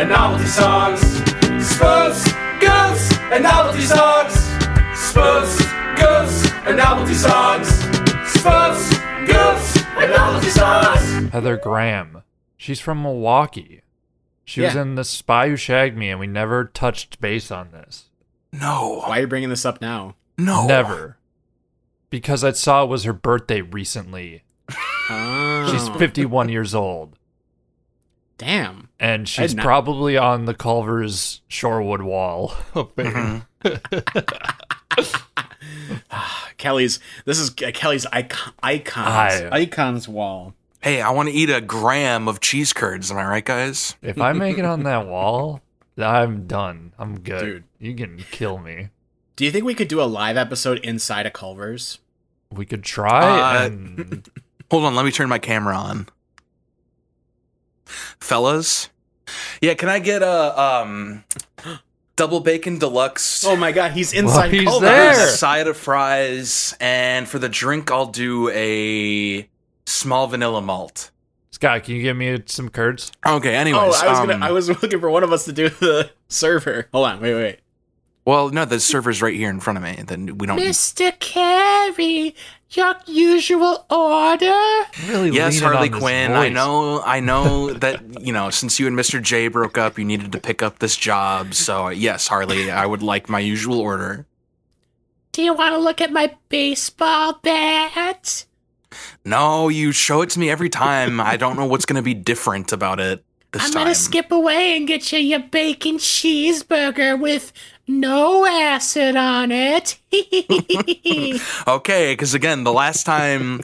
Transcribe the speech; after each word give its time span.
and 0.00 0.08
novelty 0.08 0.46
songs. 0.46 1.00
Spooks, 1.62 2.24
goofs, 2.58 3.12
and 3.30 3.42
novelty 3.42 3.82
songs. 3.82 4.32
Spooks, 4.98 5.58
goofs, 5.98 6.66
and 6.66 6.78
novelty 6.78 7.12
songs. 7.12 7.68
Spooks, 8.26 8.88
goofs, 9.28 9.84
and 9.98 10.10
novelty 10.10 10.48
songs. 10.48 11.30
Heather 11.32 11.58
Graham. 11.58 12.22
She's 12.56 12.80
from 12.80 13.02
Milwaukee. 13.02 13.82
She 14.46 14.62
was 14.62 14.74
in 14.74 14.94
The 14.94 15.04
Spy 15.04 15.48
Who 15.50 15.56
Shagged 15.56 15.98
Me, 15.98 16.08
and 16.08 16.18
we 16.18 16.26
never 16.26 16.64
touched 16.64 17.20
base 17.20 17.50
on 17.50 17.70
this. 17.70 18.08
No. 18.52 19.02
Why 19.06 19.18
are 19.18 19.20
you 19.20 19.26
bringing 19.26 19.50
this 19.50 19.66
up 19.66 19.82
now? 19.82 20.16
No. 20.38 20.66
Never. 20.66 21.18
Because 22.08 22.42
I 22.42 22.52
saw 22.52 22.84
it 22.84 22.88
was 22.88 23.04
her 23.04 23.12
birthday 23.12 23.60
recently. 23.60 24.44
Oh, 25.10 25.68
She's 25.70 25.88
51 25.98 26.48
years 26.48 26.74
old. 26.74 27.16
Damn. 28.40 28.88
And 28.98 29.28
she's 29.28 29.54
not- 29.54 29.62
probably 29.64 30.16
on 30.16 30.46
the 30.46 30.54
Culver's 30.54 31.42
Shorewood 31.50 32.00
wall 32.02 32.54
of 32.74 32.90
fame. 32.94 33.44
Kelly's. 36.56 37.00
This 37.24 37.38
is 37.38 37.50
uh, 37.50 37.70
Kelly's 37.72 38.06
icon, 38.06 38.52
icons. 38.62 39.06
Aye. 39.06 39.48
Icons 39.52 40.08
wall. 40.08 40.54
Hey, 40.82 41.00
I 41.02 41.10
want 41.10 41.28
to 41.28 41.34
eat 41.34 41.50
a 41.50 41.60
gram 41.60 42.26
of 42.28 42.40
cheese 42.40 42.72
curds. 42.72 43.10
Am 43.10 43.18
I 43.18 43.24
right, 43.24 43.44
guys? 43.44 43.96
If 44.02 44.18
I 44.20 44.32
make 44.32 44.56
it 44.58 44.64
on 44.64 44.84
that 44.84 45.06
wall, 45.06 45.60
I'm 45.98 46.46
done. 46.46 46.92
I'm 46.98 47.20
good. 47.20 47.40
Dude. 47.44 47.64
You 47.78 47.94
can 47.94 48.24
kill 48.30 48.56
me. 48.58 48.88
Do 49.36 49.44
you 49.44 49.50
think 49.50 49.64
we 49.64 49.74
could 49.74 49.88
do 49.88 50.00
a 50.00 50.04
live 50.04 50.36
episode 50.38 50.78
inside 50.78 51.26
of 51.26 51.32
Culver's? 51.34 51.98
We 52.52 52.64
could 52.66 52.82
try 52.82 53.62
Uh, 53.62 53.66
and 53.66 54.28
Hold 54.70 54.84
on, 54.84 54.94
let 54.94 55.04
me 55.04 55.10
turn 55.10 55.28
my 55.28 55.38
camera 55.38 55.76
on. 55.76 56.06
Fellas? 58.20 58.88
Yeah, 59.60 59.74
can 59.74 59.88
I 59.88 59.98
get 59.98 60.22
a 60.22 60.60
um 60.60 61.24
double 62.16 62.40
bacon 62.40 62.78
deluxe? 62.78 63.44
Oh 63.44 63.56
my 63.56 63.72
god, 63.72 63.92
he's 63.92 64.12
inside 64.12 64.52
he's 64.52 64.64
Culver's. 64.64 64.88
there. 64.88 65.26
side 65.28 65.66
of 65.66 65.76
fries, 65.76 66.76
and 66.80 67.28
for 67.28 67.38
the 67.38 67.48
drink, 67.48 67.90
I'll 67.90 68.06
do 68.06 68.48
a 68.50 69.48
small 69.86 70.26
vanilla 70.26 70.60
malt. 70.60 71.10
Scott, 71.50 71.84
can 71.84 71.94
you 71.94 72.02
give 72.02 72.16
me 72.16 72.42
some 72.46 72.68
curds? 72.68 73.12
Okay. 73.26 73.54
Oh, 73.72 73.78
I 73.78 73.86
was 73.86 74.02
um, 74.02 74.28
gonna. 74.28 74.44
I 74.44 74.50
was 74.50 74.68
looking 74.82 75.00
for 75.00 75.10
one 75.10 75.22
of 75.22 75.32
us 75.32 75.44
to 75.44 75.52
do 75.52 75.68
the 75.68 76.10
server. 76.28 76.88
Hold 76.92 77.06
on, 77.06 77.20
wait, 77.20 77.34
wait. 77.34 77.60
Well, 78.30 78.50
no, 78.50 78.64
the 78.64 78.78
server's 78.78 79.20
right 79.20 79.34
here 79.34 79.50
in 79.50 79.58
front 79.58 79.76
of 79.76 79.82
me. 79.82 80.04
Then 80.06 80.38
we 80.38 80.46
don't. 80.46 80.56
Mr. 80.56 81.18
Carey, 81.18 82.36
your 82.70 82.94
usual 83.06 83.84
order. 83.90 84.86
Really 85.08 85.30
Yes, 85.30 85.58
Harley 85.58 85.90
on 85.90 85.98
Quinn. 85.98 86.30
I 86.30 86.48
know. 86.48 87.02
I 87.02 87.18
know 87.18 87.72
that 87.84 88.24
you 88.24 88.32
know. 88.32 88.50
Since 88.50 88.78
you 88.78 88.86
and 88.86 88.96
Mr. 88.96 89.20
J 89.20 89.48
broke 89.48 89.76
up, 89.76 89.98
you 89.98 90.04
needed 90.04 90.30
to 90.30 90.38
pick 90.38 90.62
up 90.62 90.78
this 90.78 90.96
job. 90.96 91.54
So 91.54 91.86
uh, 91.86 91.90
yes, 91.90 92.28
Harley, 92.28 92.70
I 92.70 92.86
would 92.86 93.02
like 93.02 93.28
my 93.28 93.40
usual 93.40 93.80
order. 93.80 94.26
Do 95.32 95.42
you 95.42 95.52
want 95.52 95.74
to 95.74 95.78
look 95.78 96.00
at 96.00 96.12
my 96.12 96.32
baseball 96.50 97.40
bat? 97.42 98.46
No, 99.24 99.68
you 99.68 99.90
show 99.90 100.22
it 100.22 100.30
to 100.30 100.38
me 100.38 100.50
every 100.50 100.68
time. 100.68 101.20
I 101.20 101.36
don't 101.36 101.56
know 101.56 101.66
what's 101.66 101.84
going 101.84 101.96
to 101.96 102.02
be 102.02 102.14
different 102.14 102.72
about 102.72 103.00
it 103.00 103.24
this 103.52 103.64
I'm 103.64 103.72
time. 103.72 103.82
gonna 103.84 103.94
skip 103.94 104.30
away 104.30 104.76
and 104.76 104.86
get 104.86 105.12
you 105.12 105.18
your 105.18 105.40
bacon 105.40 105.96
cheeseburger 105.96 107.20
with 107.20 107.52
no 107.90 108.46
acid 108.46 109.16
on 109.16 109.50
it. 109.52 109.98
Okay, 111.66 112.12
because 112.12 112.34
again, 112.34 112.64
the 112.64 112.72
last 112.72 113.04
time 113.04 113.60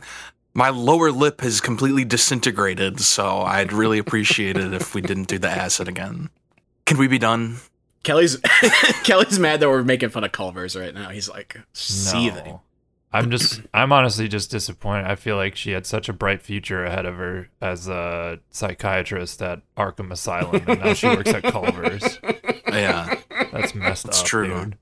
my 0.54 0.70
lower 0.70 1.10
lip 1.10 1.40
has 1.40 1.60
completely 1.60 2.04
disintegrated, 2.04 3.00
so 3.00 3.40
I'd 3.40 3.72
really 3.72 3.98
appreciate 3.98 4.56
it 4.56 4.72
if 4.72 4.94
we 4.94 5.00
didn't 5.00 5.28
do 5.28 5.38
the 5.38 5.50
acid 5.50 5.88
again. 5.88 6.30
Can 6.86 6.98
we 6.98 7.08
be 7.08 7.18
done? 7.18 7.56
Kelly's 8.04 8.36
Kelly's 9.04 9.38
mad 9.38 9.60
that 9.60 9.68
we're 9.68 9.82
making 9.82 10.10
fun 10.10 10.24
of 10.24 10.32
Culver's 10.32 10.76
right 10.76 10.94
now. 10.94 11.08
He's 11.10 11.28
like 11.28 11.58
seething. 11.72 12.44
No. 12.44 12.62
I'm 13.12 13.30
just 13.30 13.62
I'm 13.74 13.92
honestly 13.92 14.28
just 14.28 14.50
disappointed. 14.50 15.06
I 15.06 15.14
feel 15.16 15.36
like 15.36 15.56
she 15.56 15.72
had 15.72 15.86
such 15.86 16.08
a 16.08 16.12
bright 16.12 16.42
future 16.42 16.84
ahead 16.84 17.06
of 17.06 17.16
her 17.16 17.48
as 17.60 17.88
a 17.88 18.38
psychiatrist 18.50 19.42
at 19.42 19.62
Arkham 19.76 20.10
Asylum 20.12 20.62
and 20.68 20.80
now 20.80 20.92
she 20.94 21.08
works 21.08 21.32
at 21.32 21.42
Culver's. 21.52 22.18
Yeah. 22.68 23.16
That's 23.60 23.74
messed 23.74 24.06
It's 24.06 24.20
up. 24.20 24.26
true. 24.26 24.48
dude. 24.64 24.78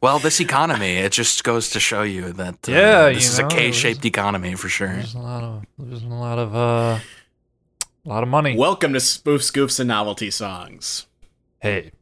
Well, 0.00 0.18
this 0.18 0.40
economy, 0.40 0.96
it 0.96 1.12
just 1.12 1.44
goes 1.44 1.70
to 1.70 1.80
show 1.80 2.02
you 2.02 2.32
that 2.32 2.68
uh, 2.68 2.72
Yeah, 2.72 3.08
this 3.10 3.24
you 3.24 3.30
is 3.30 3.38
know, 3.38 3.46
a 3.46 3.50
K-shaped 3.50 4.04
economy 4.04 4.54
for 4.56 4.68
sure. 4.68 4.88
There's 4.88 5.14
a 5.14 5.18
lot 5.20 5.42
of 5.44 5.64
there's 5.78 6.02
a 6.02 6.06
lot 6.08 6.38
of 6.38 6.54
uh 6.54 6.98
a 8.04 8.08
lot 8.08 8.22
of 8.22 8.28
money. 8.28 8.56
Welcome 8.56 8.92
to 8.94 8.98
Spoofs 8.98 9.52
Goofs 9.52 9.78
and 9.78 9.88
Novelty 9.88 10.30
Songs. 10.30 11.06
hey, 11.60 11.92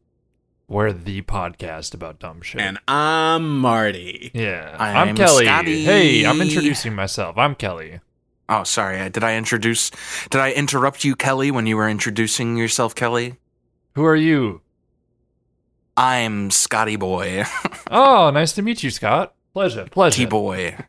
we're 0.68 0.92
the 0.92 1.22
podcast 1.22 1.94
about 1.94 2.18
dumb 2.18 2.40
shit. 2.42 2.60
And 2.60 2.78
I'm 2.88 3.58
Marty. 3.60 4.30
yeah. 4.34 4.74
I'm 4.78 5.08
I'm, 5.10 5.16
Kelly. 5.16 5.44
Scotty. 5.44 5.84
Hey, 5.84 6.24
I'm 6.26 6.40
introducing 6.40 6.94
myself. 6.94 7.36
I'm 7.38 7.54
Kelly. 7.54 8.00
Oh, 8.48 8.64
sorry. 8.64 9.08
Did 9.10 9.22
I 9.24 9.36
introduce? 9.36 9.90
Did 10.30 10.40
I 10.40 10.52
interrupt 10.52 11.04
you, 11.04 11.14
Kelly, 11.16 11.50
when 11.50 11.66
you 11.66 11.76
were 11.76 11.88
introducing 11.88 12.56
yourself, 12.56 12.94
Kelly? 12.94 13.36
Who 13.96 14.04
are 14.04 14.16
you? 14.16 14.60
I'm 15.96 16.50
Scotty 16.50 16.96
Boy, 16.96 17.44
Oh, 17.90 18.30
nice 18.30 18.52
to 18.52 18.62
meet 18.62 18.82
you, 18.82 18.90
Scott. 18.90 19.34
Pleasure. 19.52 19.86
Pleasure. 19.90 20.16
T 20.16 20.26
Boy. 20.26 20.76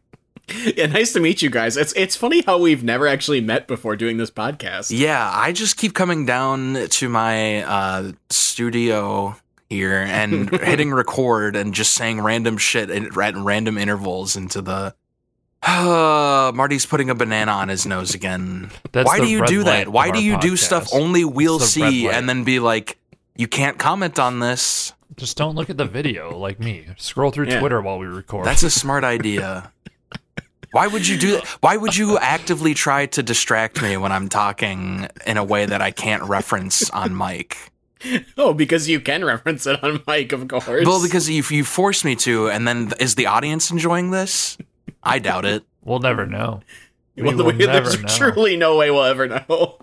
Yeah, 0.77 0.85
nice 0.85 1.11
to 1.11 1.19
meet 1.19 1.41
you 1.41 1.49
guys. 1.49 1.75
It's 1.75 1.91
it's 1.97 2.15
funny 2.15 2.41
how 2.41 2.57
we've 2.57 2.81
never 2.81 3.05
actually 3.05 3.41
met 3.41 3.67
before 3.67 3.97
doing 3.97 4.15
this 4.15 4.31
podcast. 4.31 4.97
Yeah, 4.97 5.29
I 5.33 5.51
just 5.51 5.75
keep 5.75 5.93
coming 5.93 6.25
down 6.25 6.87
to 6.89 7.09
my 7.09 7.63
uh, 7.63 8.11
studio 8.29 9.35
here 9.69 10.05
and 10.07 10.49
hitting 10.61 10.93
record 10.93 11.57
and 11.57 11.73
just 11.73 11.93
saying 11.95 12.21
random 12.21 12.57
shit 12.57 12.89
at, 12.89 13.17
at 13.17 13.35
random 13.35 13.77
intervals 13.77 14.37
into 14.37 14.61
the. 14.61 14.95
Uh, 15.63 16.51
Marty's 16.55 16.85
putting 16.85 17.09
a 17.09 17.15
banana 17.15 17.51
on 17.51 17.67
his 17.67 17.85
nose 17.85 18.15
again. 18.15 18.69
That's 18.93 19.05
Why 19.05 19.19
do 19.19 19.27
you 19.27 19.45
do 19.45 19.65
that? 19.65 19.89
Why 19.89 20.11
do 20.11 20.23
you 20.23 20.39
do 20.39 20.55
stuff 20.55 20.87
only 20.93 21.25
we'll 21.25 21.57
It's 21.57 21.73
the 21.73 21.81
red 21.81 21.89
see 21.89 22.07
and 22.07 22.29
then 22.29 22.45
be 22.45 22.59
like, 22.59 22.97
you 23.35 23.49
can't 23.49 23.77
comment 23.77 24.17
on 24.17 24.39
this? 24.39 24.93
Just 25.15 25.37
don't 25.37 25.55
look 25.55 25.69
at 25.69 25.77
the 25.77 25.85
video 25.85 26.37
like 26.37 26.59
me. 26.59 26.85
Scroll 26.97 27.31
through 27.31 27.47
Yeah. 27.47 27.59
Twitter 27.59 27.81
while 27.81 27.97
we 27.97 28.05
record. 28.07 28.45
That's 28.45 28.63
a 28.63 28.69
smart 28.69 29.03
idea. 29.03 29.71
Why 30.71 30.85
would 30.87 31.07
you 31.07 31.17
do 31.17 31.31
that? 31.31 31.45
Why 31.61 31.77
would 31.77 31.95
you 31.95 32.17
actively 32.19 32.73
try 32.73 33.05
to 33.07 33.23
distract 33.23 33.81
me 33.81 33.95
when 33.97 34.11
I'm 34.11 34.27
talking 34.29 35.07
in 35.25 35.37
a 35.37 35.43
way 35.43 35.65
that 35.65 35.81
I 35.81 35.91
can't 35.91 36.23
reference 36.23 36.89
on 36.91 37.15
mic? 37.17 37.57
Oh, 38.37 38.53
because 38.53 38.87
you 38.87 38.99
can 38.99 39.25
reference 39.25 39.65
it 39.65 39.83
on 39.83 40.03
mic, 40.07 40.31
of 40.31 40.47
course. 40.47 40.85
Well, 40.85 41.01
because 41.01 41.27
if 41.29 41.49
you 41.51 41.63
force 41.63 42.05
me 42.05 42.15
to, 42.17 42.47
and 42.47 42.67
then 42.67 42.91
is 42.99 43.15
the 43.15 43.25
audience 43.25 43.71
enjoying 43.71 44.11
this? 44.11 44.55
I 45.01 45.17
doubt 45.17 45.45
it. 45.45 45.63
we'll 45.83 45.97
never 45.97 46.27
know. 46.27 46.61
We 47.15 47.23
well, 47.23 47.37
will 47.37 47.45
we- 47.47 47.53
never 47.65 47.89
there's 47.89 47.99
know. 47.99 48.07
truly 48.07 48.55
no 48.55 48.77
way 48.77 48.91
we'll 48.91 49.03
ever 49.03 49.27
know. 49.27 49.79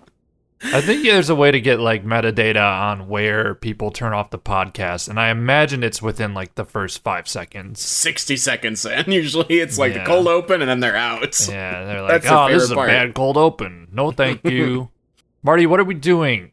I 0.73 0.81
think 0.81 1.03
there's 1.03 1.29
a 1.29 1.35
way 1.35 1.51
to 1.51 1.61
get 1.61 1.79
like 1.79 2.03
metadata 2.05 2.61
on 2.61 3.07
where 3.07 3.55
people 3.55 3.91
turn 3.91 4.13
off 4.13 4.29
the 4.31 4.39
podcast, 4.39 5.07
and 5.09 5.19
I 5.19 5.29
imagine 5.29 5.83
it's 5.83 6.01
within 6.01 6.33
like 6.33 6.55
the 6.55 6.65
first 6.65 7.03
five 7.03 7.27
seconds. 7.27 7.81
60 7.81 8.35
seconds 8.37 8.85
and 8.85 9.07
Usually 9.13 9.59
it's 9.59 9.77
like 9.77 9.93
Yeah. 9.93 9.99
the 9.99 10.05
cold 10.05 10.27
open 10.27 10.61
and 10.61 10.69
then 10.69 10.79
they're 10.79 10.95
out. 10.95 11.47
Yeah, 11.47 11.83
they're 11.85 12.01
like, 12.03 12.23
That's 12.23 12.27
"Oh, 12.29 12.47
this 12.51 12.63
is 12.63 12.69
favorite 12.69 12.83
a 12.83 12.87
bad 12.87 13.13
cold 13.15 13.37
open. 13.37 13.87
No, 13.91 14.11
thank 14.11 14.43
you, 14.45 14.89
Marty. 15.43 15.65
What 15.65 15.79
are 15.79 15.83
we 15.85 15.93
doing?" 15.95 16.51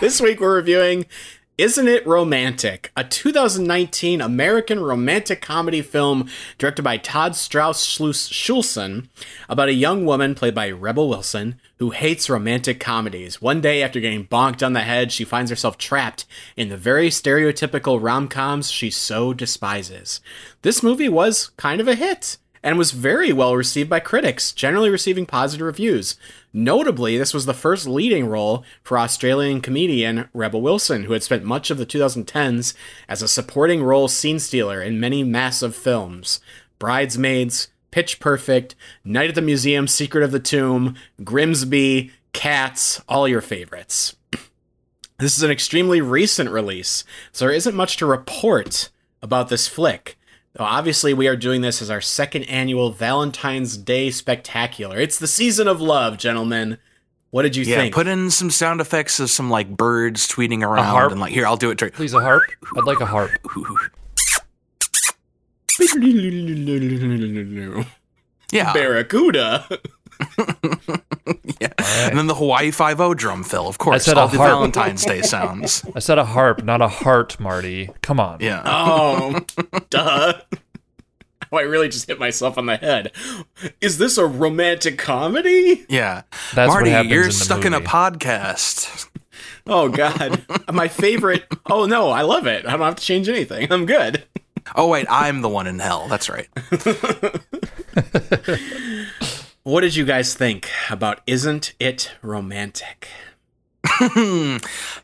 This 0.00 0.20
week 0.20 0.40
we're 0.40 0.56
reviewing 0.56 1.06
Isn't 1.58 1.86
It 1.86 2.06
Romantic? 2.06 2.90
A 2.96 3.04
2019 3.04 4.22
American 4.22 4.80
romantic 4.80 5.42
comedy 5.42 5.82
film 5.82 6.30
directed 6.56 6.80
by 6.80 6.96
Todd 6.96 7.36
Strauss 7.36 7.86
Schulson 7.86 9.08
about 9.50 9.68
a 9.68 9.74
young 9.74 10.06
woman 10.06 10.34
played 10.34 10.54
by 10.54 10.70
Rebel 10.70 11.10
Wilson 11.10 11.60
who 11.76 11.90
hates 11.90 12.30
romantic 12.30 12.80
comedies. 12.80 13.42
One 13.42 13.60
day 13.60 13.82
after 13.82 14.00
getting 14.00 14.26
bonked 14.26 14.64
on 14.64 14.72
the 14.72 14.80
head, 14.80 15.12
she 15.12 15.24
finds 15.24 15.50
herself 15.50 15.76
trapped 15.76 16.24
in 16.56 16.70
the 16.70 16.78
very 16.78 17.10
stereotypical 17.10 18.02
rom-coms 18.02 18.70
she 18.70 18.90
so 18.90 19.34
despises. 19.34 20.22
This 20.62 20.82
movie 20.82 21.10
was 21.10 21.50
kind 21.58 21.82
of 21.82 21.88
a 21.88 21.94
hit 21.94 22.38
and 22.62 22.78
was 22.78 22.92
very 22.92 23.32
well 23.32 23.56
received 23.56 23.90
by 23.90 24.00
critics, 24.00 24.52
generally 24.52 24.90
receiving 24.90 25.26
positive 25.26 25.66
reviews. 25.66 26.16
Notably, 26.52 27.18
this 27.18 27.34
was 27.34 27.46
the 27.46 27.54
first 27.54 27.86
leading 27.86 28.26
role 28.26 28.64
for 28.82 28.98
Australian 28.98 29.60
comedian 29.60 30.28
Rebel 30.32 30.62
Wilson, 30.62 31.04
who 31.04 31.12
had 31.12 31.22
spent 31.22 31.44
much 31.44 31.70
of 31.70 31.78
the 31.78 31.86
2010s 31.86 32.74
as 33.08 33.22
a 33.22 33.28
supporting 33.28 33.82
role 33.82 34.08
scene 34.08 34.38
stealer 34.38 34.80
in 34.80 35.00
many 35.00 35.24
massive 35.24 35.74
films 35.74 36.40
Bridesmaids, 36.78 37.68
Pitch 37.90 38.18
Perfect, 38.18 38.74
Night 39.04 39.28
at 39.28 39.34
the 39.34 39.42
Museum, 39.42 39.86
Secret 39.86 40.24
of 40.24 40.32
the 40.32 40.40
Tomb, 40.40 40.96
Grimsby, 41.22 42.10
Cats, 42.32 43.00
all 43.08 43.28
your 43.28 43.40
favorites. 43.40 44.16
This 45.18 45.36
is 45.36 45.44
an 45.44 45.52
extremely 45.52 46.00
recent 46.00 46.50
release, 46.50 47.04
so 47.30 47.44
there 47.44 47.54
isn't 47.54 47.76
much 47.76 47.96
to 47.98 48.06
report 48.06 48.90
about 49.22 49.48
this 49.48 49.68
flick. 49.68 50.18
Though 50.54 50.64
obviously, 50.64 51.14
we 51.14 51.28
are 51.28 51.36
doing 51.36 51.62
this 51.62 51.80
as 51.80 51.90
our 51.90 52.00
second 52.02 52.44
annual 52.44 52.90
Valentine's 52.90 53.76
Day 53.78 54.10
spectacular. 54.10 54.98
It's 54.98 55.18
the 55.18 55.26
season 55.26 55.66
of 55.66 55.80
love, 55.80 56.18
gentlemen. 56.18 56.76
What 57.30 57.42
did 57.44 57.56
you 57.56 57.64
Yeah, 57.64 57.76
think? 57.76 57.94
put 57.94 58.06
in 58.06 58.30
some 58.30 58.50
sound 58.50 58.82
effects 58.82 59.18
of 59.18 59.30
some 59.30 59.48
like 59.48 59.74
birds 59.74 60.28
tweeting 60.28 60.62
around 60.62 60.84
harp? 60.84 61.12
and 61.12 61.20
like 61.20 61.32
here, 61.32 61.46
I'll 61.46 61.56
do 61.56 61.70
it. 61.70 61.78
Trey. 61.78 61.88
Please, 61.90 62.12
a 62.12 62.20
harp. 62.20 62.42
I'd 62.76 62.84
like 62.84 63.00
a 63.00 63.06
harp. 63.06 63.30
Yeah, 68.52 68.72
Barracuda. 68.74 69.66
yeah. 71.60 71.72
And 72.08 72.18
then 72.18 72.26
the 72.26 72.34
Hawaii 72.34 72.70
Five 72.70 73.00
O 73.00 73.14
drum 73.14 73.42
fill, 73.42 73.68
of 73.68 73.78
course. 73.78 73.94
I 73.94 73.98
said 73.98 74.18
all 74.18 74.28
a 74.28 74.30
the 74.30 74.38
harp. 74.38 74.50
Valentine's 74.50 75.04
Day 75.04 75.22
sounds. 75.22 75.84
I 75.94 75.98
said 75.98 76.18
a 76.18 76.24
harp, 76.24 76.62
not 76.62 76.80
a 76.80 76.88
heart, 76.88 77.38
Marty. 77.40 77.90
Come 78.02 78.20
on. 78.20 78.38
Yeah. 78.40 78.62
Oh, 78.64 79.40
duh. 79.90 80.34
Oh, 81.50 81.58
I 81.58 81.62
really 81.62 81.88
just 81.88 82.06
hit 82.06 82.18
myself 82.18 82.56
on 82.56 82.66
the 82.66 82.76
head. 82.76 83.12
Is 83.80 83.98
this 83.98 84.16
a 84.16 84.26
romantic 84.26 84.96
comedy? 84.96 85.84
Yeah. 85.88 86.22
That's 86.54 86.68
what 86.68 86.76
Marty, 86.76 86.90
happens 86.90 87.12
you're 87.12 87.22
in 87.22 87.28
the 87.28 87.34
stuck 87.34 87.64
in 87.66 87.74
a 87.74 87.80
podcast. 87.80 89.08
Oh 89.66 89.88
God, 89.88 90.44
my 90.72 90.88
favorite. 90.88 91.44
Oh 91.66 91.86
no, 91.86 92.10
I 92.10 92.22
love 92.22 92.46
it. 92.46 92.66
I 92.66 92.72
don't 92.72 92.80
have 92.80 92.96
to 92.96 93.04
change 93.04 93.28
anything. 93.28 93.70
I'm 93.70 93.86
good. 93.86 94.24
Oh 94.74 94.88
wait, 94.88 95.06
I'm 95.08 95.40
the 95.40 95.48
one 95.48 95.66
in 95.66 95.78
hell. 95.78 96.08
That's 96.08 96.28
right. 96.28 96.48
What 99.64 99.82
did 99.82 99.94
you 99.94 100.04
guys 100.04 100.34
think 100.34 100.68
about 100.90 101.20
Isn't 101.24 101.74
It 101.78 102.10
Romantic? 102.20 103.06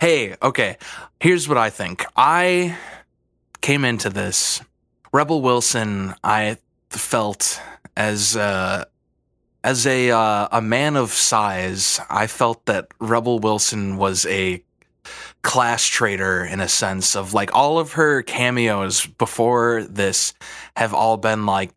hey, 0.01 0.35
okay. 0.43 0.77
Here's 1.21 1.49
what 1.49 1.57
I 1.57 1.71
think. 1.71 2.05
I 2.17 2.77
came 3.61 3.85
into 3.85 4.11
this 4.11 4.61
Rebel 5.13 5.43
Wilson. 5.43 6.17
I 6.25 6.57
felt 6.91 7.61
as 7.97 8.37
uh, 8.37 8.87
as 9.63 9.87
a 9.87 10.11
uh, 10.11 10.49
a 10.51 10.61
man 10.61 10.97
of 10.97 11.13
size. 11.13 12.01
I 12.11 12.27
felt 12.27 12.67
that 12.67 12.89
Rebel 12.99 13.39
Wilson 13.39 13.97
was 13.97 14.27
a 14.27 14.65
class 15.43 15.87
traitor 15.87 16.45
in 16.45 16.59
a 16.59 16.69
sense 16.69 17.15
of 17.15 17.33
like 17.33 17.55
all 17.55 17.79
of 17.79 17.93
her 17.93 18.23
cameos 18.23 19.07
before 19.07 19.85
this 19.85 20.35
have 20.77 20.93
all 20.93 21.17
been 21.17 21.47
like 21.47 21.71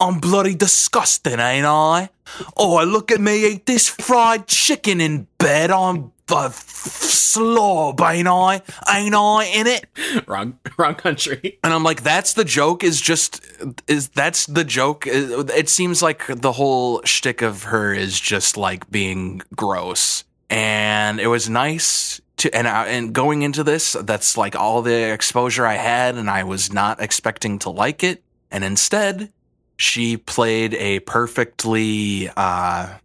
I'm 0.00 0.18
bloody 0.18 0.54
disgusting, 0.54 1.38
ain't 1.38 1.66
I? 1.66 2.08
Oh, 2.56 2.82
look 2.84 3.10
at 3.10 3.20
me 3.20 3.46
eat 3.46 3.66
this 3.66 3.88
fried 3.88 4.46
chicken 4.46 5.00
in 5.00 5.26
bed. 5.38 5.70
I'm 5.70 6.12
a 6.32 6.46
f- 6.46 6.54
slob, 6.54 8.00
ain't 8.00 8.28
I? 8.28 8.62
Ain't 8.90 9.14
I 9.14 9.44
in 9.52 9.66
it? 9.66 9.86
Wrong, 10.26 10.58
wrong 10.78 10.94
country. 10.94 11.58
And 11.62 11.72
I'm 11.72 11.82
like, 11.82 12.02
that's 12.02 12.32
the 12.32 12.44
joke. 12.44 12.82
Is 12.82 13.00
just 13.00 13.44
is 13.86 14.08
that's 14.08 14.46
the 14.46 14.64
joke. 14.64 15.06
It 15.06 15.68
seems 15.68 16.02
like 16.02 16.26
the 16.28 16.52
whole 16.52 17.02
shtick 17.04 17.42
of 17.42 17.64
her 17.64 17.92
is 17.92 18.18
just 18.18 18.56
like 18.56 18.90
being 18.90 19.42
gross. 19.54 20.24
And 20.48 21.20
it 21.20 21.26
was 21.26 21.48
nice 21.48 22.20
to 22.38 22.54
and 22.54 22.66
I, 22.66 22.86
and 22.86 23.12
going 23.12 23.42
into 23.42 23.62
this, 23.62 23.92
that's 23.92 24.36
like 24.36 24.56
all 24.56 24.82
the 24.82 25.12
exposure 25.12 25.66
I 25.66 25.74
had, 25.74 26.16
and 26.16 26.30
I 26.30 26.44
was 26.44 26.72
not 26.72 27.00
expecting 27.00 27.58
to 27.60 27.70
like 27.70 28.02
it. 28.02 28.22
And 28.50 28.64
instead, 28.64 29.32
she 29.80 30.18
played 30.18 30.74
a 30.74 31.00
perfectly 31.00 32.28
uh, 32.36 32.98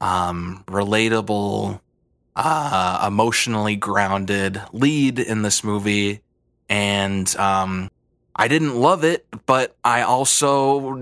um, 0.00 0.64
relatable, 0.66 1.80
uh, 2.34 3.04
emotionally 3.06 3.76
grounded 3.76 4.60
lead 4.72 5.20
in 5.20 5.42
this 5.42 5.62
movie, 5.62 6.20
and 6.68 7.34
um, 7.36 7.88
I 8.34 8.48
didn't 8.48 8.74
love 8.74 9.04
it, 9.04 9.24
but 9.46 9.76
I 9.84 10.02
also 10.02 10.98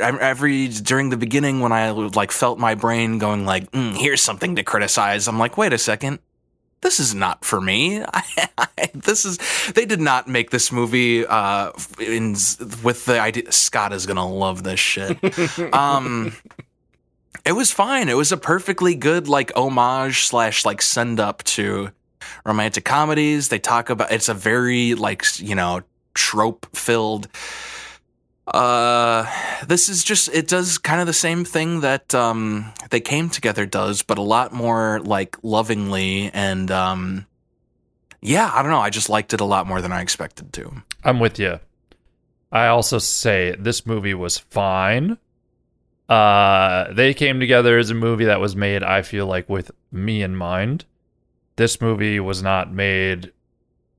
every 0.00 0.66
during 0.66 1.10
the 1.10 1.16
beginning 1.16 1.60
when 1.60 1.70
I 1.70 1.90
like 1.90 2.32
felt 2.32 2.58
my 2.58 2.74
brain 2.74 3.18
going 3.18 3.46
like, 3.46 3.70
mm, 3.70 3.96
"Here's 3.96 4.20
something 4.20 4.56
to 4.56 4.64
criticize," 4.64 5.28
I'm 5.28 5.38
like, 5.38 5.56
"Wait 5.56 5.72
a 5.72 5.78
second, 5.78 6.18
this 6.82 6.98
is 6.98 7.14
not 7.14 7.44
for 7.44 7.60
me. 7.60 8.02
this 8.94 9.24
is 9.24 9.38
they 9.74 9.84
did 9.84 10.00
not 10.00 10.28
make 10.28 10.50
this 10.50 10.72
movie 10.72 11.26
uh, 11.26 11.72
in 11.98 12.32
with 12.82 13.04
the 13.04 13.20
idea 13.20 13.50
Scott 13.52 13.92
is 13.92 14.06
gonna 14.06 14.28
love 14.28 14.62
this 14.62 14.80
shit. 14.80 15.18
um, 15.74 16.32
it 17.44 17.52
was 17.52 17.70
fine. 17.70 18.08
It 18.08 18.16
was 18.16 18.32
a 18.32 18.36
perfectly 18.36 18.94
good 18.94 19.28
like 19.28 19.52
homage 19.56 20.24
slash 20.24 20.64
like 20.64 20.82
send 20.82 21.20
up 21.20 21.42
to 21.44 21.90
romantic 22.44 22.84
comedies. 22.84 23.48
They 23.48 23.58
talk 23.58 23.90
about 23.90 24.12
it's 24.12 24.28
a 24.28 24.34
very 24.34 24.94
like 24.94 25.24
you 25.38 25.54
know 25.54 25.82
trope 26.14 26.66
filled. 26.74 27.28
Uh, 28.46 29.26
this 29.66 29.88
is 29.88 30.02
just 30.02 30.28
it 30.28 30.48
does 30.48 30.78
kind 30.78 31.00
of 31.00 31.06
the 31.06 31.12
same 31.12 31.44
thing 31.44 31.80
that 31.80 32.14
um 32.14 32.72
they 32.90 33.00
came 33.00 33.30
together 33.30 33.66
does, 33.66 34.02
but 34.02 34.18
a 34.18 34.22
lot 34.22 34.52
more 34.52 35.00
like 35.00 35.36
lovingly 35.42 36.30
and 36.32 36.70
um 36.70 37.26
yeah, 38.22 38.50
I 38.52 38.62
don't 38.62 38.70
know. 38.70 38.80
I 38.80 38.90
just 38.90 39.08
liked 39.08 39.32
it 39.32 39.40
a 39.40 39.44
lot 39.44 39.66
more 39.66 39.80
than 39.80 39.92
I 39.92 40.02
expected 40.02 40.52
to. 40.54 40.82
I'm 41.04 41.20
with 41.20 41.38
you. 41.38 41.60
I 42.52 42.66
also 42.66 42.98
say 42.98 43.54
this 43.58 43.86
movie 43.86 44.14
was 44.14 44.38
fine. 44.38 45.16
Uh, 46.08 46.92
they 46.92 47.14
came 47.14 47.38
together 47.38 47.78
as 47.78 47.90
a 47.90 47.94
movie 47.94 48.24
that 48.24 48.40
was 48.40 48.56
made, 48.56 48.82
I 48.82 49.02
feel 49.02 49.26
like, 49.26 49.48
with 49.48 49.70
me 49.92 50.22
in 50.22 50.34
mind. 50.34 50.84
This 51.54 51.80
movie 51.80 52.18
was 52.18 52.42
not 52.42 52.72
made, 52.72 53.32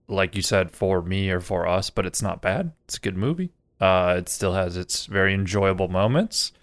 like 0.10 0.36
you 0.36 0.42
said, 0.42 0.72
for 0.72 1.02
me 1.02 1.30
or 1.30 1.40
for 1.40 1.66
us, 1.68 1.90
but 1.90 2.06
it's 2.06 2.22
not 2.22 2.42
bad. 2.42 2.74
It's 2.86 2.98
a 2.98 3.00
good 3.00 3.16
movie. 3.16 3.52
Uh, 3.82 4.16
it 4.20 4.30
still 4.30 4.54
has 4.54 4.78
its 4.78 5.08
very 5.08 5.34
enjoyable 5.34 5.88
moments. 5.90 6.54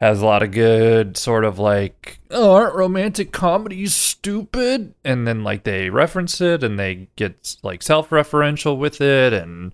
Has 0.00 0.22
a 0.22 0.26
lot 0.26 0.42
of 0.42 0.50
good 0.52 1.16
sort 1.16 1.44
of 1.44 1.58
like, 1.58 2.20
oh, 2.30 2.52
aren't 2.54 2.74
romantic 2.74 3.32
comedies 3.32 3.94
stupid? 3.94 4.94
And 5.04 5.26
then 5.26 5.42
like 5.42 5.64
they 5.64 5.90
reference 5.90 6.40
it 6.40 6.62
and 6.62 6.78
they 6.78 7.08
get 7.16 7.56
like 7.62 7.82
self-referential 7.82 8.78
with 8.78 9.00
it 9.00 9.32
and 9.32 9.72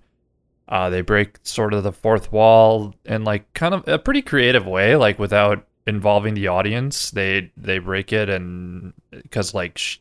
uh, 0.67 0.89
they 0.89 0.99
break 1.01 1.37
sort 1.43 1.73
of 1.73 1.83
the 1.83 1.93
fourth 1.93 2.31
wall 2.31 2.93
in 3.05 3.23
like 3.23 3.53
kind 3.53 3.73
of 3.73 3.87
a 3.87 3.99
pretty 3.99 4.21
creative 4.21 4.65
way, 4.65 4.95
like 4.97 5.17
without 5.19 5.65
involving 5.85 6.33
the 6.33 6.47
audience. 6.47 7.11
They 7.11 7.51
they 7.55 7.79
break 7.79 8.11
it 8.11 8.27
and 8.29 8.91
because 9.11 9.53
like 9.53 9.77
sh- 9.77 9.99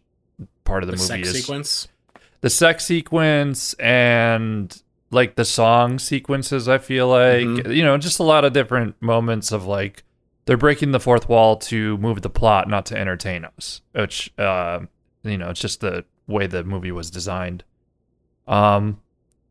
part 0.64 0.82
of 0.82 0.88
the, 0.88 0.96
The 0.96 1.02
movie 1.02 1.24
sex 1.24 1.28
is 1.28 1.36
sequence. 1.44 1.88
the 2.40 2.50
sex 2.50 2.84
sequence 2.84 3.74
and 3.74 4.82
like 5.16 5.34
the 5.34 5.44
song 5.44 5.98
sequences 5.98 6.68
i 6.68 6.78
feel 6.78 7.08
like 7.08 7.44
Mhm. 7.46 7.74
you 7.74 7.82
know 7.82 7.96
just 7.98 8.18
a 8.20 8.22
lot 8.22 8.44
of 8.44 8.52
different 8.52 8.94
moments 9.00 9.50
of 9.52 9.66
like 9.66 10.04
they're 10.44 10.56
breaking 10.56 10.92
the 10.92 11.00
fourth 11.00 11.28
wall 11.28 11.56
to 11.56 11.96
move 11.98 12.22
the 12.22 12.30
plot 12.30 12.68
not 12.68 12.86
to 12.86 12.96
entertain 12.96 13.44
us 13.44 13.80
which 13.92 14.32
uh, 14.38 14.80
you 15.24 15.36
know 15.38 15.50
it's 15.50 15.60
just 15.60 15.80
the 15.80 16.04
way 16.28 16.46
the 16.46 16.62
movie 16.64 16.92
was 16.92 17.10
designed 17.10 17.64
um 18.48 19.00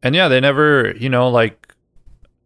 and 0.03 0.15
yeah 0.15 0.27
they 0.27 0.39
never 0.39 0.93
you 0.97 1.09
know 1.09 1.29
like 1.29 1.73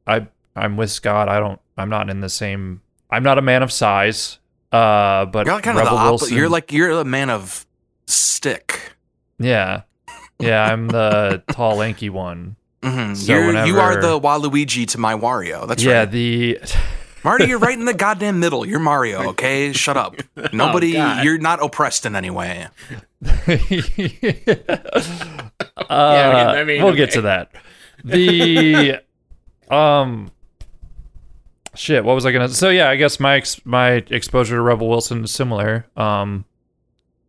i 0.08 0.26
i'm 0.56 0.78
with 0.78 0.90
scott 0.92 1.30
i 1.30 1.40
don't 1.40 1.60
i'm 1.78 1.90
not 1.90 2.10
in 2.10 2.22
the 2.22 2.30
same 2.30 2.82
i'm 3.12 3.24
not 3.24 3.38
a 3.38 3.42
man 3.42 3.62
of 3.64 3.72
size 3.72 4.40
uh 4.72 5.26
but 5.26 5.46
You're 5.48 5.60
kind 5.62 5.78
of 5.78 5.84
the 5.86 5.90
opposite. 5.92 6.10
Wilson- 6.26 6.38
You're 6.38 6.50
like 6.50 6.72
you're 6.72 6.92
a 6.92 7.04
man 7.06 7.30
of 7.30 7.66
stick. 8.08 8.94
yeah 9.40 9.82
yeah 10.40 10.72
i'm 10.72 10.88
the 10.88 11.44
tall 11.52 11.76
lanky 11.78 12.10
one 12.10 12.56
Mhm. 12.82 13.16
So 13.18 13.34
You're, 13.34 13.66
you 13.66 13.80
are 13.80 14.02
the 14.02 14.20
Waluigi 14.20 14.88
to 14.90 14.98
my 14.98 15.14
Wario. 15.14 15.68
That's 15.68 15.84
yeah 15.84 16.00
right. 16.00 16.12
the 16.12 16.60
Marty, 17.24 17.48
you're 17.48 17.60
right 17.60 17.78
in 17.78 17.84
the 17.84 17.94
goddamn 17.94 18.40
middle. 18.40 18.66
You're 18.66 18.80
Mario, 18.80 19.30
okay? 19.32 19.74
Shut 19.74 19.98
up. 19.98 20.16
Nobody, 20.54 20.94
God. 20.94 21.26
you're 21.26 21.38
not 21.38 21.62
oppressed 21.62 22.06
in 22.06 22.16
any 22.16 22.30
way. 22.30 22.68
uh, 25.90 25.90
I 25.90 26.64
mean, 26.64 26.82
we'll 26.84 26.96
get 26.96 27.12
to 27.12 27.22
that. 27.22 27.52
The 28.06 29.02
um 29.70 30.32
shit, 31.76 32.04
what 32.06 32.16
was 32.16 32.26
I 32.26 32.32
gonna 32.32 32.50
so 32.50 32.70
yeah, 32.70 32.90
I 32.90 32.96
guess 32.96 33.20
my 33.20 33.36
ex- 33.36 33.66
my 33.66 33.92
exposure 34.10 34.56
to 34.56 34.62
Rebel 34.62 34.88
Wilson 34.88 35.24
is 35.26 35.32
similar. 35.32 35.86
Um 35.98 36.46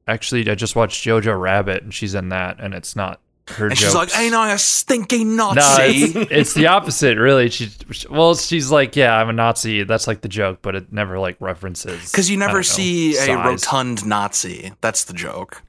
actually 0.07 0.49
I 0.49 0.54
just 0.54 0.76
watched 0.76 1.04
Jojo 1.04 1.38
Rabbit 1.38 1.83
and 1.83 1.92
she's 1.92 2.14
in 2.14 2.28
that 2.28 2.61
and 2.61 2.73
it's 2.75 2.95
not 2.95 3.21
her 3.50 3.66
And 3.66 3.75
jokes. 3.75 3.80
she's 3.85 3.95
like, 3.95 4.19
ain't 4.19 4.35
I 4.35 4.52
a 4.52 4.59
stinking 4.59 5.37
no, 5.37 5.52
Nazi? 5.52 5.83
it's, 6.04 6.30
it's 6.30 6.54
the 6.54 6.66
opposite, 6.69 7.19
really. 7.19 7.50
She's 7.50 7.78
well, 8.09 8.35
she's 8.35 8.71
like, 8.71 8.97
yeah, 8.97 9.14
I'm 9.16 9.28
a 9.28 9.33
Nazi. 9.33 9.85
That's 9.85 10.07
like 10.07 10.21
the 10.23 10.28
joke, 10.28 10.59
but 10.62 10.75
it 10.76 10.92
never 10.92 11.19
like 11.19 11.37
references 11.40 12.11
Because 12.11 12.30
you 12.30 12.37
never 12.37 12.52
don't 12.54 12.59
know, 12.59 12.62
see 12.62 13.11
a 13.12 13.14
size. 13.26 13.28
rotund 13.28 14.07
Nazi. 14.07 14.73
That's 14.80 15.04
the 15.04 15.12
joke. 15.14 15.62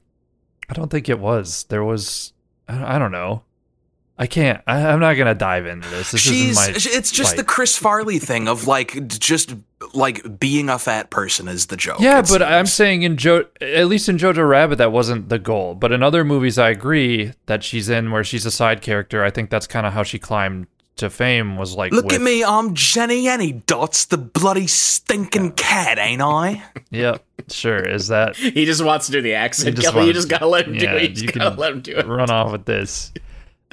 I 0.68 0.74
don't 0.74 0.90
think 0.90 1.08
it 1.08 1.18
was. 1.18 1.64
There 1.64 1.84
was. 1.84 2.32
I 2.68 2.96
I 2.96 2.98
don't 2.98 3.12
know. 3.12 3.42
I 4.22 4.26
can't. 4.28 4.62
I, 4.68 4.86
I'm 4.86 5.00
not 5.00 5.14
gonna 5.14 5.34
dive 5.34 5.66
into 5.66 5.88
this. 5.88 6.12
This 6.12 6.20
She's. 6.20 6.56
isn't 6.56 6.94
my. 6.94 6.96
it's 6.96 7.10
just 7.10 7.36
the. 7.36 7.42
Chris 7.42 7.76
Farley 7.76 8.20
thing 8.20 8.46
of 8.46 8.68
like 8.68 9.08
just 9.08 9.56
like 9.94 10.38
being 10.38 10.68
a 10.68 10.78
fat 10.78 11.10
person 11.10 11.48
is 11.48 11.66
the 11.66 11.76
joke. 11.76 11.98
Yeah, 11.98 12.20
it 12.20 12.28
but 12.28 12.40
I'm 12.40 12.66
saying 12.66 13.02
in 13.02 13.16
Jo, 13.16 13.46
at 13.60 13.88
least 13.88 14.08
in 14.08 14.18
Jojo 14.18 14.48
Rabbit, 14.48 14.76
that 14.76 14.92
wasn't 14.92 15.28
the 15.28 15.40
goal. 15.40 15.74
But 15.74 15.90
in 15.90 16.04
other 16.04 16.22
movies, 16.22 16.56
I 16.56 16.70
agree 16.70 17.32
that 17.46 17.64
she's 17.64 17.88
in 17.88 18.12
where 18.12 18.22
she's 18.22 18.46
a 18.46 18.52
side 18.52 18.80
character. 18.80 19.24
I 19.24 19.30
think 19.30 19.50
that's 19.50 19.66
kind 19.66 19.86
of 19.86 19.92
how 19.92 20.04
she 20.04 20.20
climbed 20.20 20.68
to 20.98 21.10
fame. 21.10 21.56
Was 21.56 21.74
like, 21.74 21.90
Look 21.90 22.04
with, 22.04 22.14
at 22.14 22.20
me, 22.20 22.44
I'm 22.44 22.76
Jennyanydots, 22.76 24.06
the 24.06 24.18
bloody 24.18 24.68
stinking 24.68 25.52
cat, 25.52 25.98
ain't 25.98 26.22
I? 26.22 26.62
Yep. 26.90 27.24
Sure. 27.50 27.80
Is 27.80 28.06
that 28.06 28.36
He 28.36 28.66
just 28.66 28.84
wants 28.84 29.06
to 29.06 29.12
do 29.12 29.20
the 29.20 29.34
accent. 29.34 29.74
just 29.74 29.92
Kelly, 29.92 30.06
you 30.06 30.12
just 30.12 30.28
gotta 30.28 30.46
let 30.46 30.68
him 30.68 30.74
do 30.78 30.86
it. 30.86 31.16
You 31.16 31.22
you 31.22 31.32
gotta 31.32 31.50
can 31.50 31.58
let 31.58 31.72
him 31.72 31.80
do 31.80 31.96
it. 31.96 32.06
run 32.06 32.30
off 32.30 32.52
with 32.52 32.66
this? 32.66 33.10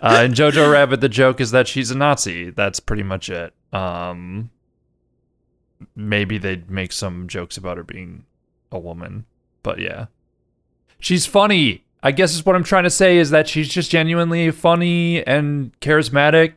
Uh, 0.01 0.23
in 0.25 0.33
Jojo 0.33 0.71
Rabbit, 0.71 1.01
the 1.01 1.09
joke 1.09 1.41
is 1.41 1.51
that 1.51 1.67
she's 1.67 1.91
a 1.91 1.97
Nazi. 1.97 2.49
That's 2.51 2.79
pretty 2.79 3.03
much 3.03 3.29
it. 3.29 3.53
Um, 3.73 4.49
maybe 5.95 6.37
they'd 6.37 6.69
make 6.69 6.91
some 6.91 7.27
jokes 7.27 7.57
about 7.57 7.77
her 7.77 7.83
being 7.83 8.25
a 8.71 8.79
woman, 8.79 9.25
but 9.63 9.79
yeah, 9.79 10.05
she's 10.99 11.25
funny. 11.25 11.83
I 12.01 12.11
guess 12.11 12.33
is 12.33 12.45
what 12.45 12.55
I'm 12.55 12.63
trying 12.63 12.85
to 12.85 12.89
say 12.89 13.17
is 13.17 13.29
that 13.31 13.47
she's 13.49 13.67
just 13.67 13.91
genuinely 13.91 14.51
funny 14.51 15.25
and 15.25 15.77
charismatic, 15.81 16.53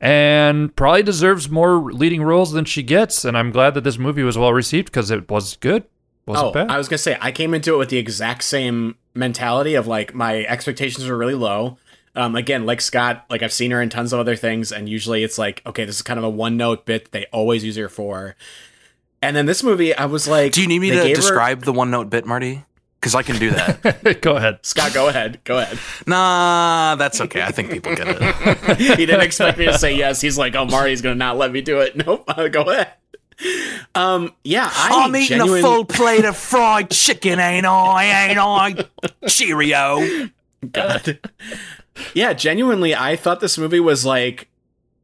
and 0.00 0.74
probably 0.76 1.02
deserves 1.02 1.50
more 1.50 1.92
leading 1.92 2.22
roles 2.22 2.52
than 2.52 2.64
she 2.64 2.82
gets. 2.82 3.24
And 3.24 3.36
I'm 3.36 3.50
glad 3.50 3.74
that 3.74 3.84
this 3.84 3.98
movie 3.98 4.22
was 4.22 4.38
well 4.38 4.52
received 4.52 4.86
because 4.86 5.10
it 5.10 5.28
was 5.28 5.56
good. 5.56 5.84
Wasn't 6.26 6.48
oh, 6.48 6.52
bad. 6.52 6.70
I 6.70 6.78
was 6.78 6.88
gonna 6.88 6.98
say 6.98 7.16
I 7.20 7.32
came 7.32 7.54
into 7.54 7.74
it 7.74 7.78
with 7.78 7.88
the 7.88 7.96
exact 7.96 8.44
same 8.44 8.96
mentality 9.14 9.74
of 9.74 9.86
like 9.86 10.14
my 10.14 10.44
expectations 10.44 11.08
were 11.08 11.16
really 11.16 11.34
low. 11.34 11.78
Um, 12.14 12.34
again, 12.36 12.66
like 12.66 12.80
Scott, 12.80 13.24
like 13.30 13.42
I've 13.42 13.52
seen 13.52 13.70
her 13.70 13.80
in 13.80 13.88
tons 13.90 14.12
of 14.12 14.18
other 14.20 14.34
things, 14.36 14.72
and 14.72 14.88
usually 14.88 15.22
it's 15.24 15.38
like, 15.38 15.62
okay, 15.66 15.84
this 15.84 15.96
is 15.96 16.02
kind 16.02 16.18
of 16.18 16.24
a 16.24 16.28
one 16.30 16.56
note 16.56 16.84
bit 16.86 17.12
they 17.12 17.26
always 17.32 17.64
use 17.64 17.76
her 17.76 17.88
for. 17.88 18.34
And 19.22 19.34
then 19.36 19.46
this 19.46 19.62
movie, 19.62 19.94
I 19.94 20.06
was 20.06 20.26
like, 20.28 20.52
Do 20.52 20.62
you 20.62 20.68
need 20.68 20.78
me 20.80 20.90
to 20.90 20.96
gave 20.96 21.08
her- 21.08 21.14
describe 21.14 21.62
the 21.64 21.72
one 21.72 21.90
note 21.90 22.10
bit, 22.10 22.24
Marty? 22.26 22.64
Because 23.00 23.14
I 23.14 23.22
can 23.22 23.38
do 23.38 23.50
that. 23.50 24.18
Go 24.22 24.34
ahead. 24.36 24.58
Scott, 24.62 24.92
go 24.92 25.06
ahead, 25.08 25.38
go 25.44 25.58
ahead. 25.60 25.78
nah, 26.04 26.96
that's 26.96 27.20
okay. 27.20 27.42
I 27.42 27.52
think 27.52 27.70
people 27.70 27.94
get 27.94 28.08
it. 28.08 28.76
he 28.80 29.06
didn't 29.06 29.20
expect 29.20 29.56
me 29.56 29.66
to 29.66 29.78
say 29.78 29.94
yes. 29.94 30.20
He's 30.20 30.36
like, 30.36 30.56
oh, 30.56 30.64
Marty's 30.64 31.00
gonna 31.00 31.14
not 31.14 31.36
let 31.36 31.52
me 31.52 31.60
do 31.60 31.78
it. 31.80 31.94
Nope, 32.04 32.28
go 32.50 32.62
ahead. 32.62 32.92
Um, 33.94 34.32
yeah, 34.42 34.68
I 34.72 35.04
I'm 35.04 35.14
eating 35.14 35.38
genuine- 35.38 35.60
a 35.60 35.62
full 35.62 35.84
plate 35.84 36.24
of 36.24 36.36
fried 36.36 36.90
chicken, 36.90 37.38
ain't 37.38 37.66
I? 37.66 38.26
Ain't 38.30 38.38
I? 38.40 38.84
Cheerio. 39.28 40.28
God. 40.72 41.20
Yeah, 42.14 42.32
genuinely, 42.32 42.94
I 42.94 43.16
thought 43.16 43.40
this 43.40 43.58
movie 43.58 43.80
was 43.80 44.04
like 44.04 44.48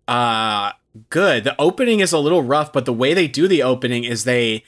uh 0.06 0.72
good. 1.10 1.44
The 1.44 1.60
opening 1.60 2.00
is 2.00 2.12
a 2.12 2.18
little 2.18 2.42
rough, 2.42 2.72
but 2.72 2.84
the 2.84 2.92
way 2.92 3.14
they 3.14 3.28
do 3.28 3.48
the 3.48 3.62
opening 3.62 4.04
is 4.04 4.24
they 4.24 4.64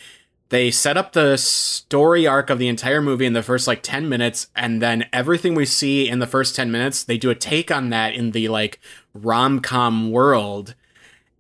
they 0.49 0.71
set 0.71 0.97
up 0.97 1.13
the 1.13 1.37
story 1.37 2.27
arc 2.27 2.51
of 2.51 2.59
the 2.59 2.69
entire 2.69 3.03
movie 3.03 3.27
in 3.27 3.33
the 3.33 3.43
first 3.43 3.67
like 3.67 3.83
10 3.83 4.09
minutes 4.09 4.47
and 4.55 4.81
then 4.81 5.09
everything 5.13 5.57
we 5.57 5.67
see 5.67 6.09
in 6.09 6.21
the 6.21 6.27
first 6.27 6.55
10 6.55 6.71
minutes 6.71 7.03
they 7.03 7.19
do 7.19 7.31
a 7.31 7.35
take 7.35 7.71
on 7.71 7.91
that 7.91 8.15
in 8.15 8.31
the 8.31 8.49
like 8.49 8.81
rom-com 9.13 10.11
world. 10.11 10.75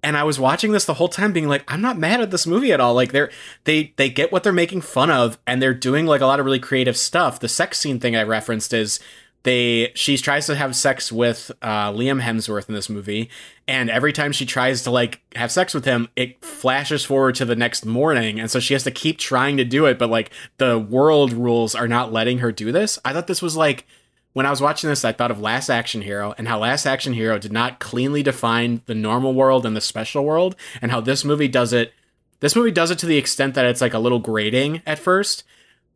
And 0.02 0.16
I 0.16 0.22
was 0.22 0.38
watching 0.38 0.72
this 0.72 0.84
the 0.84 0.94
whole 0.94 1.08
time 1.08 1.32
being 1.32 1.48
like 1.48 1.64
I'm 1.72 1.80
not 1.80 1.98
mad 1.98 2.20
at 2.20 2.30
this 2.30 2.46
movie 2.46 2.72
at 2.72 2.80
all. 2.80 2.94
Like 2.94 3.12
they're 3.12 3.30
they 3.64 3.92
they 3.96 4.08
get 4.08 4.30
what 4.32 4.42
they're 4.42 4.52
making 4.52 4.82
fun 4.82 5.10
of 5.10 5.38
and 5.46 5.60
they're 5.60 5.74
doing 5.74 6.06
like 6.06 6.20
a 6.20 6.26
lot 6.26 6.38
of 6.38 6.46
really 6.46 6.60
creative 6.60 6.96
stuff. 6.96 7.40
The 7.40 7.48
sex 7.48 7.78
scene 7.78 7.98
thing 7.98 8.14
I 8.14 8.22
referenced 8.22 8.72
is 8.72 9.00
they 9.46 9.92
she 9.94 10.16
tries 10.18 10.46
to 10.46 10.56
have 10.56 10.74
sex 10.74 11.12
with 11.12 11.52
uh, 11.62 11.92
Liam 11.92 12.20
Hemsworth 12.20 12.68
in 12.68 12.74
this 12.74 12.90
movie, 12.90 13.30
and 13.68 13.88
every 13.88 14.12
time 14.12 14.32
she 14.32 14.44
tries 14.44 14.82
to 14.82 14.90
like 14.90 15.20
have 15.36 15.52
sex 15.52 15.72
with 15.72 15.84
him, 15.84 16.08
it 16.16 16.44
flashes 16.44 17.04
forward 17.04 17.36
to 17.36 17.44
the 17.44 17.54
next 17.54 17.86
morning, 17.86 18.40
and 18.40 18.50
so 18.50 18.58
she 18.58 18.74
has 18.74 18.82
to 18.82 18.90
keep 18.90 19.18
trying 19.18 19.56
to 19.56 19.64
do 19.64 19.86
it, 19.86 20.00
but 20.00 20.10
like 20.10 20.32
the 20.58 20.76
world 20.76 21.32
rules 21.32 21.76
are 21.76 21.86
not 21.86 22.12
letting 22.12 22.38
her 22.38 22.50
do 22.50 22.72
this. 22.72 22.98
I 23.04 23.12
thought 23.12 23.28
this 23.28 23.40
was 23.40 23.56
like 23.56 23.86
when 24.32 24.46
I 24.46 24.50
was 24.50 24.60
watching 24.60 24.90
this, 24.90 25.04
I 25.04 25.12
thought 25.12 25.30
of 25.30 25.40
Last 25.40 25.70
Action 25.70 26.02
Hero 26.02 26.34
and 26.36 26.48
how 26.48 26.58
Last 26.58 26.84
Action 26.84 27.12
Hero 27.12 27.38
did 27.38 27.52
not 27.52 27.78
cleanly 27.78 28.24
define 28.24 28.82
the 28.86 28.96
normal 28.96 29.32
world 29.32 29.64
and 29.64 29.76
the 29.76 29.80
special 29.80 30.24
world, 30.24 30.56
and 30.82 30.90
how 30.90 31.00
this 31.00 31.24
movie 31.24 31.48
does 31.48 31.72
it. 31.72 31.92
This 32.40 32.56
movie 32.56 32.72
does 32.72 32.90
it 32.90 32.98
to 32.98 33.06
the 33.06 33.16
extent 33.16 33.54
that 33.54 33.64
it's 33.64 33.80
like 33.80 33.94
a 33.94 34.00
little 34.00 34.18
grating 34.18 34.82
at 34.84 34.98
first, 34.98 35.44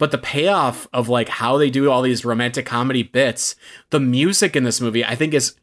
but 0.00 0.12
the 0.12 0.19
payoff 0.19 0.88
of 0.95 1.11
like 1.11 1.28
how 1.28 1.59
they 1.59 1.69
do 1.69 1.90
all 1.90 2.00
these 2.00 2.25
romantic 2.25 2.64
comedy 2.64 3.02
bits, 3.02 3.54
the 3.90 4.00
music 4.00 4.57
in 4.57 4.64
this 4.64 4.80
movie, 4.80 5.04
I 5.04 5.14
think 5.14 5.35
is 5.35 5.54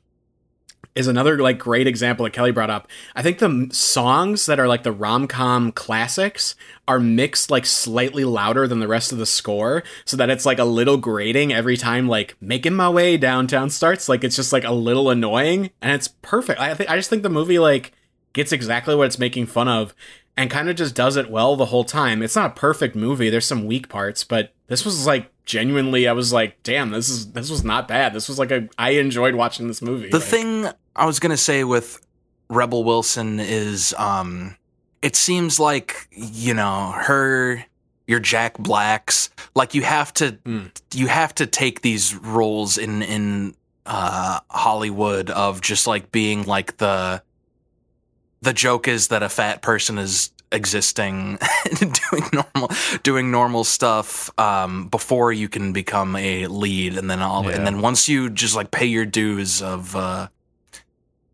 is 0.93 1.07
another 1.07 1.39
like 1.39 1.57
great 1.57 1.87
example 1.87 2.23
that 2.23 2.33
Kelly 2.33 2.51
brought 2.51 2.69
up. 2.69 2.87
I 3.15 3.23
think 3.23 3.39
the 3.39 3.67
songs 3.71 4.45
that 4.45 4.59
are 4.59 4.67
like 4.67 4.83
the 4.83 4.91
rom-com 4.91 5.71
classics 5.71 6.55
are 6.87 6.99
mixed 6.99 7.49
like 7.49 7.65
slightly 7.65 8.25
louder 8.25 8.67
than 8.67 8.79
the 8.79 8.87
rest 8.87 9.11
of 9.11 9.17
the 9.17 9.25
score 9.25 9.83
so 10.05 10.15
that 10.17 10.29
it's 10.29 10.45
like 10.45 10.59
a 10.59 10.65
little 10.65 10.97
grating 10.97 11.51
every 11.51 11.75
time 11.75 12.07
like 12.07 12.35
making 12.39 12.75
my 12.75 12.89
way 12.89 13.17
downtown 13.17 13.71
starts 13.71 14.07
like 14.07 14.23
it's 14.23 14.35
just 14.35 14.53
like 14.53 14.63
a 14.63 14.71
little 14.71 15.09
annoying 15.09 15.71
and 15.81 15.93
it's 15.93 16.09
perfect. 16.21 16.59
I 16.59 16.75
think 16.75 16.91
I 16.91 16.95
just 16.95 17.09
think 17.09 17.23
the 17.23 17.29
movie 17.29 17.57
like 17.57 17.91
gets 18.33 18.51
exactly 18.51 18.93
what 18.93 19.07
it's 19.07 19.17
making 19.17 19.47
fun 19.47 19.67
of 19.67 19.95
and 20.37 20.49
kind 20.49 20.69
of 20.69 20.75
just 20.75 20.95
does 20.95 21.17
it 21.17 21.29
well 21.31 21.55
the 21.55 21.65
whole 21.65 21.83
time. 21.83 22.21
It's 22.21 22.35
not 22.35 22.51
a 22.51 22.53
perfect 22.53 22.95
movie. 22.95 23.29
There's 23.29 23.45
some 23.47 23.65
weak 23.65 23.89
parts, 23.89 24.23
but 24.23 24.53
this 24.67 24.85
was 24.85 25.05
like 25.05 25.31
genuinely 25.45 26.07
I 26.07 26.11
was 26.13 26.31
like, 26.31 26.61
damn, 26.63 26.91
this 26.91 27.09
is 27.09 27.31
this 27.33 27.49
was 27.49 27.63
not 27.63 27.87
bad. 27.87 28.13
This 28.13 28.29
was 28.29 28.37
like 28.39 28.51
a 28.51 28.69
I 28.77 28.91
enjoyed 28.91 29.35
watching 29.35 29.67
this 29.67 29.81
movie. 29.81 30.09
The 30.09 30.19
Like, 30.19 30.27
thing 30.27 30.67
I 30.95 31.05
was 31.05 31.19
gonna 31.19 31.37
say 31.37 31.63
with 31.63 31.99
Rebel 32.49 32.83
Wilson 32.83 33.39
is, 33.41 33.93
um, 33.97 34.55
it 35.01 35.15
seems 35.15 35.59
like 35.59 36.07
you 36.11 36.53
know 36.53 36.91
her, 36.95 37.65
your 38.07 38.19
Jack 38.19 38.57
Blacks. 38.57 39.29
Like 39.55 39.73
you 39.75 39.81
have 39.83 40.13
to, 40.15 40.33
Mm. 40.45 40.71
you 40.93 41.07
have 41.07 41.35
to 41.35 41.45
take 41.45 41.81
these 41.81 42.15
roles 42.15 42.77
in 42.77 43.01
in 43.01 43.55
uh, 43.85 44.39
Hollywood 44.49 45.29
of 45.29 45.61
just 45.61 45.87
like 45.87 46.11
being 46.11 46.43
like 46.43 46.77
the. 46.77 47.21
The 48.41 48.53
joke 48.53 48.87
is 48.87 49.07
that 49.09 49.23
a 49.23 49.29
fat 49.29 49.61
person 49.61 49.97
is 49.97 50.31
existing 50.49 51.37
doing 51.77 52.23
normal 52.31 52.71
doing 53.03 53.29
normal 53.31 53.65
stuff 53.65 54.29
um 54.39 54.87
before 54.87 55.33
you 55.33 55.49
can 55.49 55.73
become 55.73 56.15
a 56.15 56.47
lead 56.47 56.97
and 56.97 57.09
then 57.09 57.21
all 57.21 57.43
Yeah. 57.49 57.57
and 57.57 57.67
then 57.67 57.81
once 57.81 58.07
you 58.07 58.29
just 58.29 58.55
like 58.55 58.71
pay 58.71 58.85
your 58.85 59.05
dues 59.05 59.61
of 59.61 59.93
uh 59.93 60.29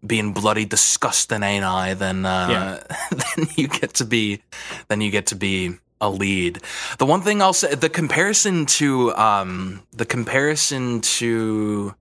being 0.03 0.33
bloody 0.33 0.65
disgusting 0.65 1.43
ain't 1.43 1.63
I 1.63 1.93
then 1.93 2.25
uh 2.25 2.83
then 3.11 3.47
you 3.55 3.67
get 3.67 3.93
to 3.95 4.05
be 4.05 4.41
then 4.87 4.99
you 4.99 5.11
get 5.11 5.27
to 5.27 5.35
be 5.35 5.77
a 6.01 6.09
lead. 6.09 6.59
The 6.97 7.05
one 7.05 7.21
thing 7.21 7.41
I'll 7.41 7.53
say 7.53 7.75
the 7.75 7.89
comparison 7.89 8.65
to 8.77 9.15
um 9.15 9.83
the 9.91 10.05
comparison 10.05 11.01
to 11.19 11.93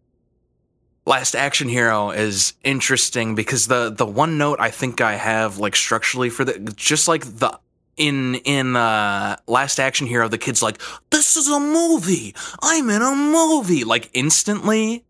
Last 1.05 1.35
Action 1.35 1.69
Hero 1.69 2.11
is 2.11 2.53
interesting 2.63 3.35
because 3.35 3.67
the 3.67 3.91
the 3.91 4.07
one 4.07 4.39
note 4.39 4.61
I 4.61 4.71
think 4.71 5.01
I 5.01 5.17
have 5.17 5.59
like 5.59 5.75
structurally 5.75 6.31
for 6.31 6.45
the 6.45 6.59
just 6.77 7.09
like 7.09 7.25
the 7.25 7.59
in 7.97 8.37
in 8.37 8.77
uh 8.77 9.37
Last 9.49 9.81
Action 9.81 10.07
Hero 10.07 10.29
the 10.29 10.39
kid's 10.39 10.63
like 10.63 10.81
this 11.11 11.37
is 11.37 11.49
a 11.49 11.59
movie. 11.59 12.35
I'm 12.63 12.89
in 12.89 13.03
a 13.03 13.15
movie 13.17 13.85
like 13.85 14.11
instantly. 14.13 15.05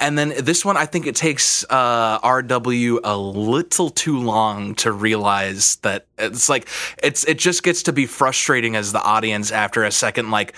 And 0.00 0.18
then 0.18 0.32
this 0.38 0.64
one 0.64 0.76
I 0.76 0.86
think 0.86 1.06
it 1.06 1.14
takes 1.14 1.64
uh 1.70 2.18
RW 2.20 2.98
a 3.04 3.16
little 3.16 3.90
too 3.90 4.18
long 4.18 4.74
to 4.76 4.90
realize 4.90 5.76
that 5.76 6.06
it's 6.18 6.48
like 6.48 6.68
it's 7.02 7.22
it 7.24 7.38
just 7.38 7.62
gets 7.62 7.84
to 7.84 7.92
be 7.92 8.06
frustrating 8.06 8.74
as 8.74 8.90
the 8.92 9.02
audience 9.02 9.52
after 9.52 9.84
a 9.84 9.92
second 9.92 10.32
like 10.32 10.54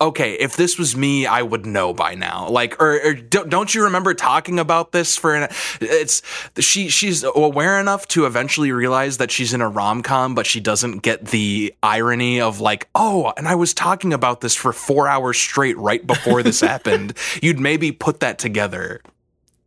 okay, 0.00 0.34
if 0.34 0.56
this 0.56 0.78
was 0.78 0.96
me, 0.96 1.26
I 1.26 1.42
would 1.42 1.64
know 1.64 1.94
by 1.94 2.14
now. 2.14 2.48
Like, 2.48 2.80
or, 2.82 3.00
or 3.04 3.14
don't, 3.14 3.48
don't 3.48 3.74
you 3.74 3.84
remember 3.84 4.14
talking 4.14 4.58
about 4.58 4.92
this 4.92 5.16
for 5.16 5.34
an? 5.34 5.48
It's 5.80 6.22
she 6.58 6.88
she's 6.88 7.24
aware 7.24 7.80
enough 7.80 8.06
to 8.08 8.26
eventually 8.26 8.72
realize 8.72 9.18
that 9.18 9.30
she's 9.30 9.54
in 9.54 9.60
a 9.60 9.68
rom 9.68 10.02
com, 10.02 10.34
but 10.34 10.46
she 10.46 10.60
doesn't 10.60 10.98
get 10.98 11.26
the 11.26 11.74
irony 11.82 12.40
of 12.40 12.60
like, 12.60 12.88
oh, 12.94 13.32
and 13.36 13.48
I 13.48 13.54
was 13.54 13.72
talking 13.72 14.12
about 14.12 14.40
this 14.40 14.54
for 14.54 14.72
four 14.72 15.08
hours 15.08 15.38
straight 15.38 15.78
right 15.78 16.06
before 16.06 16.42
this 16.42 16.60
happened. 16.72 17.14
You'd 17.42 17.60
maybe 17.60 17.92
put 17.92 18.20
that 18.20 18.38
together. 18.38 19.00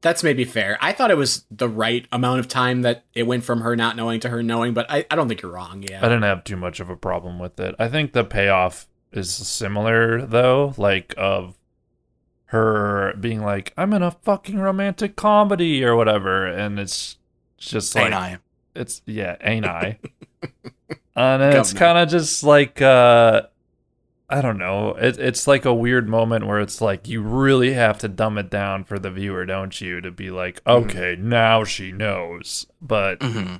that's 0.01 0.23
maybe 0.23 0.45
fair. 0.45 0.77
I 0.79 0.93
thought 0.93 1.11
it 1.11 1.17
was 1.17 1.43
the 1.51 1.67
right 1.67 2.05
amount 2.11 2.39
of 2.39 2.47
time 2.47 2.83
that 2.83 3.03
it 3.13 3.23
went 3.23 3.43
from 3.43 3.61
her 3.61 3.75
not 3.75 3.95
knowing 3.95 4.19
to 4.21 4.29
her 4.29 4.41
knowing, 4.43 4.73
but 4.73 4.85
I, 4.89 5.05
I 5.11 5.15
don't 5.15 5.27
think 5.27 5.41
you're 5.41 5.51
wrong. 5.51 5.83
Yeah. 5.83 5.99
I 5.99 6.03
didn't 6.03 6.23
have 6.23 6.43
too 6.43 6.55
much 6.55 6.79
of 6.79 6.89
a 6.89 6.95
problem 6.95 7.39
with 7.39 7.59
it. 7.59 7.75
I 7.79 7.87
think 7.89 8.13
the 8.13 8.23
payoff 8.23 8.87
is 9.11 9.33
similar 9.35 10.25
though, 10.25 10.73
like 10.77 11.13
of 11.17 11.55
her 12.45 13.13
being 13.19 13.41
like, 13.43 13.73
"I'm 13.77 13.93
in 13.93 14.01
a 14.03 14.11
fucking 14.11 14.59
romantic 14.59 15.15
comedy" 15.15 15.83
or 15.83 15.95
whatever, 15.95 16.45
and 16.47 16.79
it's 16.79 17.17
just 17.57 17.95
like 17.95 18.05
Ain't 18.05 18.13
I? 18.15 18.37
it's 18.75 19.01
yeah, 19.05 19.35
ain't 19.41 19.65
I? 19.65 19.99
and 21.15 21.41
it's 21.43 21.73
kind 21.73 21.97
of 21.97 22.09
just 22.09 22.43
like 22.43 22.81
uh 22.81 23.43
I 24.31 24.41
don't 24.41 24.59
know. 24.59 24.91
It, 24.93 25.17
it's 25.17 25.47
like 25.47 25.65
a 25.65 25.73
weird 25.73 26.07
moment 26.07 26.45
where 26.45 26.59
it's 26.59 26.81
like 26.81 27.07
you 27.07 27.21
really 27.21 27.73
have 27.73 27.97
to 27.99 28.07
dumb 28.07 28.37
it 28.37 28.51
down 28.51 28.83
for 28.83 28.99
the 28.99 29.09
viewer, 29.09 29.43
don't 29.45 29.79
you? 29.81 30.01
To 30.01 30.11
be 30.11 30.29
like, 30.29 30.63
Mm-hmm. 30.65 30.89
okay, 30.89 31.15
now 31.19 31.63
she 31.63 31.91
knows. 31.91 32.67
But 32.79 33.23
hmm 33.23 33.55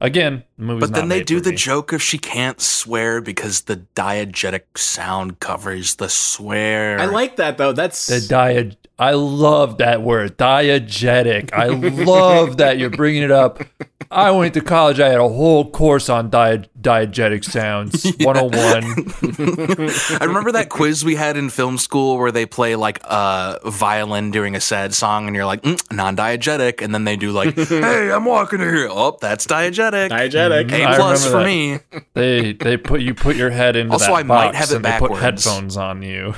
again, 0.00 0.44
the 0.58 0.64
movie's 0.64 0.88
But 0.90 0.94
then 0.94 1.08
they 1.08 1.18
made 1.18 1.26
do 1.26 1.40
the 1.40 1.50
me. 1.50 1.56
joke 1.56 1.92
of 1.92 2.02
she 2.02 2.18
can't 2.18 2.60
swear 2.60 3.20
because 3.20 3.62
the 3.62 3.82
diegetic 3.94 4.62
sound 4.76 5.40
covers 5.40 5.96
the 5.96 6.08
swear. 6.08 6.98
I 6.98 7.06
like 7.06 7.36
that 7.36 7.58
though. 7.58 7.72
That's 7.72 8.06
The 8.06 8.20
dia- 8.20 8.76
I 8.98 9.12
love 9.12 9.76
that 9.78 10.02
word, 10.02 10.38
diegetic. 10.38 11.52
I 11.52 11.66
love 12.04 12.56
that 12.58 12.78
you're 12.78 12.90
bringing 12.90 13.22
it 13.22 13.30
up 13.30 13.62
I 14.08 14.30
went 14.30 14.54
to 14.54 14.60
college. 14.60 15.00
I 15.00 15.08
had 15.08 15.18
a 15.18 15.28
whole 15.28 15.68
course 15.68 16.08
on 16.08 16.30
di- 16.30 16.62
diegetic 16.86 17.44
sounds, 17.44 18.04
101. 18.20 19.90
I 20.20 20.24
remember 20.24 20.52
that 20.52 20.68
quiz 20.68 21.04
we 21.04 21.16
had 21.16 21.36
in 21.36 21.50
film 21.50 21.78
school 21.78 22.16
where 22.16 22.30
they 22.30 22.46
play 22.46 22.76
like 22.76 23.00
a 23.04 23.58
violin 23.64 24.30
during 24.30 24.54
a 24.54 24.60
sad 24.60 24.94
song, 24.94 25.26
and 25.26 25.34
you're 25.34 25.46
like 25.46 25.62
mm, 25.62 25.80
non-diegetic, 25.92 26.82
and 26.82 26.94
then 26.94 27.04
they 27.04 27.16
do 27.16 27.32
like, 27.32 27.54
"Hey, 27.56 28.12
I'm 28.12 28.24
walking 28.24 28.60
here." 28.60 28.86
Oh, 28.88 29.16
that's 29.20 29.46
diegetic. 29.46 30.10
Diegetic. 30.10 30.72
A 30.72 30.96
plus 30.96 31.26
for 31.26 31.38
remember 31.38 31.44
me. 31.44 31.78
They 32.14 32.52
they 32.52 32.76
put 32.76 33.00
you 33.00 33.14
put 33.14 33.34
your 33.34 33.50
head 33.50 33.74
into 33.74 33.92
Also, 33.92 34.06
that 34.06 34.14
I 34.14 34.22
might 34.22 34.54
have 34.54 34.70
it 34.70 34.76
and 34.76 34.84
they 34.84 34.98
put 34.98 35.18
headphones 35.18 35.76
on 35.76 36.02
you. 36.02 36.34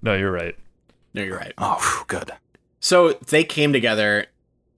no, 0.00 0.14
you're 0.14 0.32
right. 0.32 0.56
No, 1.12 1.22
you're 1.22 1.36
right. 1.36 1.52
Oh, 1.58 1.76
phew, 1.80 2.04
good. 2.06 2.30
So 2.80 3.12
they 3.12 3.44
came 3.44 3.72
together. 3.72 4.26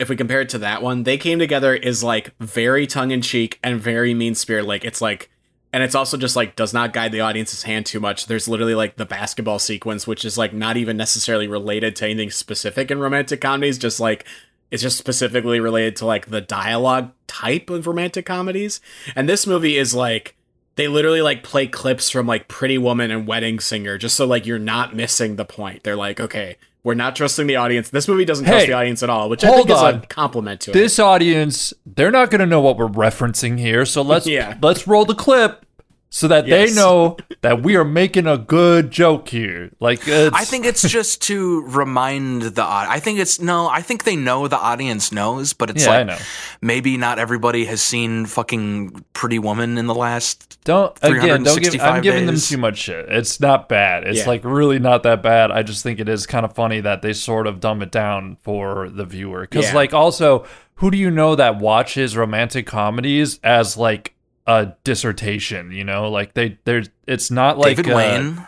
If 0.03 0.09
we 0.09 0.17
compare 0.17 0.41
it 0.41 0.49
to 0.49 0.59
that 0.59 0.83
one, 0.83 1.05
they 1.05 1.17
came 1.17 1.39
together 1.39 1.73
is 1.73 2.03
like 2.03 2.35
very 2.41 2.89
tongue 2.89 3.13
in 3.13 3.23
cheek 3.23 3.61
and 3.63 3.81
very 3.81 4.15
mean 4.15 4.35
spirit. 4.35 4.67
Like 4.67 4.85
it's 4.85 5.01
like, 5.01 5.31
and 5.73 5.85
it's 5.85 5.95
also 5.95 6.17
just 6.17 6.35
like 6.35 6.57
does 6.57 6.75
not 6.75 6.93
guide 6.93 7.13
the 7.13 7.21
audience's 7.21 7.63
hand 7.63 7.87
too 7.87 8.01
much. 8.01 8.27
There's 8.27 8.49
literally 8.49 8.75
like 8.75 8.97
the 8.97 9.07
basketball 9.07 9.61
sequence, 9.61 10.05
which 10.05 10.25
is 10.25 10.37
like 10.37 10.53
not 10.53 10.77
even 10.77 10.97
necessarily 10.97 11.47
related 11.47 11.95
to 11.97 12.05
anything 12.05 12.33
specific 12.33 12.91
in 12.91 12.99
romantic 12.99 13.41
comedies. 13.41 13.79
Just 13.79 14.01
like 14.01 14.27
it's 14.73 14.83
just 14.83 14.99
specifically 14.99 15.61
related 15.61 15.95
to 15.97 16.07
like 16.07 16.27
the 16.31 16.41
dialogue 16.41 17.13
type 17.29 17.71
of 17.71 17.87
romantic 17.87 18.27
comedies. 18.27 18.81
And 19.15 19.29
this 19.29 19.47
movie 19.47 19.77
is 19.77 19.95
like 19.95 20.35
they 20.75 20.89
literally 20.89 21.23
like 21.23 21.45
play 21.45 21.69
clips 21.69 22.11
from 22.11 22.27
like 22.27 22.49
Pretty 22.49 22.77
Woman 22.77 23.13
and 23.13 23.29
Wedding 23.29 23.61
Singer 23.61 23.99
just 23.99 24.17
so 24.17 24.27
like 24.27 24.47
you're 24.47 24.59
not 24.59 24.97
missing 24.97 25.37
the 25.37 25.45
point. 25.45 25.85
They're 25.85 25.95
like, 25.95 26.19
okay, 26.19 26.57
we're 26.85 26.95
not 26.95 27.15
trusting 27.17 27.47
the 27.47 27.57
audience. 27.57 27.91
This 27.91 28.09
movie 28.09 28.25
doesn't 28.25 28.45
trust 28.45 28.67
the 28.67 28.73
audience 28.73 29.03
at 29.03 29.11
all, 29.11 29.29
which 29.29 29.45
I 29.45 29.51
think 29.53 29.71
is 29.71 29.81
a 29.81 30.01
compliment 30.09 30.61
to 30.63 30.71
it. 30.71 30.75
This 30.75 30.99
audience, 30.99 31.73
they're 31.87 32.11
not 32.11 32.31
going 32.31 32.41
to 32.41 32.47
know 32.47 32.61
what 32.61 32.77
we're 32.77 32.89
referencing 32.89 33.59
here. 33.59 33.85
So 33.85 34.03
let's 34.03 34.27
Yeah. 34.33 34.57
let's 34.61 34.87
roll 34.89 35.05
the 35.05 35.15
clip 35.15 35.65
so 36.15 36.29
that 36.29 36.47
Yes. 36.47 36.69
they 36.69 36.77
know 36.77 37.17
that 37.41 37.63
we 37.63 37.75
are 37.75 37.85
making 37.85 38.27
a 38.27 38.37
good 38.37 38.91
joke 38.91 39.31
here. 39.31 39.71
Like 39.81 40.07
it's, 40.07 40.37
I 40.37 40.45
think 40.45 40.67
it's 40.67 40.83
just 40.83 41.23
to 41.23 41.63
remind 41.63 42.43
the 42.43 42.63
audience. 42.63 42.95
I 42.95 43.01
think 43.01 43.19
it's 43.19 43.41
no. 43.41 43.67
I 43.69 43.81
think 43.81 44.05
they 44.05 44.15
know 44.15 44.47
the 44.47 44.59
audience 44.59 45.11
knows, 45.11 45.55
but 45.55 45.71
it's 45.71 45.87
Yeah, 45.87 46.03
like 46.05 46.21
maybe 46.61 46.99
not 46.99 47.19
everybody 47.19 47.65
has 47.65 47.81
seen 47.81 48.27
fucking 48.27 49.05
Pretty 49.15 49.39
Woman 49.39 49.79
in 49.79 49.87
the 49.87 49.95
last. 49.95 50.59
don't 50.65 50.95
again 51.03 51.43
don't 51.45 51.61
give. 51.61 51.81
I'm 51.81 52.03
365 52.03 52.03
giving 52.03 52.27
them 52.27 52.37
too 52.37 52.59
much 52.59 52.77
shit. 52.77 53.07
It's 53.09 53.41
not 53.41 53.71
bad. 53.71 54.05
It's 54.07 54.19
Yeah. 54.21 54.27
like 54.29 54.43
really 54.45 54.79
not 54.79 55.03
that 55.05 55.23
bad. 55.23 55.51
I 55.51 55.63
just 55.63 55.83
think 55.83 55.99
it 55.99 56.09
is 56.11 56.27
kind 56.27 56.45
of 56.45 56.53
funny 56.55 56.81
that 56.83 57.01
they 57.01 57.15
sort 57.15 57.47
of 57.47 57.59
dumb 57.59 57.81
it 57.81 57.91
down 57.91 58.37
for 58.43 58.91
the 58.91 59.07
viewer. 59.07 59.41
Because 59.41 59.69
Yeah. 59.71 59.75
like 59.75 59.95
also, 59.95 60.45
who 60.77 60.91
do 60.91 60.99
you 60.99 61.11
know 61.11 61.35
that 61.37 61.57
watches 61.59 62.17
romantic 62.19 62.67
comedies 62.67 63.41
as 63.43 63.79
like 63.79 64.13
a 64.47 64.73
dissertation? 64.85 65.73
You 65.73 65.85
know, 65.85 66.11
like 66.11 66.35
they 66.35 66.59
there's 66.65 66.89
it's 67.07 67.31
not 67.31 67.59
like 67.59 67.77
David 67.77 67.93
uh, 67.93 67.97
Wayne. 67.97 68.47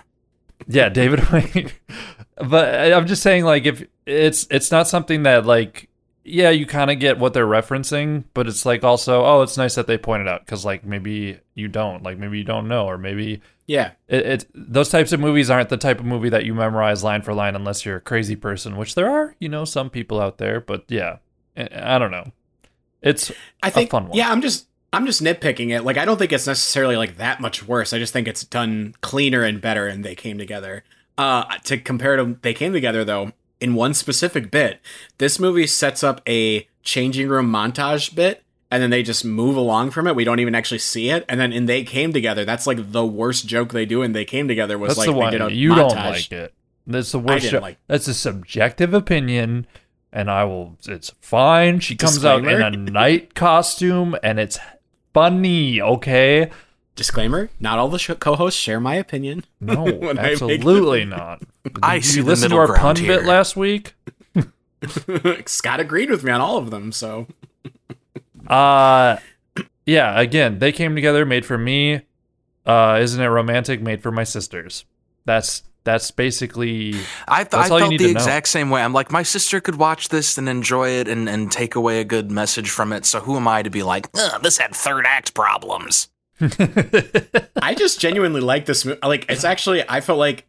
Yeah, 0.66 0.88
David 0.88 1.28
Wayne. 1.32 1.72
but 2.36 2.92
I'm 2.92 3.06
just 3.06 3.22
saying, 3.22 3.44
like, 3.44 3.66
if 3.66 3.86
it's 4.06 4.46
it's 4.50 4.70
not 4.70 4.88
something 4.88 5.24
that 5.24 5.46
like, 5.46 5.88
yeah, 6.24 6.50
you 6.50 6.66
kind 6.66 6.90
of 6.90 6.98
get 6.98 7.18
what 7.18 7.34
they're 7.34 7.46
referencing, 7.46 8.24
but 8.34 8.46
it's 8.46 8.64
like 8.64 8.82
also, 8.82 9.24
oh, 9.24 9.42
it's 9.42 9.56
nice 9.56 9.74
that 9.74 9.86
they 9.86 9.98
pointed 9.98 10.28
out 10.28 10.44
because 10.44 10.64
like 10.64 10.84
maybe 10.84 11.38
you 11.54 11.68
don't, 11.68 12.02
like 12.02 12.18
maybe 12.18 12.38
you 12.38 12.44
don't 12.44 12.68
know, 12.68 12.86
or 12.86 12.98
maybe 12.98 13.40
yeah. 13.66 13.92
it, 14.08 14.26
it 14.26 14.46
those 14.54 14.88
types 14.88 15.12
of 15.12 15.20
movies 15.20 15.50
aren't 15.50 15.68
the 15.68 15.76
type 15.76 16.00
of 16.00 16.06
movie 16.06 16.30
that 16.30 16.44
you 16.44 16.54
memorize 16.54 17.04
line 17.04 17.22
for 17.22 17.34
line 17.34 17.54
unless 17.54 17.84
you're 17.84 17.96
a 17.96 18.00
crazy 18.00 18.36
person, 18.36 18.76
which 18.76 18.94
there 18.94 19.10
are, 19.10 19.36
you 19.38 19.48
know, 19.48 19.64
some 19.64 19.90
people 19.90 20.20
out 20.20 20.38
there. 20.38 20.60
But 20.60 20.84
yeah, 20.88 21.18
I 21.56 21.68
I 21.96 21.98
don't 21.98 22.10
know. 22.10 22.32
It's 23.02 23.30
I 23.62 23.70
think 23.70 23.90
fun 23.90 24.08
one. 24.08 24.16
yeah, 24.16 24.30
I'm 24.30 24.40
just 24.40 24.66
I'm 24.94 25.06
just 25.06 25.22
nitpicking 25.22 25.70
it. 25.70 25.82
Like 25.84 25.98
I 25.98 26.04
don't 26.04 26.16
think 26.18 26.32
it's 26.32 26.46
necessarily 26.46 26.96
like 26.96 27.16
that 27.18 27.40
much 27.40 27.66
worse. 27.66 27.92
I 27.92 27.98
just 27.98 28.12
think 28.12 28.28
it's 28.28 28.44
done 28.44 28.94
cleaner 29.00 29.42
and 29.42 29.60
better 29.60 29.86
and 29.86 30.04
they 30.04 30.14
came 30.14 30.38
together. 30.38 30.84
Uh 31.18 31.44
to 31.64 31.78
compare 31.78 32.16
to 32.16 32.36
they 32.42 32.54
came 32.54 32.72
together 32.72 33.04
though 33.04 33.32
in 33.60 33.74
one 33.74 33.94
specific 33.94 34.50
bit. 34.50 34.80
This 35.18 35.38
movie 35.38 35.66
sets 35.66 36.02
up 36.02 36.20
a 36.28 36.66
changing 36.82 37.28
room 37.28 37.50
montage 37.50 38.14
bit 38.14 38.42
and 38.70 38.82
then 38.82 38.90
they 38.90 39.02
just 39.02 39.24
move 39.24 39.56
along 39.56 39.90
from 39.92 40.06
it. 40.06 40.16
We 40.16 40.24
don't 40.24 40.40
even 40.40 40.54
actually 40.54 40.78
see 40.78 41.10
it. 41.10 41.24
And 41.28 41.38
then 41.38 41.52
in 41.52 41.66
they 41.66 41.84
came 41.84 42.12
together, 42.12 42.44
that's 42.44 42.66
like 42.66 42.90
the 42.92 43.06
worst 43.06 43.46
joke 43.46 43.72
they 43.72 43.86
do 43.86 44.02
and 44.02 44.14
they 44.14 44.24
came 44.24 44.48
together 44.48 44.76
was 44.78 44.96
that's 44.96 44.98
like 44.98 45.06
the 45.30 45.38
they 45.38 45.44
one 45.44 45.54
you 45.54 45.70
montage. 45.70 45.76
don't 45.76 45.94
like 45.96 46.32
it. 46.32 46.54
That's 46.86 47.12
the 47.12 47.18
worst. 47.18 47.44
didn't 47.44 47.62
like- 47.62 47.78
That's 47.86 48.08
a 48.08 48.14
subjective 48.14 48.92
opinion, 48.92 49.66
and 50.12 50.30
I 50.30 50.44
will. 50.44 50.76
It's 50.86 51.12
fine. 51.20 51.80
She 51.80 51.96
comes 51.96 52.24
out 52.24 52.44
in 52.44 52.60
a 52.62 52.70
night 52.76 53.34
costume, 53.34 54.16
and 54.22 54.38
it's 54.38 54.58
funny. 55.14 55.80
Okay. 55.80 56.50
Disclaimer, 56.96 57.50
not 57.58 57.78
all 57.78 57.88
the 57.88 57.98
sh- 57.98 58.10
co-hosts 58.20 58.60
share 58.60 58.78
my 58.78 58.94
opinion. 58.96 59.44
No, 59.60 59.84
When 60.00 60.18
I 60.18 60.32
absolutely 60.32 61.04
not. 61.04 61.42
I 61.82 61.96
Did 61.96 62.04
see 62.04 62.20
you 62.20 62.24
listen 62.26 62.50
to 62.50 62.56
our 62.56 62.66
pun 62.68 62.94
ground 62.94 62.98
bit 62.98 63.24
last 63.24 63.56
week? 63.56 63.94
Scott 65.46 65.80
agreed 65.80 66.10
with 66.10 66.22
me 66.22 66.30
on 66.30 66.40
all 66.40 66.58
of 66.58 66.70
them, 66.70 66.92
so 66.92 67.26
Uh 68.46 69.16
yeah, 69.86 70.20
again, 70.20 70.58
they 70.58 70.72
came 70.72 70.94
together, 70.94 71.24
made 71.24 71.46
for 71.46 71.56
me. 71.58 72.02
Uh 72.66 72.98
isn't 73.00 73.20
it 73.20 73.26
romantic? 73.26 73.80
Made 73.80 74.02
for 74.02 74.12
my 74.12 74.24
sisters. 74.24 74.84
That's 75.24 75.62
that's 75.84 76.10
basically 76.10 76.94
I, 77.28 77.44
th- 77.44 77.50
That's 77.50 77.70
I 77.70 77.74
all 77.74 77.78
you 77.78 77.82
felt 77.82 77.90
need 77.90 78.00
the 78.00 78.06
to 78.08 78.12
know. 78.14 78.20
exact 78.20 78.48
same 78.48 78.70
way. 78.70 78.82
I'm 78.82 78.92
like, 78.92 79.12
my 79.12 79.22
sister 79.22 79.60
could 79.60 79.76
watch 79.76 80.08
this 80.08 80.36
and 80.38 80.48
enjoy 80.48 80.88
it 80.90 81.08
and, 81.08 81.28
and 81.28 81.52
take 81.52 81.74
away 81.74 82.00
a 82.00 82.04
good 82.04 82.30
message 82.30 82.70
from 82.70 82.92
it. 82.92 83.04
So 83.04 83.20
who 83.20 83.36
am 83.36 83.46
I 83.46 83.62
to 83.62 83.70
be 83.70 83.82
like, 83.82 84.10
this 84.42 84.58
had 84.58 84.74
third 84.74 85.04
act 85.06 85.34
problems? 85.34 86.08
I 86.40 87.74
just 87.76 88.00
genuinely 88.00 88.40
like 88.40 88.66
this 88.66 88.84
movie. 88.84 88.98
Like, 89.02 89.26
it's 89.28 89.44
actually 89.44 89.88
I 89.88 90.00
felt 90.00 90.18
like 90.18 90.46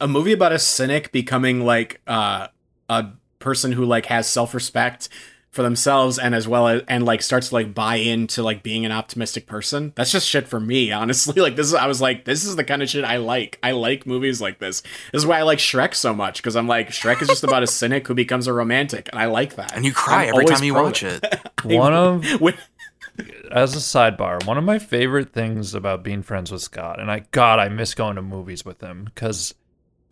a 0.00 0.06
movie 0.06 0.32
about 0.32 0.52
a 0.52 0.58
cynic 0.58 1.10
becoming 1.10 1.64
like 1.64 2.00
uh, 2.06 2.48
a 2.88 3.06
person 3.38 3.72
who 3.72 3.84
like 3.84 4.06
has 4.06 4.26
self 4.28 4.54
respect 4.54 5.08
for 5.56 5.62
themselves 5.62 6.18
and 6.18 6.34
as 6.34 6.46
well 6.46 6.68
as 6.68 6.82
and 6.86 7.04
like 7.04 7.22
starts 7.22 7.48
to 7.48 7.54
like 7.54 7.74
buy 7.74 7.96
into 7.96 8.42
like 8.42 8.62
being 8.62 8.84
an 8.84 8.92
optimistic 8.92 9.46
person. 9.46 9.92
That's 9.96 10.12
just 10.12 10.28
shit 10.28 10.46
for 10.46 10.60
me, 10.60 10.92
honestly. 10.92 11.40
Like 11.42 11.56
this 11.56 11.66
is 11.66 11.74
I 11.74 11.86
was 11.86 12.00
like, 12.00 12.24
this 12.24 12.44
is 12.44 12.54
the 12.54 12.62
kind 12.62 12.82
of 12.82 12.88
shit 12.88 13.04
I 13.04 13.16
like. 13.16 13.58
I 13.62 13.72
like 13.72 14.06
movies 14.06 14.40
like 14.40 14.60
this. 14.60 14.82
This 15.12 15.20
is 15.22 15.26
why 15.26 15.38
I 15.38 15.42
like 15.42 15.58
Shrek 15.58 15.94
so 15.94 16.14
much 16.14 16.36
because 16.40 16.54
I'm 16.54 16.68
like 16.68 16.90
Shrek 16.90 17.20
is 17.22 17.28
just 17.28 17.42
about 17.42 17.64
a 17.64 17.66
cynic 17.66 18.06
who 18.06 18.14
becomes 18.14 18.46
a 18.46 18.52
romantic, 18.52 19.08
and 19.10 19.20
I 19.20 19.26
like 19.26 19.56
that. 19.56 19.74
And 19.74 19.84
you 19.84 19.92
cry 19.92 20.24
I'm 20.24 20.34
every 20.34 20.44
time 20.44 20.62
you 20.62 20.74
watch 20.74 21.00
that. 21.00 21.50
it. 21.64 21.64
one 21.76 21.92
of 21.92 22.24
When- 22.40 22.54
as 23.50 23.74
a 23.74 23.78
sidebar, 23.78 24.44
one 24.46 24.58
of 24.58 24.64
my 24.64 24.78
favorite 24.78 25.32
things 25.32 25.74
about 25.74 26.02
being 26.02 26.22
friends 26.22 26.52
with 26.52 26.60
Scott, 26.60 27.00
and 27.00 27.10
I 27.10 27.24
God, 27.30 27.58
I 27.58 27.68
miss 27.68 27.94
going 27.94 28.16
to 28.16 28.22
movies 28.22 28.64
with 28.64 28.82
him 28.82 29.04
because 29.04 29.54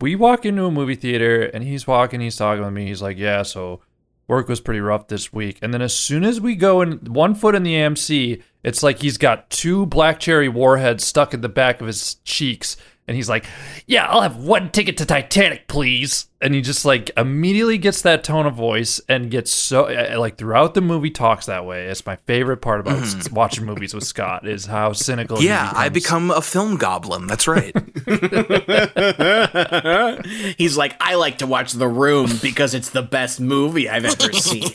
we 0.01 0.15
walk 0.15 0.45
into 0.45 0.65
a 0.65 0.71
movie 0.71 0.95
theater 0.95 1.43
and 1.43 1.63
he's 1.63 1.85
walking, 1.87 2.19
he's 2.19 2.35
talking 2.35 2.63
with 2.63 2.73
me, 2.73 2.87
he's 2.87 3.01
like, 3.01 3.17
"Yeah, 3.17 3.43
so 3.43 3.81
work 4.27 4.47
was 4.47 4.59
pretty 4.59 4.79
rough 4.79 5.07
this 5.07 5.31
week," 5.31 5.59
and 5.61 5.73
then 5.73 5.81
as 5.81 5.95
soon 5.95 6.23
as 6.23 6.41
we 6.41 6.55
go 6.55 6.81
in 6.81 6.97
one 7.05 7.35
foot 7.35 7.55
in 7.55 7.63
the 7.63 7.75
AMC, 7.75 8.41
it's 8.63 8.81
like 8.83 9.01
he's 9.01 9.17
got 9.17 9.49
two 9.49 9.85
black 9.85 10.19
cherry 10.19 10.49
warheads 10.49 11.05
stuck 11.05 11.33
in 11.33 11.41
the 11.41 11.49
back 11.49 11.81
of 11.81 11.87
his 11.87 12.15
cheeks. 12.23 12.77
And 13.07 13.15
he's 13.15 13.29
like, 13.29 13.45
"Yeah, 13.85 14.07
I'll 14.07 14.21
have 14.21 14.37
one 14.37 14.71
ticket 14.71 14.97
to 14.97 15.05
Titanic, 15.05 15.67
please." 15.67 16.27
And 16.41 16.53
he 16.55 16.61
just 16.61 16.85
like 16.85 17.11
immediately 17.17 17.77
gets 17.77 18.01
that 18.01 18.23
tone 18.23 18.45
of 18.47 18.55
voice 18.55 18.99
and 19.07 19.29
gets 19.31 19.51
so 19.51 19.85
uh, 19.85 20.15
like 20.19 20.37
throughout 20.37 20.73
the 20.73 20.81
movie 20.81 21.11
talks 21.11 21.45
that 21.45 21.65
way. 21.65 21.85
It's 21.85 22.05
my 22.05 22.15
favorite 22.27 22.57
part 22.57 22.79
about 22.79 23.03
s- 23.03 23.29
watching 23.31 23.65
movies 23.65 23.93
with 23.93 24.03
Scott 24.05 24.47
is 24.47 24.65
how 24.65 24.93
cynical. 24.93 25.37
he 25.37 25.47
Yeah, 25.47 25.71
I 25.75 25.89
become 25.89 26.31
a 26.31 26.41
film 26.41 26.77
goblin. 26.77 27.27
That's 27.27 27.47
right. 27.47 27.73
He's 30.57 30.77
like, 30.77 30.95
I 30.99 31.15
like 31.15 31.37
to 31.39 31.47
watch 31.47 31.73
The 31.73 31.87
Room 31.87 32.29
because 32.41 32.73
it's 32.73 32.89
the 32.89 33.01
best 33.03 33.39
movie 33.39 33.87
I've 33.89 34.05
ever 34.05 34.33
seen. 34.33 34.63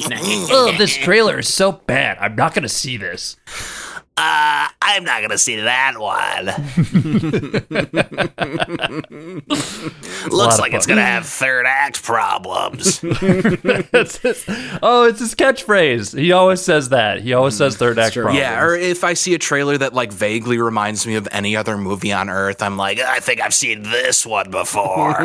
Oh, 0.53 0.73
this 0.77 0.97
trailer 0.97 1.38
is 1.38 1.53
so 1.53 1.73
bad. 1.73 2.19
I'm 2.19 2.35
not 2.37 2.55
gonna 2.55 2.69
see 2.69 2.97
this. 2.97 3.37
Uh, 4.23 4.69
I'm 4.83 5.05
not 5.05 5.23
gonna 5.23 5.39
see 5.39 5.57
that 5.57 5.95
one. 5.99 6.47
Looks 10.31 10.59
like 10.59 10.73
it's 10.75 10.87
gonna 10.87 11.01
have 11.03 11.25
third 11.27 11.65
act 11.67 12.03
problems. 12.03 13.01
It's 13.93 14.19
his- 14.19 14.45
oh, 14.83 15.05
it's 15.09 15.21
his 15.21 15.35
catchphrase. 15.35 16.19
He 16.19 16.33
always 16.33 16.61
says 16.61 16.91
that. 16.91 17.21
He 17.23 17.33
always 17.33 17.57
says 17.57 17.77
third 17.77 17.99
act 17.99 18.13
true. 18.15 18.25
problems. 18.25 18.41
yeah, 18.43 18.63
or 18.63 18.75
if 18.75 19.05
I 19.05 19.15
see 19.15 19.33
a 19.35 19.39
trailer 19.39 19.79
that 19.79 19.95
like 19.95 20.13
vaguely 20.13 20.59
reminds 20.59 21.07
me 21.07 21.15
of 21.15 21.27
any 21.33 21.57
other 21.57 21.79
movie 21.79 22.13
on 22.13 22.29
Earth, 22.29 22.63
I'm 22.63 22.77
like, 22.77 22.99
I 23.01 23.21
think 23.21 23.41
I've 23.41 23.55
seen 23.55 23.83
this 23.85 24.27
one 24.27 24.51
before. 24.51 25.15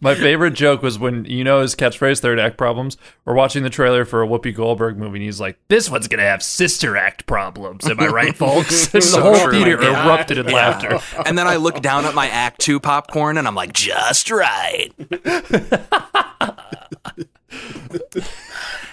My 0.00 0.14
favorite 0.16 0.54
joke 0.54 0.82
was 0.82 0.98
when 0.98 1.24
you 1.26 1.44
know 1.44 1.60
his 1.60 1.76
catchphrase 1.76 2.18
third 2.20 2.38
act 2.40 2.56
problems." 2.58 2.96
We're 3.24 3.34
watching 3.34 3.62
the 3.62 3.70
trailer 3.70 4.04
for 4.04 4.20
a 4.22 4.26
Whoopi 4.26 4.52
Goldberg 4.54 4.98
movie, 4.98 5.18
and 5.18 5.24
he's 5.24 5.40
like, 5.40 5.56
"This 5.68 5.88
one's 5.88 6.08
gonna 6.08 6.22
have 6.24 6.42
sister 6.42 6.71
act 6.96 7.26
problems." 7.26 7.86
Am 7.88 7.98
I 8.00 8.06
right, 8.08 8.36
folks? 8.36 8.86
And 8.94 9.02
the 9.02 9.06
So 9.06 9.20
whole 9.22 9.36
true. 9.38 9.52
theater 9.52 9.76
my 9.78 9.82
God. 9.84 10.06
erupted 10.06 10.38
in 10.38 10.46
laughter. 10.46 10.98
and 11.26 11.36
then 11.38 11.46
I 11.46 11.56
look 11.56 11.80
down 11.82 12.04
at 12.04 12.14
my 12.14 12.28
Act 12.28 12.60
Two 12.60 12.78
popcorn 12.80 13.38
and 13.38 13.46
I'm 13.48 13.54
like, 13.54 13.72
just 13.72 14.26
Just 14.26 14.30
right. 14.30 14.92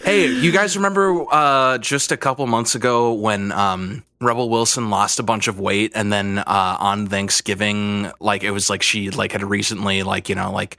Hey, 0.03 0.27
you 0.27 0.51
guys 0.51 0.75
remember 0.77 1.25
uh, 1.31 1.77
just 1.77 2.11
a 2.11 2.17
couple 2.17 2.47
months 2.47 2.73
ago 2.73 3.13
when 3.13 3.51
um, 3.51 4.03
Rebel 4.21 4.49
Wilson 4.49 4.89
lost 4.89 5.19
a 5.19 5.23
bunch 5.23 5.47
of 5.47 5.59
weight, 5.59 5.91
and 5.93 6.11
then 6.11 6.39
uh, 6.39 6.77
on 6.79 7.07
Thanksgiving, 7.07 8.09
like 8.19 8.43
it 8.43 8.51
was 8.51 8.69
like 8.69 8.81
she 8.81 9.11
like 9.11 9.33
had 9.33 9.43
recently 9.43 10.01
like 10.03 10.29
you 10.29 10.35
know 10.35 10.51
like 10.51 10.77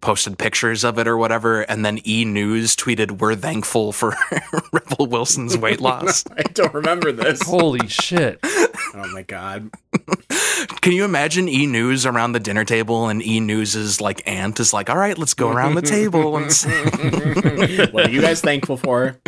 posted 0.00 0.38
pictures 0.38 0.84
of 0.84 0.98
it 0.98 1.06
or 1.06 1.16
whatever, 1.16 1.62
and 1.62 1.84
then 1.84 2.00
E 2.06 2.24
News 2.24 2.74
tweeted, 2.76 3.20
"We're 3.20 3.36
thankful 3.36 3.92
for 3.92 4.14
Rebel 4.72 5.06
Wilson's 5.06 5.56
weight 5.56 5.80
loss." 5.80 6.24
I 6.36 6.42
don't 6.42 6.74
remember 6.74 7.12
this. 7.12 7.42
Holy 7.42 7.86
shit. 7.88 8.38
Oh 8.42 9.08
my 9.12 9.22
god. 9.22 9.70
Can 10.80 10.92
you 10.92 11.04
imagine 11.04 11.48
E 11.48 11.66
News 11.66 12.06
around 12.06 12.32
the 12.32 12.40
dinner 12.40 12.64
table, 12.64 13.08
and 13.08 13.22
E 13.22 13.40
News's 13.40 14.00
like 14.00 14.22
aunt 14.26 14.60
is 14.60 14.72
like, 14.72 14.90
"All 14.90 14.96
right, 14.96 15.16
let's 15.16 15.34
go 15.34 15.50
around 15.50 15.74
the 15.74 15.82
table," 15.82 16.36
and 16.36 16.52
say, 16.52 17.86
What 17.90 18.06
are 18.06 18.10
you 18.10 18.20
guys 18.20 18.40
thankful 18.40 18.76
for? 18.76 19.18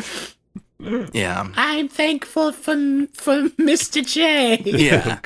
yeah, 1.12 1.48
I'm 1.56 1.88
thankful 1.88 2.52
for 2.52 2.74
for 3.14 3.48
Mr. 3.58 4.04
J. 4.04 4.60
yeah. 4.64 5.18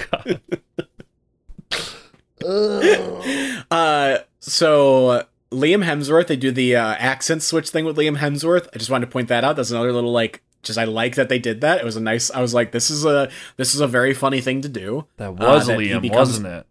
Uh, 3.70 4.18
so 4.50 5.24
Liam 5.50 5.84
Hemsworth, 5.84 6.26
they 6.28 6.36
do 6.36 6.50
the 6.50 6.76
uh, 6.76 6.94
accent 6.98 7.42
switch 7.42 7.70
thing 7.70 7.84
with 7.84 7.96
Liam 7.96 8.18
Hemsworth. 8.18 8.68
I 8.74 8.78
just 8.78 8.90
wanted 8.90 9.06
to 9.06 9.12
point 9.12 9.28
that 9.28 9.44
out. 9.44 9.56
That's 9.56 9.70
another 9.70 9.92
little 9.92 10.12
like, 10.12 10.42
just 10.62 10.78
I 10.78 10.84
like 10.84 11.14
that 11.16 11.28
they 11.28 11.38
did 11.38 11.60
that. 11.60 11.78
It 11.78 11.84
was 11.84 11.96
a 11.96 12.00
nice. 12.00 12.30
I 12.30 12.40
was 12.40 12.54
like, 12.54 12.72
this 12.72 12.90
is 12.90 13.04
a 13.04 13.30
this 13.56 13.74
is 13.74 13.80
a 13.80 13.86
very 13.86 14.14
funny 14.14 14.40
thing 14.40 14.62
to 14.62 14.68
do. 14.68 15.06
That 15.16 15.34
was 15.34 15.68
Uh, 15.68 15.72
that 15.74 15.80
he 15.80 15.90
Liam, 15.90 16.02
becomes- 16.02 16.28
wasn't 16.28 16.46
it? 16.48 16.66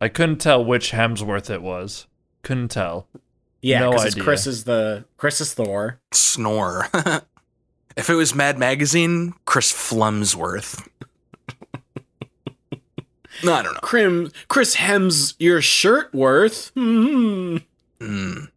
I 0.00 0.08
couldn't 0.08 0.38
tell 0.38 0.64
which 0.64 0.90
Hemsworth 0.92 1.48
it 1.48 1.62
was. 1.62 2.06
Couldn't 2.42 2.68
tell. 2.72 3.06
Yeah, 3.60 3.88
because 3.88 4.06
idea. 4.06 4.24
Chris 4.24 4.46
is 4.48 4.64
the 4.64 5.04
Chris 5.16 5.40
is 5.40 5.54
Thor. 5.54 6.00
Snore. 6.12 6.88
if 7.96 8.10
it 8.10 8.14
was 8.14 8.34
Mad 8.34 8.58
Magazine, 8.58 9.34
Chris 9.44 9.72
Flumsworth. 9.72 10.88
No, 13.42 13.52
I 13.54 13.62
don't 13.62 13.74
know. 13.74 13.80
Crim 13.80 14.32
Chris 14.48 14.74
Hems 14.74 15.34
your 15.38 15.60
shirt 15.60 16.12
worth. 16.14 16.72
Hmm. 16.82 17.58
Mm. 18.00 18.48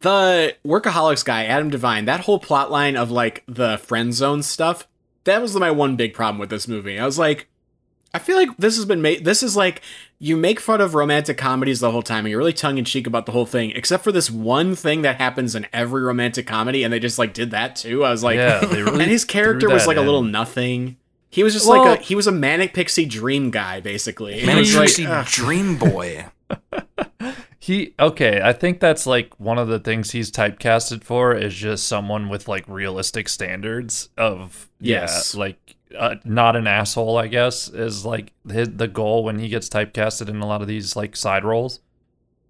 The 0.00 0.56
workaholics 0.66 1.24
guy, 1.24 1.44
Adam 1.44 1.70
Devine, 1.70 2.06
that 2.06 2.20
whole 2.20 2.38
plot 2.38 2.70
line 2.70 2.96
of 2.96 3.10
like 3.10 3.44
the 3.46 3.78
friend 3.78 4.14
zone 4.14 4.42
stuff, 4.42 4.86
that 5.24 5.42
was 5.42 5.54
my 5.56 5.70
one 5.70 5.96
big 5.96 6.14
problem 6.14 6.38
with 6.38 6.50
this 6.50 6.66
movie. 6.66 6.98
I 6.98 7.04
was 7.04 7.18
like, 7.18 7.48
I 8.12 8.18
feel 8.18 8.36
like 8.36 8.56
this 8.56 8.76
has 8.76 8.86
been 8.86 9.02
made. 9.02 9.24
This 9.24 9.42
is 9.42 9.56
like 9.56 9.82
you 10.18 10.36
make 10.36 10.58
fun 10.58 10.80
of 10.80 10.94
romantic 10.94 11.38
comedies 11.38 11.80
the 11.80 11.90
whole 11.90 12.02
time, 12.02 12.24
and 12.24 12.30
you're 12.30 12.38
really 12.38 12.52
tongue 12.52 12.78
in 12.78 12.84
cheek 12.84 13.06
about 13.06 13.26
the 13.26 13.32
whole 13.32 13.46
thing, 13.46 13.70
except 13.72 14.02
for 14.02 14.10
this 14.10 14.30
one 14.30 14.74
thing 14.74 15.02
that 15.02 15.16
happens 15.16 15.54
in 15.54 15.66
every 15.72 16.02
romantic 16.02 16.46
comedy, 16.46 16.82
and 16.82 16.92
they 16.92 16.98
just 16.98 17.18
like 17.18 17.32
did 17.32 17.52
that 17.52 17.76
too. 17.76 18.04
I 18.04 18.10
was 18.10 18.24
like, 18.24 18.36
Yeah, 18.36 18.60
they 18.60 18.82
really 18.82 19.00
and 19.02 19.10
his 19.10 19.24
character 19.24 19.68
was 19.68 19.86
like 19.86 19.96
a 19.96 20.02
little 20.02 20.22
nothing. 20.22 20.96
He 21.30 21.42
was 21.44 21.54
just 21.54 21.68
Well- 21.68 21.84
like 21.84 22.00
a 22.00 22.02
he 22.02 22.14
was 22.14 22.26
a 22.26 22.32
manic 22.32 22.74
pixie 22.74 23.06
dream 23.06 23.50
guy, 23.50 23.80
basically. 23.80 24.40
It 24.40 24.46
Manic 24.46 24.62
was 24.62 24.76
like, 24.76 24.88
Pixie. 24.88 25.06
Dream 25.42 25.76
Boy. 25.78 26.26
He 27.62 27.94
okay, 28.00 28.40
I 28.42 28.54
think 28.54 28.80
that's 28.80 29.06
like 29.06 29.38
one 29.38 29.58
of 29.58 29.68
the 29.68 29.78
things 29.78 30.12
he's 30.12 30.30
typecasted 30.32 31.04
for 31.04 31.34
is 31.34 31.54
just 31.54 31.86
someone 31.86 32.30
with 32.30 32.48
like 32.48 32.64
realistic 32.66 33.28
standards 33.28 34.08
of 34.16 34.70
Yes. 34.80 35.34
yeah, 35.34 35.40
like 35.40 35.76
uh, 35.96 36.14
not 36.24 36.56
an 36.56 36.66
asshole, 36.66 37.18
I 37.18 37.26
guess, 37.26 37.68
is 37.68 38.06
like 38.06 38.32
his, 38.50 38.70
the 38.70 38.88
goal 38.88 39.24
when 39.24 39.38
he 39.38 39.50
gets 39.50 39.68
typecasted 39.68 40.30
in 40.30 40.40
a 40.40 40.46
lot 40.46 40.62
of 40.62 40.68
these 40.68 40.96
like 40.96 41.14
side 41.14 41.44
roles. 41.44 41.80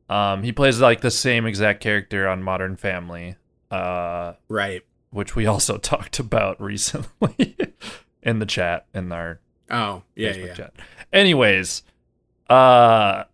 Um, 0.08 0.44
he 0.44 0.52
plays 0.52 0.80
like 0.80 1.00
the 1.00 1.10
same 1.10 1.44
exact 1.44 1.80
character 1.82 2.28
on 2.28 2.44
Modern 2.44 2.76
Family, 2.76 3.34
uh, 3.72 4.34
right. 4.48 4.82
which 5.10 5.34
we 5.34 5.44
also 5.44 5.76
talked 5.78 6.20
about 6.20 6.60
recently 6.62 7.56
in 8.22 8.38
the 8.38 8.46
chat 8.46 8.86
in 8.94 9.10
our 9.12 9.40
Oh 9.70 10.02
yeah, 10.16 10.32
Facebook 10.32 10.46
yeah. 10.46 10.54
chat. 10.54 10.74
Anyways, 11.12 11.82
uh 12.48 13.24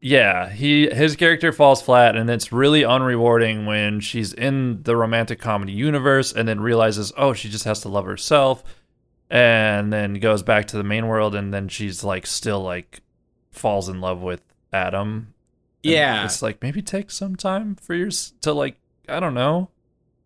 yeah, 0.00 0.50
he 0.50 0.88
his 0.90 1.16
character 1.16 1.52
falls 1.52 1.80
flat 1.82 2.16
and 2.16 2.28
it's 2.30 2.52
really 2.52 2.82
unrewarding 2.82 3.66
when 3.66 4.00
she's 4.00 4.32
in 4.32 4.82
the 4.82 4.96
romantic 4.96 5.40
comedy 5.40 5.72
universe 5.72 6.32
and 6.32 6.46
then 6.46 6.60
realizes, 6.60 7.12
"Oh, 7.16 7.32
she 7.32 7.48
just 7.48 7.64
has 7.64 7.80
to 7.80 7.88
love 7.88 8.04
herself." 8.04 8.62
And 9.30 9.92
then 9.92 10.14
goes 10.14 10.42
back 10.44 10.66
to 10.68 10.76
the 10.76 10.84
main 10.84 11.08
world 11.08 11.34
and 11.34 11.52
then 11.52 11.66
she's 11.68 12.04
like 12.04 12.26
still 12.26 12.60
like 12.62 13.00
falls 13.50 13.88
in 13.88 14.00
love 14.00 14.20
with 14.20 14.42
Adam. 14.72 15.34
And 15.82 15.92
Yeah. 15.92 16.24
It's 16.24 16.42
like 16.42 16.62
maybe 16.62 16.82
take 16.82 17.10
some 17.10 17.34
time 17.34 17.74
for 17.76 17.94
yours 17.94 18.34
to 18.42 18.52
like 18.52 18.76
I 19.08 19.18
don't 19.18 19.34
know, 19.34 19.70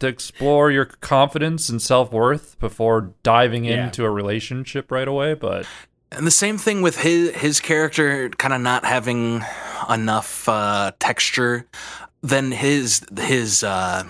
to 0.01 0.07
explore 0.09 0.71
your 0.71 0.85
confidence 0.87 1.69
and 1.69 1.81
self-worth 1.81 2.59
before 2.59 3.13
diving 3.23 3.65
Yeah. 3.65 3.85
into 3.87 4.05
a 4.05 4.11
relationship 4.11 4.91
right 4.91 5.07
away, 5.09 5.35
but 5.35 5.67
And 6.13 6.27
the 6.27 6.31
same 6.33 6.59
thing 6.59 6.83
with 6.83 6.99
his 6.99 7.31
his 7.37 7.61
character 7.61 8.29
kind 8.31 8.53
of 8.53 8.61
not 8.61 8.85
having 8.85 9.45
enough 9.89 10.49
uh, 10.49 10.91
texture. 10.99 11.67
Then 12.23 12.51
his 12.53 13.03
his 13.19 13.63
uh, 13.63 14.05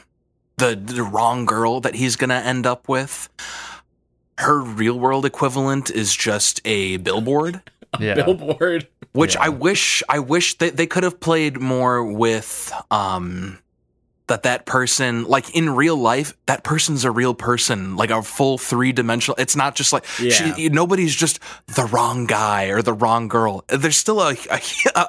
the 0.56 0.74
the 0.76 1.02
wrong 1.02 1.44
girl 1.44 1.80
that 1.82 1.94
he's 1.96 2.16
gonna 2.16 2.34
end 2.42 2.66
up 2.66 2.88
with. 2.88 3.28
Her 4.38 4.60
real 4.62 4.98
world 4.98 5.26
equivalent 5.26 5.90
is 5.90 6.16
just 6.16 6.62
a 6.64 6.96
billboard, 6.96 7.60
yeah. 8.00 8.14
Billboard. 8.14 8.88
which 9.12 9.34
Yeah. 9.34 9.42
I 9.44 9.48
wish 9.50 10.02
I 10.08 10.18
wish 10.20 10.56
they 10.56 10.70
they 10.70 10.86
could 10.86 11.02
have 11.04 11.20
played 11.20 11.60
more 11.60 12.02
with. 12.02 12.72
Um, 12.90 13.58
that 14.30 14.44
that 14.44 14.64
person 14.64 15.24
like 15.24 15.54
in 15.54 15.68
real 15.70 15.96
life 15.96 16.32
that 16.46 16.62
person's 16.64 17.04
a 17.04 17.10
real 17.10 17.34
person 17.34 17.96
like 17.96 18.10
a 18.10 18.22
full 18.22 18.56
three 18.58 18.92
dimensional 18.92 19.34
it's 19.38 19.54
not 19.56 19.74
just 19.74 19.92
like 19.92 20.04
Yeah. 20.20 20.54
she, 20.54 20.68
nobody's 20.70 21.14
just 21.14 21.40
the 21.66 21.84
wrong 21.84 22.26
guy 22.26 22.66
or 22.66 22.80
the 22.80 22.92
wrong 22.92 23.28
girl 23.28 23.64
there's 23.68 23.96
still 23.96 24.20
a, 24.20 24.34
a, 24.50 24.60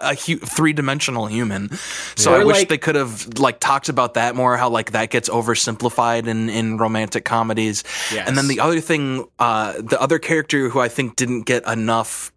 a, 0.02 0.16
three 0.16 0.74
dimensional 0.74 1.28
human 1.28 1.70
so 2.16 2.32
Yeah. 2.32 2.38
i 2.38 2.42
Or, 2.42 2.46
wish 2.48 2.58
like- 2.58 2.70
they 2.70 2.78
could 2.80 2.96
have 2.96 3.38
like 3.40 3.60
talked 3.60 3.90
about 3.90 4.16
that 4.16 4.36
more 4.36 4.58
how 4.58 4.70
like 4.70 4.92
that 4.92 5.10
gets 5.12 5.30
oversimplified 5.30 6.28
in 6.28 6.50
in 6.50 6.78
romantic 6.78 7.24
comedies 7.24 7.84
Yes. 8.12 8.28
and 8.28 8.38
then 8.38 8.48
the 8.48 8.60
other 8.60 8.82
thing 8.82 9.26
uh 9.40 9.74
the 9.80 10.02
other 10.02 10.20
character 10.20 10.68
who 10.70 10.80
i 10.80 10.90
think 10.90 11.16
didn't 11.16 11.44
get 11.44 11.66
enough 11.68 12.32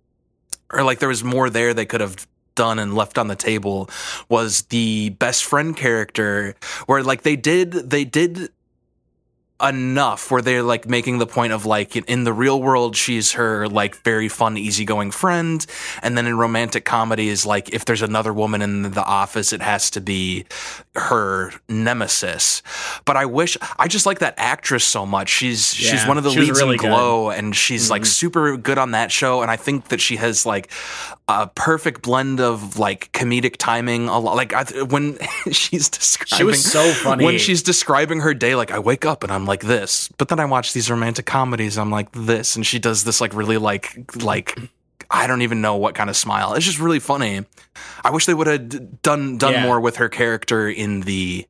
or 0.70 0.82
like 0.82 0.98
there 0.98 1.08
was 1.08 1.24
more 1.24 1.48
there 1.50 1.72
they 1.74 1.86
could 1.86 2.00
have 2.02 2.26
done 2.54 2.78
and 2.78 2.94
left 2.94 3.18
on 3.18 3.28
the 3.28 3.36
table 3.36 3.88
was 4.28 4.62
the 4.62 5.10
best 5.10 5.44
friend 5.44 5.76
character 5.76 6.54
where 6.86 7.02
like 7.02 7.22
they 7.22 7.36
did 7.36 7.72
they 7.72 8.04
did 8.04 8.50
enough 9.62 10.30
where 10.32 10.42
they're 10.42 10.64
like 10.64 10.88
making 10.88 11.18
the 11.18 11.26
point 11.26 11.52
of 11.52 11.64
like 11.64 11.94
in, 11.96 12.24
the 12.24 12.32
real 12.32 12.60
world 12.60 12.96
she's 12.96 13.32
her 13.32 13.68
like 13.68 13.94
very 14.02 14.28
fun 14.28 14.58
easygoing 14.58 15.12
friend 15.12 15.64
and 16.02 16.18
then 16.18 16.26
in 16.26 16.36
romantic 16.36 16.84
comedies 16.84 17.46
like 17.46 17.72
if 17.72 17.84
there's 17.84 18.02
another 18.02 18.32
woman 18.32 18.60
in 18.60 18.82
the 18.82 19.04
office 19.04 19.52
it 19.52 19.62
has 19.62 19.90
to 19.90 20.00
be 20.00 20.44
her 20.96 21.52
nemesis 21.68 22.62
but 23.04 23.16
i 23.16 23.24
wish 23.24 23.56
i 23.78 23.86
just 23.86 24.06
like 24.06 24.18
that 24.18 24.34
actress 24.38 24.84
so 24.84 25.06
much 25.06 25.28
she's 25.28 25.72
she's 25.72 26.04
one 26.06 26.18
of 26.18 26.24
the 26.24 26.30
leads 26.30 26.58
really 26.60 26.72
in 26.74 26.78
good. 26.80 26.88
glow 26.88 27.30
and 27.30 27.54
she's 27.54 27.90
like 27.90 28.02
Mhm. 28.02 28.06
super 28.06 28.56
good 28.56 28.76
on 28.78 28.90
that 28.90 29.12
show 29.12 29.40
and 29.40 29.50
i 29.52 29.56
think 29.56 29.88
that 29.88 30.00
she 30.00 30.16
has 30.16 30.44
like 30.44 30.70
a 31.28 31.46
perfect 31.46 32.02
blend 32.02 32.38
of 32.40 32.78
like 32.78 33.10
comedic 33.12 33.56
timing 33.56 34.08
a 34.08 34.18
lot 34.18 34.34
like 34.36 34.52
I, 34.52 34.64
when 34.82 35.16
she's 35.52 35.88
describing 35.88 36.38
She 36.38 36.44
was 36.44 36.64
so 36.64 36.82
funny. 36.92 37.24
when 37.24 37.38
she's 37.38 37.62
describing 37.62 38.20
her 38.20 38.34
day 38.34 38.54
like 38.56 38.70
i 38.72 38.78
wake 38.78 39.06
up 39.06 39.22
and 39.22 39.32
i'm 39.32 39.43
like 39.46 39.62
this 39.62 40.08
but 40.18 40.28
then 40.28 40.38
i 40.40 40.44
watch 40.44 40.72
these 40.72 40.90
romantic 40.90 41.26
comedies 41.26 41.76
i'm 41.78 41.90
like 41.90 42.10
this 42.12 42.56
and 42.56 42.66
she 42.66 42.78
does 42.78 43.04
this 43.04 43.20
like 43.20 43.34
really 43.34 43.58
like 43.58 43.96
like 44.22 44.58
i 45.10 45.26
don't 45.26 45.42
even 45.42 45.60
know 45.60 45.76
what 45.76 45.94
kind 45.94 46.08
of 46.10 46.16
smile 46.16 46.54
it's 46.54 46.64
just 46.66 46.78
really 46.80 47.00
funny 47.00 47.44
i 48.04 48.10
wish 48.10 48.26
they 48.26 48.34
would 48.34 48.46
have 48.46 49.02
done 49.02 49.38
done 49.38 49.52
Yeah. 49.54 49.62
more 49.62 49.80
with 49.80 49.96
her 49.96 50.08
character 50.08 50.68
in 50.68 51.00
the 51.02 51.46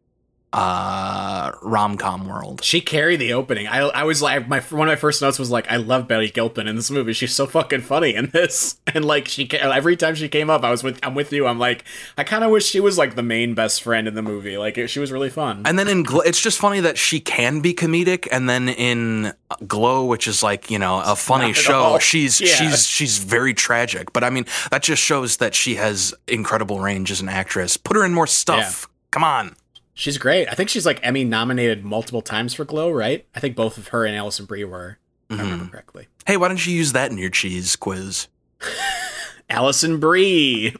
uh 0.55 1.51
rom-com 1.63 2.29
world 2.29 2.63
She 2.63 2.81
carried 2.81 3.17
the 3.19 3.33
opening. 3.33 3.67
I 3.67 3.81
I 3.81 4.05
was 4.05 4.23
like 4.23 4.47
my 4.47 4.61
one 4.61 4.89
of 4.89 4.93
my 4.93 4.97
first 4.97 5.21
notes 5.21 5.37
was 5.37 5.51
like 5.51 5.69
I 5.69 5.77
love 5.77 6.07
Betty 6.07 6.31
Gilpin 6.31 6.69
in 6.69 6.77
this 6.77 6.93
movie. 6.93 7.13
She's 7.13 7.35
so 7.35 7.47
fucking 7.47 7.81
funny 7.81 8.15
in 8.15 8.31
this. 8.31 8.77
And 8.95 9.05
like 9.05 9.27
she 9.27 9.51
every 9.51 9.97
time 9.97 10.15
she 10.15 10.29
came 10.29 10.49
up, 10.49 10.63
I 10.63 10.71
was 10.71 10.85
with 10.85 11.01
I'm 11.03 11.17
with 11.17 11.33
you. 11.33 11.49
I'm 11.49 11.59
like 11.59 11.85
I 12.17 12.23
kind 12.23 12.45
of 12.45 12.53
wish 12.53 12.65
she 12.67 12.79
was 12.79 12.97
like 12.97 13.17
the 13.17 13.25
main 13.25 13.55
best 13.55 13.83
friend 13.83 14.07
in 14.07 14.15
the 14.15 14.23
movie. 14.23 14.57
Like 14.57 14.79
it, 14.79 14.87
she 14.89 15.01
was 15.01 15.11
really 15.11 15.31
fun. 15.31 15.63
And 15.65 15.77
then 15.77 15.89
in 15.89 16.05
Glow, 16.05 16.21
it's 16.21 16.41
just 16.41 16.61
funny 16.61 16.79
that 16.81 16.97
she 16.97 17.19
can 17.19 17.61
be 17.61 17.75
comedic, 17.75 18.29
and 18.31 18.49
then 18.49 18.69
in 18.69 19.33
Glow, 19.67 20.05
which 20.05 20.29
is 20.29 20.45
like 20.45 20.71
you 20.71 20.79
know 20.79 21.03
a 21.05 21.17
funny 21.17 21.53
show, 21.53 21.81
all. 21.81 21.99
she's 21.99 22.41
Yeah. 22.41 22.55
she's 22.55 22.87
she's 22.87 23.19
very 23.19 23.53
tragic. 23.55 24.13
But 24.13 24.23
I 24.23 24.31
mean, 24.31 24.47
that 24.71 24.85
just 24.85 25.03
shows 25.03 25.39
that 25.39 25.57
she 25.57 25.75
has 25.75 26.15
incredible 26.29 26.79
range 26.79 27.11
as 27.11 27.21
an 27.21 27.29
actress. 27.29 27.77
Put 27.77 27.97
her 27.97 28.05
in 28.05 28.15
more 28.15 28.29
stuff. 28.29 28.87
Come 29.11 29.25
on. 29.25 29.57
She's 29.95 30.19
great. 30.19 30.49
I 30.49 30.55
think 30.55 30.69
she's 30.69 30.85
like 30.85 30.99
Emmy 31.03 31.23
nominated 31.25 31.85
multiple 31.85 32.21
times 32.21 32.53
for 32.53 32.65
Glow, 32.65 32.91
right? 32.91 33.27
I 33.35 33.41
think 33.41 33.55
both 33.55 33.79
of 33.79 33.89
her 33.89 34.05
and 34.05 34.17
Alison 34.17 34.45
Brie 34.45 34.65
were. 34.65 34.99
If 35.31 35.39
I 35.39 35.43
remember 35.43 35.65
mm-hmm. 35.65 35.73
correctly. 35.73 36.09
Hey, 36.27 36.37
why 36.37 36.49
don't 36.49 36.65
you 36.67 36.75
use 36.75 36.93
that 36.93 37.11
in 37.11 37.19
your 37.19 37.31
cheese 37.31 37.77
quiz? 37.77 38.29
Alison 39.49 40.01
Brie. 40.01 40.75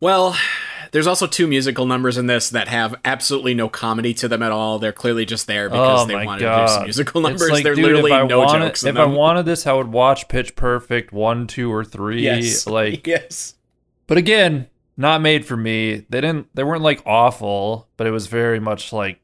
well, 0.00 0.36
There's 0.92 1.06
also 1.06 1.26
two 1.26 1.46
musical 1.46 1.86
numbers 1.86 2.16
in 2.18 2.26
this 2.26 2.50
that 2.50 2.68
have 2.68 2.94
absolutely 3.04 3.54
no 3.54 3.68
comedy 3.68 4.14
to 4.14 4.28
them 4.28 4.42
at 4.42 4.52
all. 4.52 4.78
They're 4.78 4.92
clearly 4.92 5.24
just 5.26 5.46
there 5.46 5.68
because 5.68 6.04
oh 6.04 6.06
they 6.06 6.14
my 6.14 6.24
wanted 6.24 6.42
god! 6.42 6.56
to 6.58 6.66
do 6.66 6.72
some 6.74 6.82
musical 6.84 7.20
numbers. 7.20 7.50
like, 7.50 7.64
They're 7.64 7.74
dude, 7.74 7.84
literally 7.84 8.12
if 8.12 8.18
I 8.18 8.26
no 8.26 8.38
wanted, 8.40 8.66
jokes 8.66 8.82
in 8.82 8.90
If 8.90 8.94
them. 8.94 9.10
I 9.10 9.12
wanted 9.14 9.44
this, 9.46 9.66
I 9.66 9.72
would 9.72 9.88
watch 9.88 10.28
Pitch 10.28 10.54
Perfect 10.56 11.12
one, 11.12 11.46
two, 11.46 11.72
or 11.72 11.84
three. 11.84 12.22
yes, 12.22 12.66
Like, 12.76 13.06
yes, 13.06 13.54
but 14.06 14.18
again, 14.18 14.68
not 14.96 15.20
made 15.20 15.44
for 15.46 15.56
me. 15.56 16.06
They 16.08 16.20
didn't. 16.20 16.48
They 16.54 16.64
weren't 16.64 16.82
like 16.82 17.02
awful, 17.06 17.88
but 17.96 18.06
it 18.06 18.10
was 18.10 18.26
very 18.26 18.60
much 18.60 18.92
like 18.92 19.20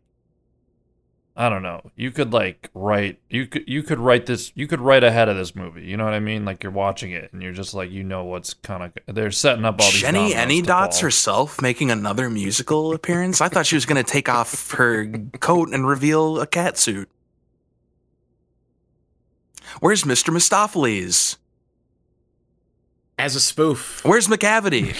I 1.34 1.48
don't 1.48 1.62
know. 1.62 1.90
You 1.96 2.10
could 2.10 2.32
like 2.34 2.68
write. 2.74 3.18
You 3.30 3.46
could 3.46 3.64
you 3.66 3.82
could 3.82 3.98
write 3.98 4.26
this. 4.26 4.52
You 4.54 4.66
could 4.66 4.80
write 4.82 5.02
ahead 5.02 5.30
of 5.30 5.36
this 5.36 5.54
movie. 5.56 5.82
You 5.84 5.96
know 5.96 6.04
what 6.04 6.12
I 6.12 6.20
mean? 6.20 6.44
Like 6.44 6.62
you're 6.62 6.72
watching 6.72 7.12
it 7.12 7.32
and 7.32 7.42
you're 7.42 7.52
just 7.54 7.72
like 7.72 7.90
you 7.90 8.04
know 8.04 8.24
what's 8.24 8.52
kind 8.52 8.82
of 9.06 9.14
they're 9.14 9.30
setting 9.30 9.64
up 9.64 9.80
all 9.80 9.90
these. 9.90 10.02
Jenny 10.02 10.18
dominoes 10.18 10.36
Any 10.36 10.60
Dots 10.60 10.98
fall. 10.98 11.06
herself 11.06 11.62
making 11.62 11.90
another 11.90 12.28
musical 12.28 12.92
appearance. 12.92 13.40
I 13.40 13.48
thought 13.48 13.64
she 13.64 13.76
was 13.76 13.86
going 13.86 14.02
to 14.04 14.08
take 14.10 14.28
off 14.28 14.72
her 14.72 15.06
coat 15.40 15.70
and 15.72 15.86
reveal 15.88 16.38
a 16.38 16.46
cat 16.46 16.76
suit. 16.76 17.08
Where's 19.80 20.04
Mr. 20.04 20.28
Mistoffelees? 20.34 21.36
as 23.18 23.36
a 23.36 23.40
spoof, 23.40 24.04
Where's 24.04 24.26
Macavity? 24.26 24.96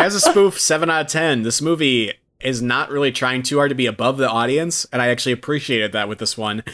As 0.00 0.14
a 0.14 0.20
spoof, 0.20 0.58
seven 0.58 0.90
out 0.90 1.02
of 1.02 1.06
ten. 1.08 1.42
This 1.42 1.60
movie 1.60 2.14
is 2.40 2.62
not 2.62 2.90
really 2.90 3.12
trying 3.12 3.42
too 3.42 3.58
hard 3.58 3.68
to 3.68 3.74
be 3.74 3.86
above 3.86 4.16
the 4.16 4.28
audience, 4.28 4.86
and 4.92 5.02
I 5.02 5.08
actually 5.08 5.32
appreciated 5.32 5.92
that 5.92 6.08
with 6.08 6.18
this 6.18 6.38
one. 6.38 6.64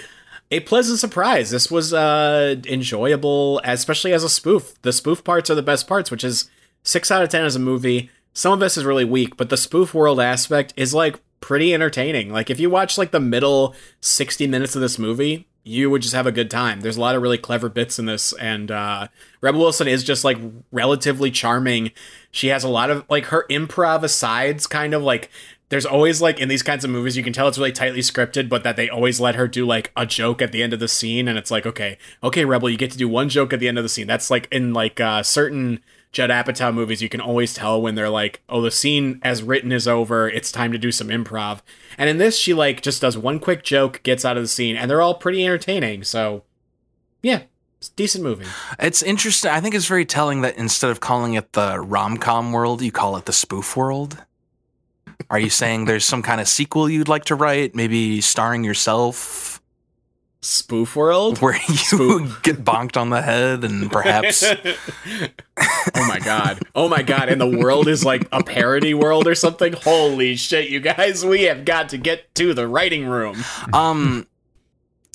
A 0.50 0.60
pleasant 0.60 1.00
surprise. 1.00 1.50
This 1.50 1.70
was 1.70 1.92
uh 1.92 2.56
enjoyable, 2.66 3.60
especially 3.64 4.12
as 4.12 4.22
a 4.22 4.28
spoof. 4.28 4.80
The 4.82 4.92
spoof 4.92 5.24
parts 5.24 5.50
are 5.50 5.56
the 5.56 5.62
best 5.62 5.88
parts, 5.88 6.10
which 6.10 6.24
is 6.24 6.48
six 6.84 7.10
out 7.10 7.22
of 7.22 7.28
ten 7.28 7.44
as 7.44 7.56
a 7.56 7.60
movie. 7.60 8.10
Some 8.32 8.52
of 8.52 8.60
this 8.60 8.76
is 8.76 8.84
really 8.84 9.04
weak, 9.04 9.36
but 9.36 9.50
the 9.50 9.56
spoof 9.56 9.92
world 9.92 10.20
aspect 10.20 10.72
is 10.76 10.94
like 10.94 11.20
pretty 11.40 11.74
entertaining. 11.74 12.30
Like 12.30 12.50
if 12.50 12.60
you 12.60 12.70
watch 12.70 12.96
like 12.98 13.10
the 13.10 13.20
middle 13.20 13.74
60 14.00 14.46
minutes 14.46 14.74
of 14.74 14.82
this 14.82 14.98
movie, 14.98 15.46
you 15.64 15.90
would 15.90 16.02
just 16.02 16.14
have 16.14 16.28
a 16.28 16.32
good 16.32 16.50
time. 16.50 16.80
There's 16.80 16.96
a 16.96 17.00
lot 17.00 17.16
of 17.16 17.22
really 17.22 17.38
clever 17.38 17.68
bits 17.68 17.98
in 17.98 18.06
this, 18.06 18.32
and 18.34 18.70
uh, 18.70 19.08
Rebel 19.40 19.60
Wilson 19.60 19.88
is 19.88 20.04
just 20.04 20.22
like 20.22 20.38
relatively 20.70 21.30
charming. 21.30 21.90
She 22.36 22.48
has 22.48 22.64
a 22.64 22.68
lot 22.68 22.90
of 22.90 23.06
like 23.08 23.26
her 23.26 23.46
improv 23.48 24.02
asides, 24.02 24.66
kind 24.66 24.92
of 24.92 25.02
like 25.02 25.30
there's 25.70 25.86
always 25.86 26.20
like 26.20 26.38
in 26.38 26.50
these 26.50 26.62
kinds 26.62 26.84
of 26.84 26.90
movies 26.90 27.16
you 27.16 27.24
can 27.24 27.32
tell 27.32 27.48
it's 27.48 27.56
really 27.56 27.72
tightly 27.72 28.00
scripted 28.00 28.50
but 28.50 28.62
that 28.62 28.76
they 28.76 28.90
always 28.90 29.18
let 29.18 29.34
her 29.36 29.48
do 29.48 29.64
like 29.64 29.90
a 29.96 30.04
joke 30.04 30.42
at 30.42 30.52
the 30.52 30.62
end 30.62 30.74
of 30.74 30.78
the 30.78 30.86
scene 30.86 31.28
and 31.28 31.38
it's 31.38 31.50
like 31.50 31.64
okay 31.66 31.96
okay 32.22 32.44
rebel 32.44 32.68
you 32.68 32.76
get 32.76 32.90
to 32.90 32.98
do 32.98 33.08
one 33.08 33.30
joke 33.30 33.54
at 33.54 33.58
the 33.58 33.66
end 33.68 33.78
of 33.78 33.84
the 33.84 33.88
scene. 33.88 34.06
That's 34.06 34.30
like 34.30 34.48
in 34.52 34.74
like 34.74 35.00
uh 35.00 35.22
certain 35.22 35.80
judd 36.12 36.28
apatow 36.28 36.74
movies 36.74 37.00
you 37.00 37.08
can 37.08 37.22
always 37.22 37.54
tell 37.54 37.80
when 37.80 37.94
they're 37.94 38.10
like 38.10 38.42
oh 38.50 38.60
the 38.60 38.70
scene 38.70 39.18
as 39.22 39.42
written 39.42 39.72
is 39.72 39.88
over 39.88 40.28
it's 40.28 40.52
time 40.52 40.72
to 40.72 40.78
do 40.78 40.92
some 40.92 41.08
improv. 41.08 41.62
And 41.96 42.10
in 42.10 42.18
this 42.18 42.36
she 42.36 42.52
like 42.52 42.82
just 42.82 43.00
does 43.00 43.16
one 43.16 43.40
quick 43.40 43.64
joke 43.64 44.02
gets 44.02 44.26
out 44.26 44.36
of 44.36 44.42
the 44.42 44.48
scene 44.48 44.76
and 44.76 44.90
they're 44.90 45.00
all 45.00 45.14
pretty 45.14 45.42
entertaining 45.42 46.04
so 46.04 46.44
yeah 47.22 47.44
it's 47.78 47.88
decent 47.90 48.24
movie 48.24 48.46
It's 48.78 49.02
interesting. 49.02 49.50
I 49.50 49.60
think 49.60 49.74
it's 49.74 49.86
very 49.86 50.04
telling 50.06 50.42
that 50.42 50.56
instead 50.56 50.90
of 50.90 51.00
calling 51.00 51.34
it 51.34 51.52
the 51.52 51.78
rom 51.80 52.16
com 52.16 52.52
world, 52.52 52.82
you 52.82 52.92
call 52.92 53.16
it 53.16 53.26
the 53.26 53.32
spoof 53.32 53.76
world. 53.76 54.16
Are 55.30 55.38
you 55.38 55.50
saying 55.50 55.86
there's 55.86 56.04
some 56.04 56.22
kind 56.22 56.40
of 56.40 56.48
sequel 56.48 56.88
you'd 56.88 57.08
like 57.08 57.24
to 57.26 57.34
write, 57.34 57.74
maybe 57.74 58.20
starring 58.20 58.64
yourself, 58.64 59.60
spoof 60.42 60.94
world 60.94 61.40
where 61.40 61.56
you 61.68 61.76
Spoof. 61.76 62.40
get 62.42 62.64
bonked 62.64 62.96
on 62.96 63.10
the 63.10 63.20
head 63.20 63.64
and 63.64 63.90
perhaps 63.90 64.42
oh 65.94 66.06
my 66.06 66.18
god. 66.20 66.60
Oh 66.74 66.88
my 66.88 67.02
god. 67.02 67.28
And 67.28 67.40
the 67.40 67.58
world 67.58 67.88
is 67.88 68.04
like 68.04 68.26
a 68.32 68.42
parody 68.42 68.94
world 68.94 69.26
or 69.26 69.34
something. 69.34 69.72
Holy 69.72 70.36
shit, 70.36 70.68
you 70.70 70.80
guys. 70.80 71.24
We 71.24 71.42
have 71.44 71.64
got 71.64 71.88
to 71.90 71.98
get 71.98 72.32
to 72.36 72.54
the 72.54 72.68
writing 72.68 73.06
room. 73.06 73.42
um 73.72 74.26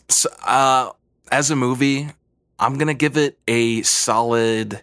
so, 0.09 0.29
uh 0.45 0.91
as 1.31 1.49
a 1.49 1.55
movie 1.55 2.09
i'm 2.61 2.77
gonna 2.77 2.93
give 2.93 3.17
it 3.17 3.37
a 3.47 3.81
solid 3.81 4.81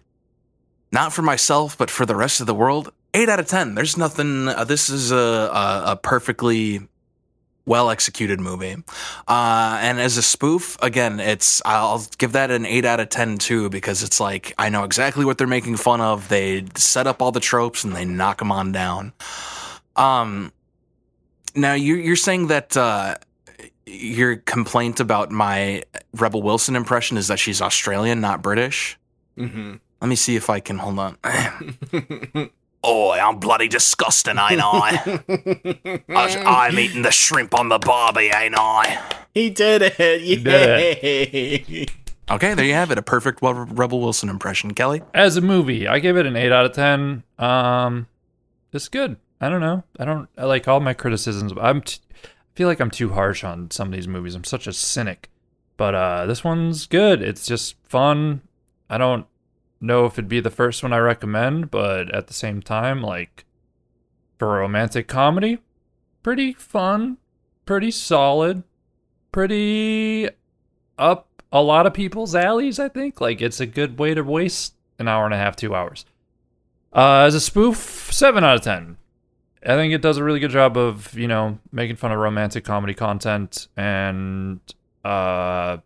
not 0.91 1.11
for 1.13 1.21
myself 1.23 1.77
but 1.77 1.89
for 1.89 2.05
the 2.05 2.15
rest 2.15 2.39
of 2.41 2.47
the 2.47 2.53
world 2.53 2.91
8 3.13 3.29
out 3.29 3.39
of 3.39 3.47
10 3.47 3.73
there's 3.75 3.97
nothing 3.97 4.47
uh, 4.47 4.63
this 4.63 4.89
is 4.89 5.11
a, 5.11 5.15
a, 5.15 5.83
a 5.87 5.95
perfectly 5.95 6.81
well 7.65 7.91
executed 7.91 8.39
movie. 8.39 8.75
Uh 9.27 9.77
and 9.81 9.99
as 9.99 10.17
a 10.17 10.23
spoof 10.23 10.75
again 10.81 11.19
it's 11.19 11.61
i'll 11.65 12.03
give 12.17 12.31
that 12.31 12.49
an 12.49 12.65
8 12.65 12.83
out 12.83 12.99
of 12.99 13.09
10 13.09 13.37
too 13.37 13.69
because 13.69 14.01
it's 14.01 14.19
like 14.19 14.53
i 14.57 14.69
know 14.69 14.83
exactly 14.83 15.23
what 15.23 15.37
they're 15.37 15.47
making 15.47 15.77
fun 15.77 16.01
of. 16.01 16.29
They 16.29 16.65
set 16.75 17.05
up 17.05 17.21
all 17.21 17.31
the 17.31 17.39
tropes 17.39 17.83
and 17.83 17.95
they 17.95 18.05
knock 18.05 18.39
them 18.39 18.51
on 18.51 18.71
down. 18.71 19.13
Um 19.95 20.51
now 21.55 21.73
you're, 21.73 21.99
you're 21.99 22.15
saying 22.15 22.47
that 22.47 22.75
uh 22.75 23.15
your 23.89 24.37
complaint 24.37 24.99
about 24.99 25.31
my 25.31 25.83
Rebel 26.13 26.41
Wilson 26.41 26.75
impression 26.75 27.17
is 27.17 27.27
that 27.27 27.39
she's 27.39 27.61
Australian, 27.61 28.21
not 28.21 28.41
British. 28.41 28.97
Mm-hmm. 29.37 29.75
Let 30.01 30.07
me 30.07 30.15
see 30.15 30.35
if 30.35 30.49
I 30.49 30.59
can 30.59 30.77
hold 30.77 30.99
on. 30.99 31.17
Oh, 32.81 33.11
I'm 33.11 33.39
bloody 33.39 33.67
disgusting, 33.67 34.37
ain't 34.37 34.61
I? 34.63 35.21
I 36.09 36.43
I'm 36.45 36.79
eating 36.79 37.01
the 37.01 37.11
shrimp 37.11 37.53
on 37.53 37.67
the 37.67 37.77
barbie, 37.77 38.31
ain't 38.33 38.55
I? 38.57 39.01
he 39.33 39.49
did 39.49 39.81
it. 39.81 39.97
did 39.97 40.45
Yay. 40.47 41.85
Okay, 42.31 42.53
there 42.53 42.63
you 42.65 42.73
have 42.73 42.89
it. 42.91 42.97
A 42.97 43.01
perfect 43.01 43.39
Rebel 43.41 43.99
Wilson 43.99 44.29
impression. 44.29 44.73
Kelly? 44.73 45.01
as 45.13 45.35
a 45.35 45.41
movie, 45.41 45.87
I 45.87 45.99
give 45.99 46.15
it 46.15 46.25
an 46.25 46.37
eight 46.37 46.53
out 46.53 46.65
of 46.65 46.71
ten. 46.71 47.23
Um, 47.37 48.07
it's 48.71 48.87
good. 48.87 49.17
I 49.41 49.49
don't 49.49 49.61
know. 49.61 49.83
I 49.99 50.05
don't 50.05 50.29
I 50.37 50.45
like 50.45 50.67
all 50.67 50.79
my 50.79 50.93
criticisms. 50.93 51.51
I'm 51.59 51.81
t- 51.81 51.99
I 52.23 52.27
feel 52.59 52.67
like 52.67 52.81
I'm 52.81 52.91
too 52.91 53.13
harsh 53.13 53.45
on 53.45 53.71
some 53.71 53.87
of 53.87 53.93
these 53.93 54.05
movies. 54.05 54.35
I'm 54.35 54.43
such 54.43 54.67
a 54.67 54.73
cynic, 54.73 55.29
but 55.77 55.95
uh, 55.95 56.25
this 56.25 56.43
one's 56.43 56.87
good. 56.87 57.21
It's 57.21 57.47
just 57.47 57.77
fun. 57.87 58.41
I 58.89 58.97
don't 58.97 59.27
know 59.79 60.05
if 60.05 60.15
it'd 60.15 60.27
be 60.27 60.41
the 60.41 60.49
first 60.49 60.83
one 60.83 60.91
I 60.91 60.97
recommend, 60.97 61.71
but 61.71 62.13
at 62.13 62.27
the 62.27 62.33
same 62.33 62.61
time, 62.61 63.01
like 63.01 63.45
for 64.37 64.57
a 64.57 64.59
romantic 64.59 65.07
comedy, 65.07 65.59
pretty 66.21 66.51
fun, 66.51 67.15
pretty 67.65 67.91
solid, 67.91 68.63
pretty 69.31 70.27
up 70.97 71.29
a 71.53 71.61
lot 71.61 71.87
of 71.87 71.93
people's 71.93 72.35
alleys, 72.35 72.77
I 72.77 72.89
think. 72.89 73.21
Like 73.21 73.41
it's 73.41 73.61
a 73.61 73.65
good 73.65 73.97
way 73.97 74.13
to 74.13 74.21
waste 74.21 74.73
an 74.99 75.07
hour 75.07 75.23
and 75.23 75.33
a 75.33 75.37
half, 75.37 75.55
two 75.55 75.73
hours. 75.73 76.03
Uh, 76.91 77.21
as 77.21 77.35
a 77.35 77.39
spoof, 77.39 78.09
seven 78.11 78.43
out 78.43 78.57
of 78.57 78.63
ten. 78.63 78.97
I 79.63 79.75
think 79.75 79.93
it 79.93 80.01
does 80.01 80.17
a 80.17 80.23
really 80.23 80.39
good 80.39 80.51
job 80.51 80.77
of, 80.77 81.13
you 81.17 81.27
know, 81.27 81.59
making 81.71 81.97
fun 81.97 82.11
of 82.11 82.19
romantic 82.19 82.63
comedy 82.63 82.93
content 82.93 83.67
and 83.75 84.59
uh 85.03 85.77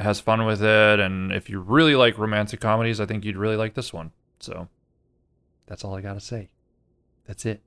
has 0.00 0.20
fun 0.20 0.44
with 0.46 0.62
it. 0.62 1.00
And 1.00 1.32
if 1.32 1.48
you 1.50 1.60
really 1.60 1.94
like 1.96 2.18
romantic 2.18 2.60
comedies, 2.60 3.00
I 3.00 3.06
think 3.06 3.24
you'd 3.24 3.36
really 3.36 3.56
like 3.56 3.74
this 3.74 3.92
one. 3.92 4.10
So 4.40 4.68
that's 5.66 5.84
all 5.84 5.94
I 5.94 6.00
gotta 6.00 6.20
say. 6.20 6.48
That's 7.26 7.44
it. 7.46 7.60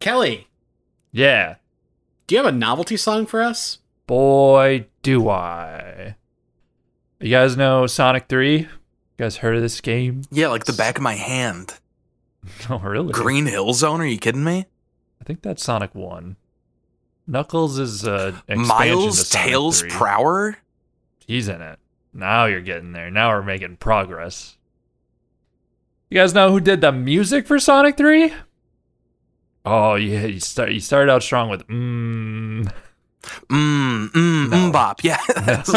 Kelly, 0.00 0.48
Yeah. 1.12 1.56
do 2.26 2.34
you 2.34 2.42
have 2.42 2.52
a 2.52 2.56
novelty 2.56 2.96
song 2.96 3.26
for 3.26 3.42
us? 3.42 3.78
Boy, 4.06 4.86
do 5.02 5.28
I. 5.28 6.16
You 7.20 7.30
guys 7.30 7.56
know 7.56 7.86
Sonic 7.86 8.26
3? 8.28 8.58
You 8.58 8.68
guys 9.16 9.36
heard 9.38 9.56
of 9.56 9.62
this 9.62 9.80
game? 9.80 10.22
Yeah, 10.30 10.48
like 10.48 10.64
the 10.64 10.72
back 10.72 10.96
of 10.98 11.02
my 11.02 11.14
hand. 11.14 11.78
Oh, 12.70 12.78
really? 12.78 13.12
Green 13.12 13.46
Hill 13.46 13.72
Zone? 13.74 14.00
Are 14.00 14.06
you 14.06 14.18
kidding 14.18 14.44
me? 14.44 14.66
I 15.20 15.24
think 15.24 15.42
that's 15.42 15.62
Sonic 15.64 15.94
1. 15.94 16.36
Knuckles 17.26 17.78
is 17.78 18.06
uh, 18.06 18.36
Miles 18.48 19.18
to 19.18 19.24
Sonic 19.24 19.46
Tails 19.48 19.80
3. 19.80 19.90
Prower? 19.90 20.56
He's 21.26 21.48
in 21.48 21.62
it. 21.62 21.78
Now 22.12 22.44
you're 22.46 22.60
getting 22.60 22.92
there. 22.92 23.10
Now 23.10 23.30
we're 23.30 23.42
making 23.42 23.78
progress. 23.78 24.56
You 26.10 26.20
guys 26.20 26.34
know 26.34 26.50
who 26.50 26.60
did 26.60 26.80
the 26.82 26.92
music 26.92 27.46
for 27.46 27.58
Sonic 27.58 27.96
3? 27.96 28.32
Oh, 29.66 29.94
yeah, 29.94 30.26
you 30.26 30.40
start 30.40 30.72
you 30.72 30.80
started 30.80 31.10
out 31.10 31.22
strong 31.22 31.48
with 31.48 31.66
mmm. 31.66 32.70
Mmm, 33.48 34.08
mmm, 34.10 34.50
No. 34.50 34.56
mm, 34.68 34.72
bop. 34.72 35.02
Yeah. 35.02 35.18
That's 35.36 35.72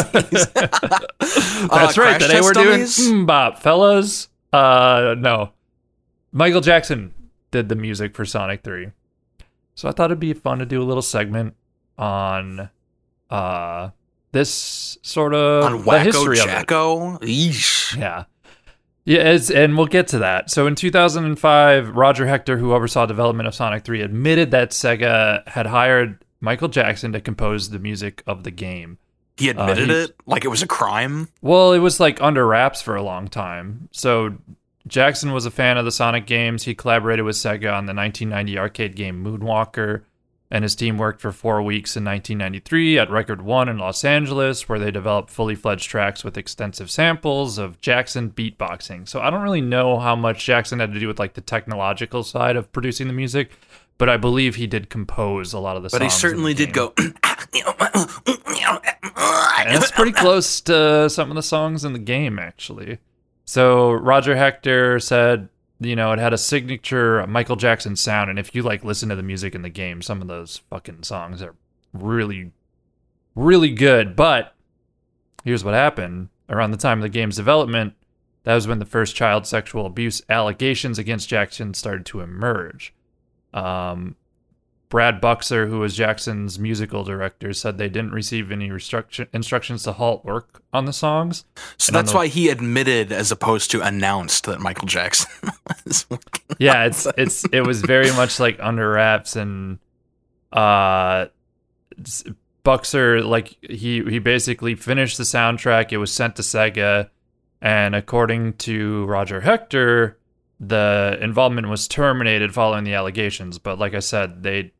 Uh, 1.97 2.01
right. 2.01 2.19
Today 2.19 2.41
we're 2.41 2.53
Test 2.53 2.53
doing 2.53 2.79
Dummies? 2.79 2.99
mm 3.09 3.25
bop, 3.25 3.59
fellas. 3.59 4.27
Uh, 4.51 5.15
no, 5.17 5.51
Michael 6.37 6.61
Jackson 6.61 7.13
did 7.51 7.67
the 7.67 7.75
music 7.75 8.15
for 8.15 8.25
Sonic 8.25 8.63
Three, 8.63 8.91
so 9.75 9.89
I 9.89 9.91
thought 9.91 10.05
it'd 10.11 10.19
be 10.19 10.33
fun 10.33 10.59
to 10.59 10.65
do 10.65 10.81
a 10.81 10.85
little 10.85 11.01
segment 11.01 11.55
on 11.97 12.69
uh 13.29 13.89
this 14.31 14.97
sort 15.01 15.33
of 15.33 15.63
on 15.63 15.71
the 15.71 15.83
Wacko 15.83 16.03
history 16.03 16.39
of 16.39 16.45
it. 16.47 16.67
Eesh. 17.21 17.97
Yeah. 17.97 18.25
Yeah, 19.05 19.29
it's, 19.31 19.49
and 19.49 19.77
we'll 19.77 19.87
get 19.87 20.09
to 20.09 20.19
that. 20.19 20.51
So 20.51 20.67
in 20.67 20.75
2005, 20.75 21.95
Roger 21.95 22.27
Hector, 22.27 22.57
who 22.57 22.73
oversaw 22.73 23.05
development 23.05 23.47
of 23.47 23.55
Sonic 23.55 23.85
3, 23.85 24.01
admitted 24.01 24.51
that 24.51 24.71
Sega 24.71 25.47
had 25.47 25.65
hired 25.65 26.23
Michael 26.41 26.67
Jackson 26.67 27.13
to 27.13 27.21
compose 27.21 27.69
the 27.69 27.79
music 27.79 28.21
of 28.27 28.43
the 28.43 28.51
game. 28.51 28.97
He 29.37 29.47
admitted 29.47 29.87
he- 29.89 29.95
it 30.03 30.15
like 30.25 30.43
it 30.43 30.49
was 30.49 30.61
a 30.61 30.67
crime. 30.67 31.29
Well, 31.41 31.71
it 31.71 31.79
was 31.79 32.01
like 32.01 32.21
under 32.21 32.45
wraps 32.45 32.81
for 32.81 32.95
a 32.97 33.01
long 33.01 33.29
time. 33.29 33.87
So 33.93 34.35
Jackson 34.87 35.31
was 35.31 35.45
a 35.45 35.51
fan 35.51 35.77
of 35.77 35.85
the 35.85 35.91
Sonic 35.91 36.25
games. 36.25 36.63
He 36.63 36.75
collaborated 36.75 37.25
with 37.25 37.35
Sega 37.35 37.73
on 37.73 37.85
the 37.85 37.93
1990 37.93 38.57
arcade 38.57 38.95
game 38.95 39.23
Moonwalker, 39.23 40.03
and 40.49 40.63
his 40.63 40.75
team 40.75 40.97
worked 40.97 41.19
for 41.19 41.31
four 41.31 41.61
weeks 41.61 41.97
in 41.97 42.05
1993 42.05 42.99
at 42.99 43.09
Record 43.09 43.41
One 43.41 43.67
in 43.67 43.77
Los 43.77 44.03
Angeles, 44.05 44.69
where 44.69 44.79
they 44.79 44.91
developed 44.91 45.29
fully 45.29 45.55
fledged 45.55 45.89
tracks 45.89 46.23
with 46.23 46.37
extensive 46.37 46.89
samples 46.89 47.57
of 47.57 47.81
Jackson 47.81 48.29
beatboxing. 48.31 49.07
So 49.07 49.19
I 49.19 49.29
don't 49.29 49.41
really 49.41 49.61
know 49.61 49.99
how 49.99 50.15
much 50.15 50.45
Jackson 50.45 50.79
had 50.79 50.93
to 50.93 50.99
do 50.99 51.07
with 51.07 51.19
like 51.19 51.33
the 51.33 51.41
technological 51.41 52.23
side 52.23 52.55
of 52.55 52.71
producing 52.71 53.07
the 53.07 53.13
music, 53.13 53.51
but 53.97 54.09
I 54.09 54.17
believe 54.17 54.55
he 54.55 54.67
did 54.67 54.89
compose 54.89 55.53
a 55.53 55.59
lot 55.59 55.75
of 55.75 55.83
the 55.83 55.87
But 55.87 55.99
songs. 55.99 55.99
But 55.99 56.05
he 56.05 56.19
certainly 56.19 56.53
did 56.53 56.73
go. 56.73 56.93
And 59.67 59.75
it's 59.75 59.91
pretty 59.91 60.13
close 60.13 60.61
to 60.61 61.09
some 61.09 61.29
of 61.29 61.35
the 61.35 61.43
songs 61.43 61.83
in 61.83 61.91
the 61.93 61.99
game, 61.99 62.39
actually. 62.39 62.99
So 63.47 63.93
Roger 63.93 64.35
Hector 64.35 64.99
said, 64.99 65.47
you 65.79 65.95
know, 65.95 66.11
it 66.11 66.19
had 66.19 66.33
a 66.33 66.37
signature 66.37 67.25
Michael 67.27 67.55
Jackson 67.55 67.95
sound, 67.95 68.29
and 68.29 68.37
if 68.37 68.53
you 68.53 68.61
like 68.61 68.83
listen 68.83 69.07
to 69.07 69.15
the 69.15 69.23
music 69.23 69.55
in 69.55 69.61
the 69.61 69.69
game, 69.69 70.01
some 70.01 70.21
of 70.21 70.27
those 70.27 70.57
fucking 70.69 71.03
songs 71.03 71.41
are 71.41 71.55
really, 71.93 72.51
really 73.35 73.69
good. 73.69 74.17
But 74.17 74.53
here's 75.45 75.63
what 75.63 75.73
happened: 75.73 76.27
around 76.49 76.71
the 76.71 76.77
time 76.77 76.99
of 76.99 77.03
the 77.03 77.09
game's 77.09 77.37
development, 77.37 77.93
that 78.43 78.53
was 78.53 78.67
when 78.67 78.79
the 78.79 78.85
first 78.85 79.15
child 79.15 79.47
sexual 79.47 79.85
abuse 79.85 80.21
allegations 80.29 80.99
against 80.99 81.29
Jackson 81.29 81.73
started 81.73 82.05
to 82.07 82.19
emerge. 82.19 82.93
Um, 83.53 84.17
Brad 84.89 85.19
Buxer, 85.19 85.67
who 85.67 85.79
was 85.79 85.95
Jackson's 85.95 86.57
musical 86.57 87.03
director, 87.03 87.51
said 87.53 87.77
they 87.77 87.89
didn't 87.89 88.11
receive 88.13 88.51
any 88.51 88.69
restruction- 88.71 89.27
instructions 89.33 89.83
to 89.83 89.91
halt 89.91 90.23
work 90.23 90.61
on 90.71 90.85
the 90.85 90.93
songs. 90.93 91.43
So 91.77 91.89
And 91.89 91.95
that's 91.97 92.11
the- 92.11 92.17
why 92.17 92.27
he 92.27 92.47
admitted, 92.49 93.11
as 93.11 93.29
opposed 93.31 93.69
to 93.71 93.81
announced, 93.81 94.45
that 94.45 94.61
Michael 94.61 94.87
Jackson 94.87 95.29
was 95.85 96.05
working. 96.09 96.41
Yeah, 96.57 96.85
it's 96.85 97.05
it's 97.17 97.43
it 97.51 97.61
was 97.67 97.81
very 97.81 98.11
much 98.13 98.39
like 98.39 98.57
under 98.61 98.89
wraps 98.91 99.35
and 99.35 99.79
uh 100.53 101.25
Buxer 102.63 103.21
like 103.23 103.57
he 103.61 104.03
he 104.03 104.19
basically 104.19 104.75
finished 104.75 105.17
the 105.17 105.23
soundtrack. 105.23 105.91
It 105.91 105.97
was 105.97 106.13
sent 106.13 106.35
to 106.35 106.41
Sega 106.41 107.09
and 107.61 107.95
according 107.95 108.53
to 108.53 109.05
Roger 109.05 109.41
Hector, 109.41 110.17
the 110.59 111.17
involvement 111.21 111.69
was 111.69 111.87
terminated 111.87 112.53
following 112.53 112.83
the 112.83 112.93
allegations, 112.93 113.57
but 113.57 113.79
like 113.79 113.93
I 113.93 113.99
said, 113.99 114.43
they 114.43 114.71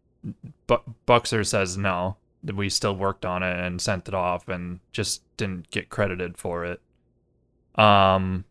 Bu- 0.67 0.93
Buxer 1.05 1.43
says 1.43 1.77
no, 1.77 2.17
we 2.43 2.69
still 2.69 2.95
worked 2.95 3.25
on 3.25 3.43
it 3.43 3.59
and 3.59 3.81
sent 3.81 4.07
it 4.07 4.13
off 4.13 4.47
and 4.47 4.79
just 4.91 5.21
didn't 5.37 5.69
get 5.71 5.89
credited 5.89 6.37
for 6.37 6.65
it. 6.65 6.81
Um 7.75 8.45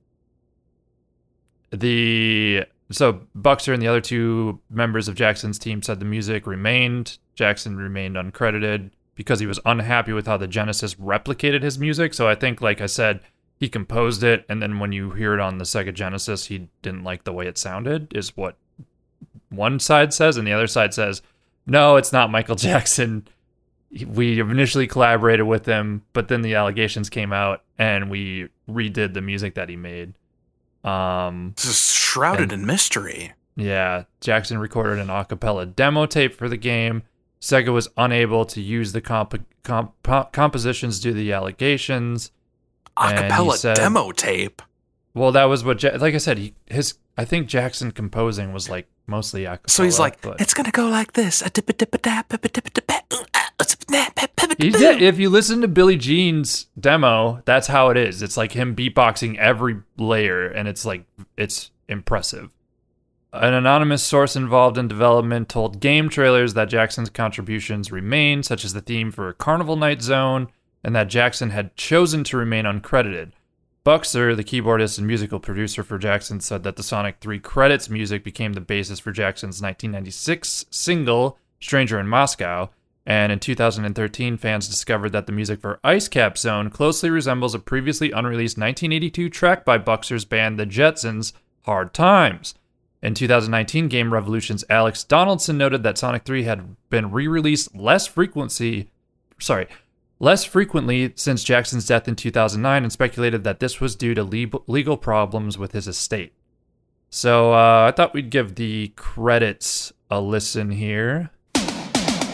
the 1.71 2.65
so 2.91 3.21
Buxer 3.35 3.73
and 3.73 3.83
the 3.83 3.89
other 3.89 4.01
two 4.01 4.61
members 4.71 5.09
of 5.09 5.17
Jackson's 5.17 5.59
team 5.59 5.83
said 5.83 5.99
the 5.99 6.07
music 6.07 6.47
remained. 6.47 7.19
Jackson 7.35 7.77
remained 7.77 8.17
uncredited 8.17 8.91
because 9.17 9.41
he 9.41 9.47
was 9.47 9.59
unhappy 9.65 10.13
with 10.13 10.27
how 10.27 10.37
the 10.37 10.47
Genesis 10.47 10.95
replicated 10.95 11.63
his 11.63 11.79
music. 11.79 12.15
So 12.15 12.29
I 12.29 12.37
think, 12.37 12.61
like 12.61 12.81
I 12.81 12.87
said, 12.87 13.21
he 13.59 13.69
composed 13.69 14.23
it, 14.23 14.45
and 14.49 14.63
then 14.63 14.79
when 14.79 14.93
you 14.93 15.11
hear 15.11 15.35
it 15.35 15.41
on 15.41 15.59
the 15.59 15.65
Sega 15.65 15.93
Genesis, 15.93 16.47
he 16.47 16.69
didn't 16.83 17.05
like 17.05 17.25
the 17.25 17.33
way 17.33 17.47
it 17.47 17.59
sounded. 17.59 18.15
Is 18.15 18.37
what 18.37 18.57
one 19.49 19.81
side 19.81 20.13
says, 20.13 20.37
and 20.37 20.47
the 20.47 20.53
other 20.53 20.67
side 20.67 20.93
says, 20.93 21.23
no, 21.67 21.97
it's 21.97 22.13
not 22.13 22.31
Michael 22.31 22.55
Jackson. 22.69 23.27
We 24.07 24.41
initially 24.41 24.87
collaborated 24.87 25.47
with 25.47 25.65
him, 25.67 26.03
but 26.13 26.29
then 26.29 26.43
the 26.43 26.55
allegations 26.55 27.09
came 27.09 27.33
out, 27.33 27.63
and 27.79 28.11
we 28.11 28.49
redid 28.69 29.15
the 29.15 29.21
music 29.21 29.55
that 29.55 29.69
he 29.69 29.77
made. 29.77 30.15
Um, 30.85 31.53
This 31.57 31.67
is 31.67 31.93
shrouded 31.93 32.53
And- 32.53 32.63
in 32.63 32.67
mystery. 32.67 33.33
yeah, 33.57 34.05
Jackson 34.21 34.59
recorded 34.59 34.99
an 34.99 35.09
a 35.11 35.25
cappella 35.25 35.67
demo 35.67 36.07
tape 36.07 36.35
for 36.35 36.49
the 36.49 36.57
game. 36.57 37.03
Sega 37.41 37.73
was 37.73 37.89
unable 37.97 38.45
to 38.47 38.61
use 38.61 38.93
the 38.93 39.01
comp- 39.01 39.45
comp- 39.63 40.33
compositions 40.33 41.01
due 41.01 41.11
to 41.11 41.15
the 41.17 41.33
allegations. 41.33 42.31
Acapella 42.97 43.53
said- 43.55 43.77
demo 43.77 44.11
tape. 44.13 44.63
Well, 45.15 45.33
that 45.33 45.45
was 45.45 45.65
what, 45.65 45.83
ja- 45.83 45.97
like 45.99 46.15
I 46.15 46.19
said, 46.19 46.39
he, 46.39 46.55
his 46.67 46.95
I 47.17 47.25
think 47.25 47.47
Jackson 47.47 47.93
composing 47.93 48.53
was 48.53 48.69
like 48.69 48.87
mostly 49.07 49.45
a. 49.45 49.59
So 49.67 49.85
he's 49.85 49.99
like, 49.99 50.21
but- 50.21 50.41
it's 50.41 50.55
gonna 50.55 50.71
go 50.71 50.89
like 50.89 51.13
this. 51.13 51.43
A 51.43 51.51
dip 51.51 51.69
a 51.69 51.73
dip 51.73 51.95
a 51.95 51.99
dap, 51.99 52.33
a 52.33 52.39
dip 52.39 52.57
a 52.57 52.61
dip 52.61 52.79
a 52.79 52.81
dap, 52.81 53.13
a 53.13 53.17
ah, 53.35 53.51
zip 53.65 53.83
a 53.83 53.93
dap, 53.93 54.13
a 54.23 54.29
pip 54.29 54.51
a 54.59 54.63
He 54.63 54.71
dip. 54.71 54.81
did. 54.81 55.03
If 55.03 55.19
you 55.19 55.31
listen 55.31 55.61
to 55.63 55.69
Billie 55.69 55.97
Jean's 55.97 56.67
demo, 56.79 57.43
that's 57.45 57.67
how 57.69 57.91
it 57.91 57.97
is. 57.97 58.23
It's 58.23 58.37
like 58.37 58.53
him 58.53 58.75
beatboxing 58.77 59.37
every 59.39 59.77
layer, 59.97 60.47
and 60.47 60.69
it's 60.69 60.85
like 60.85 61.05
it's 61.37 61.71
impressive. 61.89 62.51
An 63.33 63.53
anonymous 63.53 64.03
source 64.03 64.35
involved 64.35 64.79
in 64.79 64.89
development 64.89 65.49
told 65.51 65.81
game 65.81 66.09
trailers 66.09 66.55
that 66.55 66.71
Jackson's 66.71 67.11
contributions 67.11 67.93
remain, 67.93 68.43
such 68.43 68.65
as 68.65 68.73
the 68.73 68.81
theme 68.81 69.11
for 69.13 69.31
Carnival 69.35 69.77
Night 69.77 70.01
Zone, 70.01 70.49
and 70.83 70.97
that 70.97 71.09
Jackson 71.09 71.51
had 71.51 71.77
chosen 71.77 72.25
to 72.25 72.37
remain 72.39 72.65
uncredited. 72.65 73.33
Buxer, 73.87 74.35
the 74.35 74.43
keyboardist 74.43 74.99
and 74.99 75.07
musical 75.07 75.39
producer 75.39 75.85
for 75.85 75.97
Jackson, 75.97 76.41
said 76.41 76.65
that 76.65 76.75
the 76.75 76.83
Sonic 76.83 77.19
3 77.21 77.39
credits 77.39 77.89
music 77.89 78.25
became 78.25 78.55
the 78.55 78.61
basis 78.61 78.99
for 78.99 79.13
Jackson's 79.13 79.63
1996 79.63 80.65
single, 80.73 81.39
Stranger 81.61 82.01
in 82.01 82.09
Moscow, 82.09 82.71
and 83.07 83.31
in 83.31 83.39
2013, 83.39 84.39
fans 84.39 84.67
discovered 84.67 85.11
that 85.11 85.27
the 85.27 85.33
music 85.33 85.61
for 85.61 85.79
Ice 85.85 86.09
Cap 86.09 86.37
Zone 86.37 86.69
closely 86.69 87.11
resembles 87.11 87.55
a 87.55 87.61
previously 87.61 88.11
unreleased 88.11 88.59
1982 88.59 89.31
track 89.31 89.65
by 89.65 89.79
Buxer's 89.79 90.25
band 90.25 90.59
The 90.59 90.67
Jetzons, 90.67 91.33
Hard 91.63 91.95
Times. 91.95 92.57
In 93.05 93.15
2019, 93.15 93.87
Game 93.87 94.13
Revolution's 94.13 94.65
Alex 94.69 95.05
Donaldson 95.05 95.57
noted 95.57 95.85
that 95.85 95.97
Sonic 95.97 96.25
3 96.25 96.43
had 96.43 96.75
been 96.91 97.13
re-released 97.13 97.77
less 97.77 98.09
frequency, 98.09 98.91
sorry, 99.39 99.69
less 100.19 100.45
frequently 100.45 101.13
since 101.17 101.45
Jackson's 101.45 101.87
death 101.87 102.09
in 102.09 102.17
2009 102.17 102.83
and 102.83 102.93
speculated 102.93 103.45
that 103.45 103.61
this 103.61 103.81
was 103.81 103.95
due 103.97 104.15
to 104.15 104.25
le- 104.25 104.61
legal 104.67 104.97
problems 104.97 105.59
with 105.59 105.73
his 105.73 105.87
estate. 105.87 106.33
So 107.11 107.53
uh, 107.53 107.87
I 107.89 107.93
thought 107.93 108.15
we'd 108.15 108.31
give 108.31 108.55
the 108.57 108.89
credits 108.97 109.93
a 110.11 110.21
listen 110.21 110.71
here. 110.71 111.31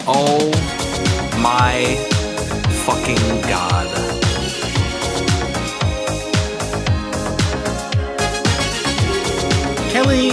Oh 0.04 0.50
my 1.40 1.96
fucking 2.84 3.16
god. 3.42 3.88
Kelly, 9.92 10.30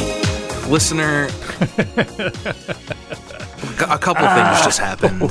Listener, 0.70 1.26
a 3.90 3.98
couple 4.00 4.26
things 4.26 4.62
just 4.64 4.80
happened. 4.80 5.22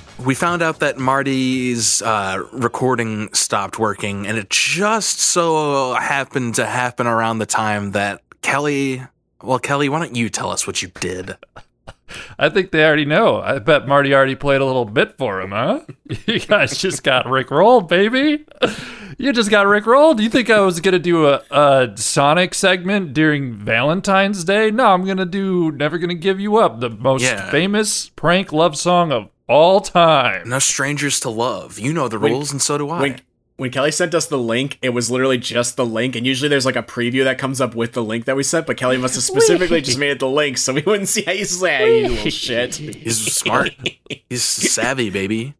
We 0.24 0.34
found 0.34 0.62
out 0.62 0.80
that 0.80 0.96
Marty's 0.98 2.00
uh, 2.00 2.42
recording 2.52 3.32
stopped 3.34 3.78
working, 3.78 4.26
and 4.26 4.38
it 4.38 4.48
just 4.48 5.20
so 5.20 5.92
happened 5.94 6.54
to 6.54 6.64
happen 6.66 7.06
around 7.06 7.38
the 7.38 7.46
time 7.46 7.92
that 7.92 8.22
Kelly. 8.40 9.02
Well, 9.42 9.58
Kelly, 9.58 9.88
why 9.90 9.98
don't 10.00 10.16
you 10.16 10.30
tell 10.30 10.50
us 10.50 10.66
what 10.66 10.80
you 10.82 10.88
did? 11.00 11.36
I 12.38 12.48
think 12.48 12.70
they 12.70 12.84
already 12.84 13.04
know. 13.04 13.40
I 13.42 13.58
bet 13.58 13.86
Marty 13.86 14.14
already 14.14 14.36
played 14.36 14.60
a 14.60 14.64
little 14.64 14.84
bit 14.86 15.18
for 15.18 15.40
him, 15.40 15.50
huh? 15.50 15.80
You 16.26 16.40
guys 16.40 16.78
just 16.78 17.02
got 17.02 17.26
Rick 17.28 17.50
rolled, 17.50 17.88
baby. 17.88 18.44
You 19.18 19.32
just 19.32 19.48
got 19.50 19.66
Rick 19.66 19.86
rolled. 19.86 20.20
You 20.20 20.28
think 20.28 20.50
I 20.50 20.60
was 20.60 20.78
gonna 20.80 20.98
do 20.98 21.26
a, 21.28 21.40
a 21.50 21.92
Sonic 21.96 22.52
segment 22.52 23.14
during 23.14 23.54
Valentine's 23.54 24.44
Day? 24.44 24.70
No, 24.70 24.88
I'm 24.88 25.06
gonna 25.06 25.24
do 25.24 25.72
"Never 25.72 25.96
Gonna 25.96 26.12
Give 26.12 26.38
You 26.38 26.58
Up," 26.58 26.80
the 26.80 26.90
most 26.90 27.22
Yeah. 27.22 27.50
famous 27.50 28.10
prank 28.10 28.52
love 28.52 28.76
song 28.76 29.12
of 29.12 29.30
all 29.48 29.80
time. 29.80 30.48
No 30.48 30.58
strangers 30.58 31.20
to 31.20 31.30
love. 31.30 31.78
You 31.78 31.92
know 31.92 32.08
the 32.08 32.18
When- 32.18 32.32
rules, 32.32 32.52
and 32.52 32.60
so 32.62 32.78
do 32.78 32.88
I. 32.90 33.00
when 33.00 33.20
when 33.58 33.70
Kelly 33.70 33.90
sent 33.90 34.14
us 34.14 34.26
the 34.26 34.36
link, 34.36 34.78
it 34.82 34.90
was 34.90 35.10
literally 35.10 35.38
just 35.38 35.76
the 35.78 35.86
link, 35.86 36.14
and 36.14 36.26
usually 36.26 36.48
there's 36.50 36.66
like 36.66 36.76
a 36.76 36.82
preview 36.82 37.24
that 37.24 37.38
comes 37.38 37.58
up 37.58 37.74
with 37.74 37.92
the 37.94 38.02
link 38.04 38.26
that 38.26 38.36
we 38.36 38.42
sent, 38.42 38.66
but 38.66 38.76
Kelly 38.76 38.98
must 38.98 39.14
have 39.14 39.24
specifically 39.32 39.80
just 39.80 39.98
made 39.98 40.10
it 40.10 40.18
the 40.18 40.28
link 40.28 40.58
so 40.58 40.74
we 40.74 40.82
wouldn't 40.82 41.08
see 41.08 41.22
how 41.22 41.32
you 41.32 41.46
say 41.46 42.02
you 42.02 42.08
little 42.08 42.30
shit. 42.30 42.74
He's 42.74 43.32
smart. 43.32 43.70
He's 44.28 44.42
savvy, 44.44 45.08
baby. 45.08 45.54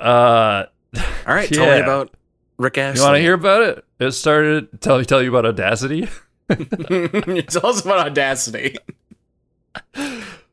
Uh, 0.00 0.64
All 1.26 1.34
right, 1.34 1.52
tell 1.52 1.66
me 1.66 1.80
about 1.80 2.14
Rick 2.56 2.78
Astley. 2.78 3.00
you 3.02 3.06
want 3.06 3.16
to 3.16 3.20
hear 3.22 3.34
about 3.34 3.62
it? 3.62 3.84
It 3.98 4.12
started. 4.12 4.80
Tell 4.80 5.04
tell 5.04 5.22
you 5.22 5.28
about 5.36 5.44
Audacity. 5.44 6.08
Tell 6.48 7.66
us 7.66 7.84
about 7.84 8.06
Audacity. 8.06 8.76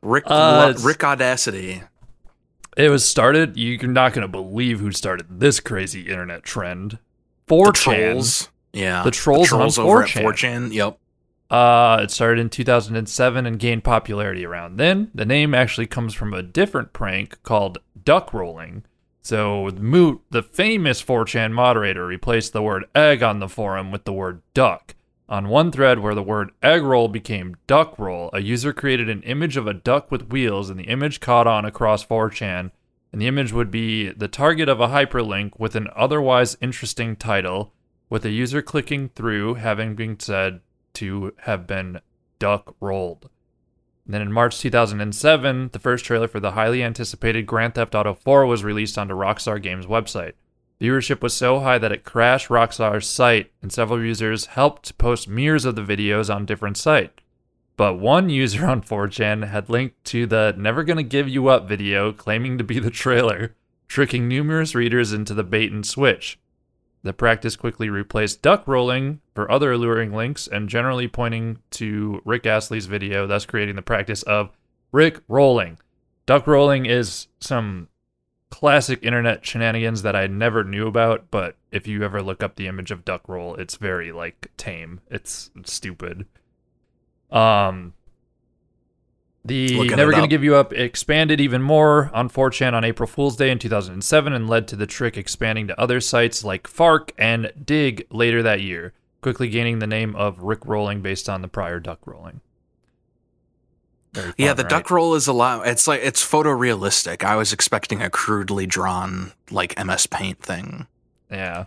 Rick 0.02 0.24
Uh, 0.26 0.74
Lo- 0.76 0.82
Rick 0.84 1.04
Audacity? 1.04 1.82
It 2.76 2.88
was 2.90 3.04
started. 3.04 3.56
You're 3.56 3.88
not 3.88 4.12
gonna 4.12 4.28
believe 4.28 4.80
who 4.80 4.92
started 4.92 5.40
this 5.40 5.60
crazy 5.60 6.02
internet 6.08 6.42
trend. 6.42 6.98
The 7.46 7.54
4chan. 7.54 7.74
trolls. 7.74 8.48
Yeah, 8.72 9.02
The 9.02 9.10
trolls 9.10 9.52
on 9.52 9.62
over 9.62 10.04
4chan. 10.04 10.16
at 10.16 10.24
4chan. 10.24 10.72
Yep. 10.72 10.98
Uh, 11.50 12.00
it 12.04 12.10
started 12.12 12.40
in 12.40 12.48
2007 12.48 13.44
and 13.44 13.58
gained 13.58 13.82
popularity 13.82 14.46
around 14.46 14.76
then. 14.76 15.10
The 15.12 15.24
name 15.24 15.52
actually 15.52 15.88
comes 15.88 16.14
from 16.14 16.32
a 16.32 16.42
different 16.44 16.92
prank 16.92 17.42
called 17.42 17.78
duck 18.04 18.32
rolling. 18.32 18.84
So 19.22 19.68
Moot, 19.76 20.20
the 20.30 20.42
famous 20.44 21.02
4chan 21.02 21.50
moderator, 21.52 22.06
replaced 22.06 22.52
the 22.52 22.62
word 22.62 22.84
egg 22.94 23.22
on 23.24 23.40
the 23.40 23.48
forum 23.48 23.90
with 23.90 24.04
the 24.04 24.12
word 24.12 24.42
duck. 24.54 24.94
On 25.30 25.48
one 25.48 25.70
thread 25.70 26.00
where 26.00 26.16
the 26.16 26.24
word 26.24 26.50
egg 26.60 26.82
roll 26.82 27.06
became 27.06 27.56
duck 27.68 27.96
roll, 28.00 28.30
a 28.32 28.40
user 28.40 28.72
created 28.72 29.08
an 29.08 29.22
image 29.22 29.56
of 29.56 29.68
a 29.68 29.72
duck 29.72 30.10
with 30.10 30.32
wheels, 30.32 30.68
and 30.68 30.80
the 30.80 30.88
image 30.88 31.20
caught 31.20 31.46
on 31.46 31.64
across 31.64 32.04
4chan. 32.04 32.72
And 33.12 33.22
the 33.22 33.28
image 33.28 33.52
would 33.52 33.70
be 33.70 34.10
the 34.10 34.26
target 34.26 34.68
of 34.68 34.80
a 34.80 34.88
hyperlink 34.88 35.52
with 35.56 35.76
an 35.76 35.86
otherwise 35.94 36.56
interesting 36.60 37.14
title, 37.14 37.72
with 38.08 38.22
the 38.22 38.30
user 38.30 38.60
clicking 38.60 39.10
through 39.10 39.54
having 39.54 39.94
been 39.94 40.18
said 40.18 40.62
to 40.94 41.32
have 41.42 41.64
been 41.64 42.00
duck 42.40 42.74
rolled. 42.80 43.30
And 44.04 44.14
then 44.14 44.22
in 44.22 44.32
March 44.32 44.58
2007, 44.58 45.70
the 45.72 45.78
first 45.78 46.04
trailer 46.04 46.26
for 46.26 46.40
the 46.40 46.52
highly 46.52 46.82
anticipated 46.82 47.46
Grand 47.46 47.76
Theft 47.76 47.94
Auto 47.94 48.14
4 48.14 48.46
was 48.46 48.64
released 48.64 48.98
onto 48.98 49.14
Rockstar 49.14 49.62
Games' 49.62 49.86
website. 49.86 50.32
Viewership 50.80 51.20
was 51.20 51.34
so 51.34 51.60
high 51.60 51.78
that 51.78 51.92
it 51.92 52.04
crashed 52.04 52.48
Rockstar's 52.48 53.06
site, 53.06 53.52
and 53.60 53.70
several 53.70 54.02
users 54.02 54.46
helped 54.46 54.96
post 54.96 55.28
mirrors 55.28 55.66
of 55.66 55.76
the 55.76 55.82
videos 55.82 56.34
on 56.34 56.46
different 56.46 56.78
sites. 56.78 57.12
But 57.76 57.94
one 57.94 58.30
user 58.30 58.66
on 58.68 58.82
4chan 58.82 59.48
had 59.48 59.68
linked 59.68 60.02
to 60.06 60.26
the 60.26 60.54
Never 60.56 60.82
Gonna 60.82 61.02
Give 61.02 61.28
You 61.28 61.48
Up 61.48 61.68
video 61.68 62.12
claiming 62.12 62.56
to 62.58 62.64
be 62.64 62.78
the 62.78 62.90
trailer, 62.90 63.54
tricking 63.88 64.26
numerous 64.26 64.74
readers 64.74 65.12
into 65.12 65.34
the 65.34 65.44
bait 65.44 65.70
and 65.70 65.84
switch. 65.84 66.38
The 67.02 67.12
practice 67.12 67.56
quickly 67.56 67.88
replaced 67.88 68.42
duck 68.42 68.66
rolling 68.66 69.20
for 69.34 69.50
other 69.50 69.72
alluring 69.72 70.12
links 70.14 70.46
and 70.46 70.68
generally 70.68 71.08
pointing 71.08 71.58
to 71.72 72.20
Rick 72.24 72.44
Astley's 72.44 72.86
video, 72.86 73.26
thus 73.26 73.46
creating 73.46 73.76
the 73.76 73.82
practice 73.82 74.22
of 74.24 74.50
Rick 74.92 75.20
rolling. 75.28 75.78
Duck 76.26 76.46
rolling 76.46 76.86
is 76.86 77.28
some 77.40 77.88
classic 78.50 79.00
internet 79.02 79.46
shenanigans 79.46 80.02
that 80.02 80.16
I 80.16 80.26
never 80.26 80.64
knew 80.64 80.86
about, 80.86 81.30
but 81.30 81.56
if 81.70 81.86
you 81.86 82.02
ever 82.02 82.22
look 82.22 82.42
up 82.42 82.56
the 82.56 82.66
image 82.66 82.90
of 82.90 83.04
duck 83.04 83.28
roll, 83.28 83.54
it's 83.54 83.76
very 83.76 84.12
like 84.12 84.50
tame. 84.56 85.00
It's 85.10 85.50
stupid. 85.64 86.26
Um 87.30 87.94
the 89.44 89.76
Looking 89.78 89.96
Never 89.96 90.12
Gonna. 90.12 90.28
Give 90.28 90.44
You 90.44 90.56
Up 90.56 90.72
expanded 90.72 91.40
even 91.40 91.62
more 91.62 92.10
on 92.12 92.28
4chan 92.28 92.74
on 92.74 92.84
April 92.84 93.06
Fool's 93.06 93.36
Day 93.36 93.50
in 93.50 93.58
2007 93.58 94.32
and 94.32 94.48
led 94.50 94.68
to 94.68 94.76
the 94.76 94.86
trick 94.86 95.16
expanding 95.16 95.66
to 95.68 95.80
other 95.80 96.00
sites 96.00 96.44
like 96.44 96.66
Fark 96.66 97.12
and 97.16 97.50
Digg 97.64 98.06
later 98.10 98.42
that 98.42 98.60
year, 98.60 98.92
quickly 99.22 99.48
gaining 99.48 99.78
the 99.78 99.86
name 99.86 100.14
of 100.14 100.42
Rick 100.42 100.66
Rolling 100.66 101.00
based 101.00 101.28
on 101.28 101.40
the 101.40 101.48
prior 101.48 101.80
duck 101.80 102.00
rolling. 102.06 102.42
Very 104.12 104.32
Yeah, 104.36 104.54
the 104.54 104.62
right? 104.64 104.70
duck 104.70 104.90
roll 104.90 105.14
is 105.14 105.26
a 105.26 105.32
lot. 105.32 105.66
It's 105.66 105.86
like 105.86 106.00
it's 106.02 106.24
photorealistic. 106.24 107.22
I 107.24 107.36
was 107.36 107.52
expecting 107.52 108.02
a 108.02 108.10
crudely 108.10 108.66
drawn 108.66 109.32
like 109.50 109.78
MS 109.84 110.06
Paint 110.06 110.40
thing. 110.42 110.86
Yeah. 111.30 111.66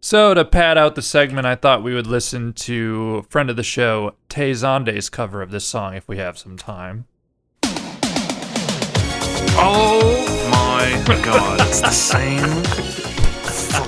So 0.00 0.32
to 0.34 0.44
pad 0.44 0.78
out 0.78 0.94
the 0.94 1.02
segment, 1.02 1.46
I 1.46 1.54
thought 1.56 1.82
we 1.82 1.94
would 1.94 2.06
listen 2.06 2.52
to 2.54 3.26
friend 3.30 3.50
of 3.50 3.56
the 3.56 3.62
show 3.64 4.14
Tay 4.28 4.52
Zonday's 4.52 5.10
cover 5.10 5.42
of 5.42 5.50
this 5.50 5.64
song 5.64 5.94
if 5.94 6.06
we 6.08 6.18
have 6.18 6.38
some 6.38 6.56
time. 6.56 7.06
Oh 9.60 10.48
my 10.50 11.20
god, 11.24 11.60
it's 11.62 11.80
the 11.80 11.90
same. 11.90 12.62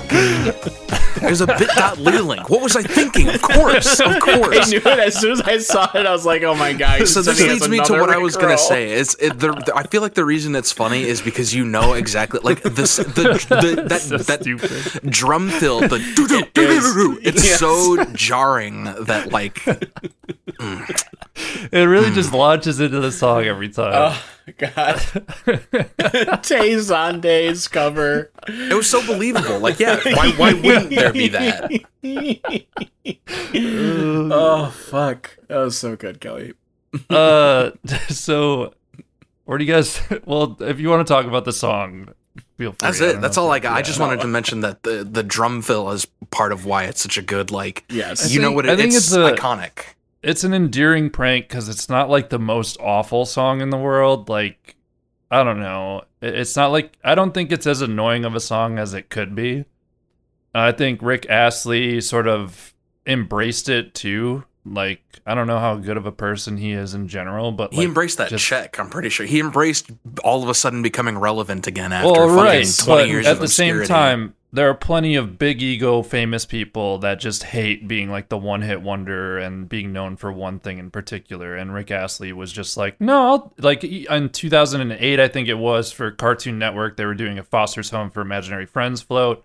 Fucking. 0.11 0.97
There's 1.21 1.41
a 1.41 1.47
bit.ly 1.47 2.19
link. 2.19 2.49
What 2.49 2.61
was 2.61 2.75
I 2.75 2.81
thinking? 2.83 3.29
Of 3.29 3.41
course, 3.41 3.99
of 3.99 4.19
course. 4.19 4.57
I 4.67 4.69
knew 4.69 4.77
it 4.77 4.85
as 4.99 5.19
soon 5.19 5.33
as 5.33 5.41
I 5.41 5.57
saw 5.59 5.89
it. 5.95 6.05
I 6.05 6.11
was 6.11 6.25
like, 6.25 6.41
"Oh 6.43 6.55
my 6.55 6.73
god!" 6.73 7.07
So 7.07 7.21
this 7.21 7.39
leads 7.39 7.67
me 7.69 7.79
to 7.83 7.93
what 7.93 8.09
I 8.09 8.17
was 8.17 8.35
gonna 8.37 8.57
say. 8.57 8.91
It's 8.93 9.15
it, 9.15 9.37
the, 9.39 9.51
the- 9.53 9.73
I 9.75 9.83
feel 9.83 10.01
like 10.01 10.15
the 10.15 10.25
reason 10.25 10.55
it's 10.55 10.71
funny 10.71 11.03
is 11.03 11.21
because 11.21 11.53
you 11.53 11.63
know 11.65 11.93
exactly 11.93 12.39
like 12.43 12.63
this 12.63 12.97
the, 12.97 13.03
the 13.03 13.85
that 13.87 14.01
So 14.01 14.17
that 14.17 14.41
stupid. 14.41 15.11
drum 15.11 15.49
fill 15.49 15.81
the 15.81 15.99
doo 16.15 16.27
doo 16.27 16.41
doo 16.53 16.67
doo 16.67 16.93
doo. 16.93 17.19
It's 17.21 17.45
Yes. 17.45 17.59
so 17.59 18.03
jarring 18.13 18.85
that 18.85 19.31
like 19.31 19.61
It 21.71 21.85
really 21.87 22.09
hmm. 22.09 22.15
just 22.15 22.33
launches 22.33 22.79
into 22.79 22.99
the 22.99 23.11
song 23.11 23.45
every 23.45 23.69
time. 23.69 23.93
Oh 23.93 24.23
god, 24.57 24.97
Tay 26.43 26.75
Zonday's 26.75 27.67
cover. 27.67 28.31
it 28.47 28.73
was 28.73 28.89
so 28.89 29.05
believable. 29.05 29.59
Like 29.59 29.79
yeah, 29.79 29.99
why 30.15 30.31
why 30.31 30.53
wouldn't 30.53 30.89
there 30.89 31.13
be 31.13 31.27
that? 31.29 31.71
oh 34.33 34.69
fuck, 34.69 35.37
that 35.47 35.57
was 35.57 35.77
so 35.77 35.95
good, 35.95 36.21
Kelly. 36.21 36.53
uh, 37.09 37.71
so 38.09 38.73
where 39.45 39.57
do 39.57 39.65
you 39.65 39.73
guys? 39.73 39.99
Well, 40.25 40.57
if 40.61 40.79
you 40.79 40.89
want 40.89 41.05
to 41.05 41.13
talk 41.13 41.25
about 41.25 41.45
the 41.45 41.53
song, 41.53 42.09
feel 42.57 42.71
free. 42.71 42.77
That's 42.79 43.01
it. 43.01 43.21
That's 43.21 43.37
know 43.37 43.39
all 43.43 43.51
I 43.51 43.59
got. 43.59 43.73
I 43.73 43.77
yeah. 43.77 43.81
just 43.83 43.99
wanted 43.99 44.21
to 44.21 44.27
mention 44.27 44.61
that 44.61 44.83
the 44.83 45.03
the 45.03 45.23
drum 45.23 45.61
fill 45.61 45.91
is 45.91 46.05
part 46.29 46.51
of 46.51 46.65
why 46.65 46.85
it's 46.85 47.01
such 47.01 47.17
a 47.17 47.21
good 47.21 47.51
like. 47.51 47.83
Yes, 47.89 48.33
you 48.33 48.41
know 48.41 48.51
what? 48.51 48.65
It, 48.65 48.71
I 48.71 48.75
think 48.75 48.93
it's, 48.93 49.07
it's 49.07 49.13
a- 49.13 49.33
iconic. 49.33 49.85
it's 50.23 50.43
an 50.43 50.53
endearing 50.53 51.09
prank 51.09 51.47
because 51.47 51.69
it's 51.69 51.89
not 51.89 52.09
like 52.09 52.29
the 52.29 52.39
most 52.39 52.77
awful 52.79 53.25
song 53.25 53.61
in 53.61 53.69
the 53.71 53.77
world. 53.77 54.29
Like, 54.29 54.75
I 55.29 55.43
don't 55.43 55.59
know. 55.59 56.03
It's 56.21 56.55
not 56.55 56.71
like 56.71 56.97
I 57.03 57.15
don't 57.15 57.33
think 57.33 57.51
it's 57.51 57.67
as 57.67 57.81
annoying 57.81 58.25
of 58.25 58.35
a 58.35 58.39
song 58.39 58.79
as 58.79 58.93
it 58.93 59.09
could 59.09 59.35
be. 59.35 59.65
I 60.53 60.71
think 60.71 61.01
Rick 61.01 61.27
Astley 61.29 62.01
sort 62.01 62.27
of 62.27 62.73
embraced 63.05 63.69
it 63.69 63.93
too. 63.93 64.43
Like, 64.63 65.01
I 65.25 65.33
don't 65.33 65.47
know 65.47 65.57
how 65.59 65.75
good 65.77 65.97
of 65.97 66.05
a 66.05 66.11
person 66.11 66.57
he 66.57 66.71
is 66.71 66.93
in 66.93 67.07
general, 67.07 67.51
but 67.51 67.71
He 67.71 67.77
like, 67.79 67.87
embraced 67.87 68.17
that 68.19 68.29
just- 68.29 68.45
check. 68.45 68.79
I'm 68.79 68.89
pretty 68.89 69.09
sure 69.09 69.25
he 69.25 69.39
embraced 69.39 69.89
all 70.23 70.43
of 70.43 70.49
a 70.49 70.53
sudden 70.53 70.83
becoming 70.83 71.17
relevant 71.17 71.65
again 71.65 71.91
after 71.91 72.11
well, 72.11 72.29
right. 72.29 72.67
20 72.67 72.85
But 73.01 73.09
years 73.09 73.25
at 73.25 73.39
the 73.39 73.47
same 73.47 73.83
time, 73.85 74.35
there 74.53 74.69
are 74.69 74.75
plenty 74.75 75.15
of 75.15 75.39
big 75.39 75.63
ego 75.63 76.03
famous 76.03 76.45
people 76.45 76.99
that 76.99 77.19
just 77.19 77.41
hate 77.41 77.87
being 77.87 78.11
like 78.11 78.29
the 78.29 78.37
one 78.37 78.61
hit 78.61 78.81
wonder 78.83 79.39
and 79.39 79.67
being 79.67 79.93
known 79.93 80.15
for 80.17 80.31
one 80.31 80.59
thing 80.59 80.77
in 80.77 80.91
particular. 80.91 81.55
And 81.55 81.73
Rick 81.73 81.89
Astley 81.89 82.31
was 82.31 82.51
just 82.51 82.77
like, 82.77 82.99
no, 83.01 83.27
I'll, 83.27 83.53
like 83.57 83.83
in 83.83 84.29
2008, 84.29 85.19
I 85.19 85.27
think 85.27 85.47
it 85.47 85.57
was 85.57 85.91
for 85.91 86.11
Cartoon 86.11 86.59
Network, 86.59 86.97
they 86.97 87.05
were 87.05 87.15
doing 87.15 87.39
a 87.39 87.43
Foster's 87.43 87.89
Home 87.89 88.11
for 88.11 88.21
Imaginary 88.21 88.65
Friends 88.67 89.01
float, 89.01 89.43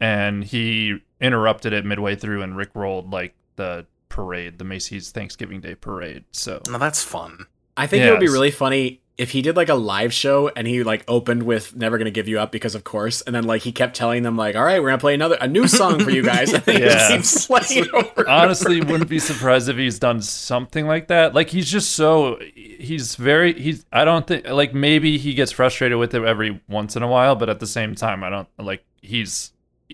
and 0.00 0.44
he 0.44 0.98
interrupted 1.20 1.72
it 1.72 1.84
midway 1.84 2.14
through 2.16 2.42
and 2.42 2.56
Rick 2.56 2.70
rolled 2.74 3.10
like 3.12 3.34
the 3.56 3.86
parade, 4.08 4.58
the 4.58 4.64
Macy's 4.64 5.10
Thanksgiving 5.10 5.60
Day 5.60 5.74
parade. 5.74 6.24
So 6.32 6.60
no, 6.70 6.78
that's 6.78 7.02
fun. 7.02 7.46
I 7.76 7.86
think 7.86 8.04
it 8.04 8.10
would 8.10 8.20
be 8.20 8.28
really 8.28 8.50
funny 8.50 9.00
if 9.16 9.30
he 9.32 9.42
did 9.42 9.56
like 9.56 9.68
a 9.68 9.74
live 9.74 10.12
show 10.12 10.48
and 10.54 10.64
he 10.66 10.84
like 10.84 11.04
opened 11.08 11.42
with 11.42 11.74
"Never 11.74 11.98
Gonna 11.98 12.10
Give 12.12 12.28
You 12.28 12.38
Up" 12.38 12.52
because 12.52 12.74
of 12.76 12.84
course, 12.84 13.20
and 13.22 13.34
then 13.34 13.44
like 13.44 13.62
he 13.62 13.72
kept 13.72 13.96
telling 13.96 14.22
them 14.22 14.36
like, 14.36 14.54
"All 14.56 14.62
right, 14.64 14.80
we're 14.80 14.88
gonna 14.90 14.98
play 14.98 15.14
another 15.14 15.36
a 15.40 15.48
new 15.48 15.66
song 15.68 15.98
for 16.00 16.10
you 16.10 16.22
guys," 16.22 16.52
Yeah. 16.66 17.08
just 17.08 17.10
keeps 17.10 17.46
playing 17.46 17.84
it 17.86 17.90
over. 17.94 18.20
and 18.22 18.28
honestly 18.28 18.80
over. 18.80 18.92
wouldn't 18.92 19.10
be 19.10 19.18
surprised 19.18 19.68
if 19.68 19.76
he's 19.76 19.98
done 19.98 20.22
something 20.22 20.86
like 20.86 21.08
that 21.08 21.34
like 21.34 21.50
he's 21.50 21.68
just 21.70 21.92
so 21.92 22.38
he's 22.54 23.16
very 23.16 23.52
he's 23.60 23.84
i 23.92 24.04
don't 24.04 24.26
think 24.28 24.46
like 24.48 24.72
maybe 24.72 25.18
he 25.18 25.34
gets 25.34 25.50
frustrated 25.52 25.98
with 25.98 26.14
it 26.14 26.22
every 26.22 26.60
once 26.68 26.94
in 26.94 27.02
a 27.02 27.08
while 27.08 27.34
but 27.34 27.48
at 27.48 27.58
the 27.60 27.66
same 27.66 27.94
time 27.96 28.22
i 28.22 28.30
don't 28.30 28.48
like 28.58 28.84
he's 29.02 29.52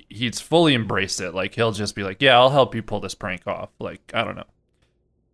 he's 0.08 0.40
fully 0.40 0.74
embraced 0.74 1.20
it 1.20 1.32
like 1.34 1.54
he'll 1.54 1.72
just 1.72 1.94
be 1.94 2.02
like 2.02 2.20
yeah 2.20 2.36
i'll 2.36 2.50
help 2.50 2.74
you 2.74 2.82
pull 2.82 3.00
this 3.00 3.14
prank 3.14 3.46
off 3.46 3.68
like 3.78 4.00
i 4.14 4.24
don't 4.24 4.34
know 4.36 4.44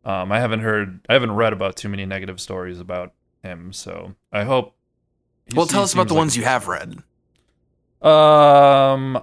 um 0.04 0.30
i 0.30 0.38
haven't 0.38 0.60
heard 0.60 1.00
i 1.08 1.12
haven't 1.14 1.32
read 1.32 1.52
about 1.52 1.76
too 1.76 1.88
many 1.88 2.04
negative 2.04 2.38
stories 2.40 2.78
about 2.78 3.12
him 3.42 3.72
so 3.72 4.14
i 4.32 4.44
hope 4.44 4.74
Well, 5.54 5.66
tell 5.66 5.82
us 5.82 5.94
about 5.94 6.08
the 6.08 6.14
like- 6.14 6.18
ones 6.20 6.36
you 6.36 6.44
have 6.44 6.68
read. 6.68 6.98
um 8.02 9.22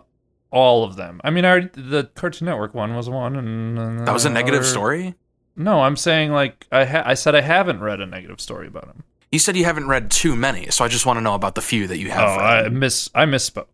all 0.50 0.84
of 0.84 0.96
them 0.96 1.20
i 1.24 1.30
mean 1.30 1.46
I 1.46 1.50
already, 1.50 1.70
the 1.74 2.06
cartoon 2.16 2.46
network 2.46 2.74
one 2.74 2.96
was 2.96 3.10
one 3.10 3.36
and, 3.36 3.78
and 3.78 4.08
That 4.08 4.14
was 4.14 4.26
a 4.26 4.30
negative 4.30 4.66
story. 4.66 5.16
No, 5.60 5.82
I'm 5.82 5.96
saying 5.98 6.32
like 6.32 6.68
I 6.72 6.86
ha- 6.86 7.02
I 7.04 7.16
said 7.16 7.34
I 7.34 7.42
haven't 7.42 7.80
read 7.80 8.00
a 8.00 8.06
negative 8.06 8.40
story 8.40 8.68
about 8.68 8.86
him. 8.86 9.04
You 9.32 9.40
said 9.40 9.58
you 9.58 9.66
haven't 9.66 9.88
read 9.88 10.12
too 10.12 10.36
many, 10.36 10.70
so 10.70 10.86
I 10.86 10.88
just 10.88 11.08
want 11.08 11.18
to 11.18 11.22
know 11.22 11.34
about 11.34 11.56
the 11.56 11.62
few 11.64 11.88
that 11.88 11.98
you 11.98 12.12
have. 12.12 12.30
Oh, 12.30 12.32
have 12.44 12.66
I 12.68 12.70
miss 12.70 13.10
I 13.16 13.26
misspoke. 13.26 13.66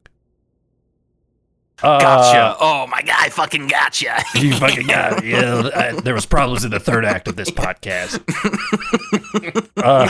Uh, 1.81 1.99
Gotcha. 1.99 2.55
Oh 2.61 2.87
my 2.87 3.01
god, 3.01 3.15
I 3.19 3.29
fucking 3.29 3.67
gotcha. 3.67 4.23
You 4.35 4.53
fucking 4.55 4.87
got 4.87 5.17
it. 5.23 5.25
Yeah, 5.25 5.69
I, 5.75 5.91
there 5.99 6.13
was 6.13 6.25
problems 6.25 6.63
in 6.63 6.71
the 6.71 6.79
third 6.79 7.03
act 7.03 7.27
of 7.27 7.35
this 7.35 7.49
podcast. 7.49 8.21
uh, 9.77 10.07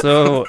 so 0.00 0.46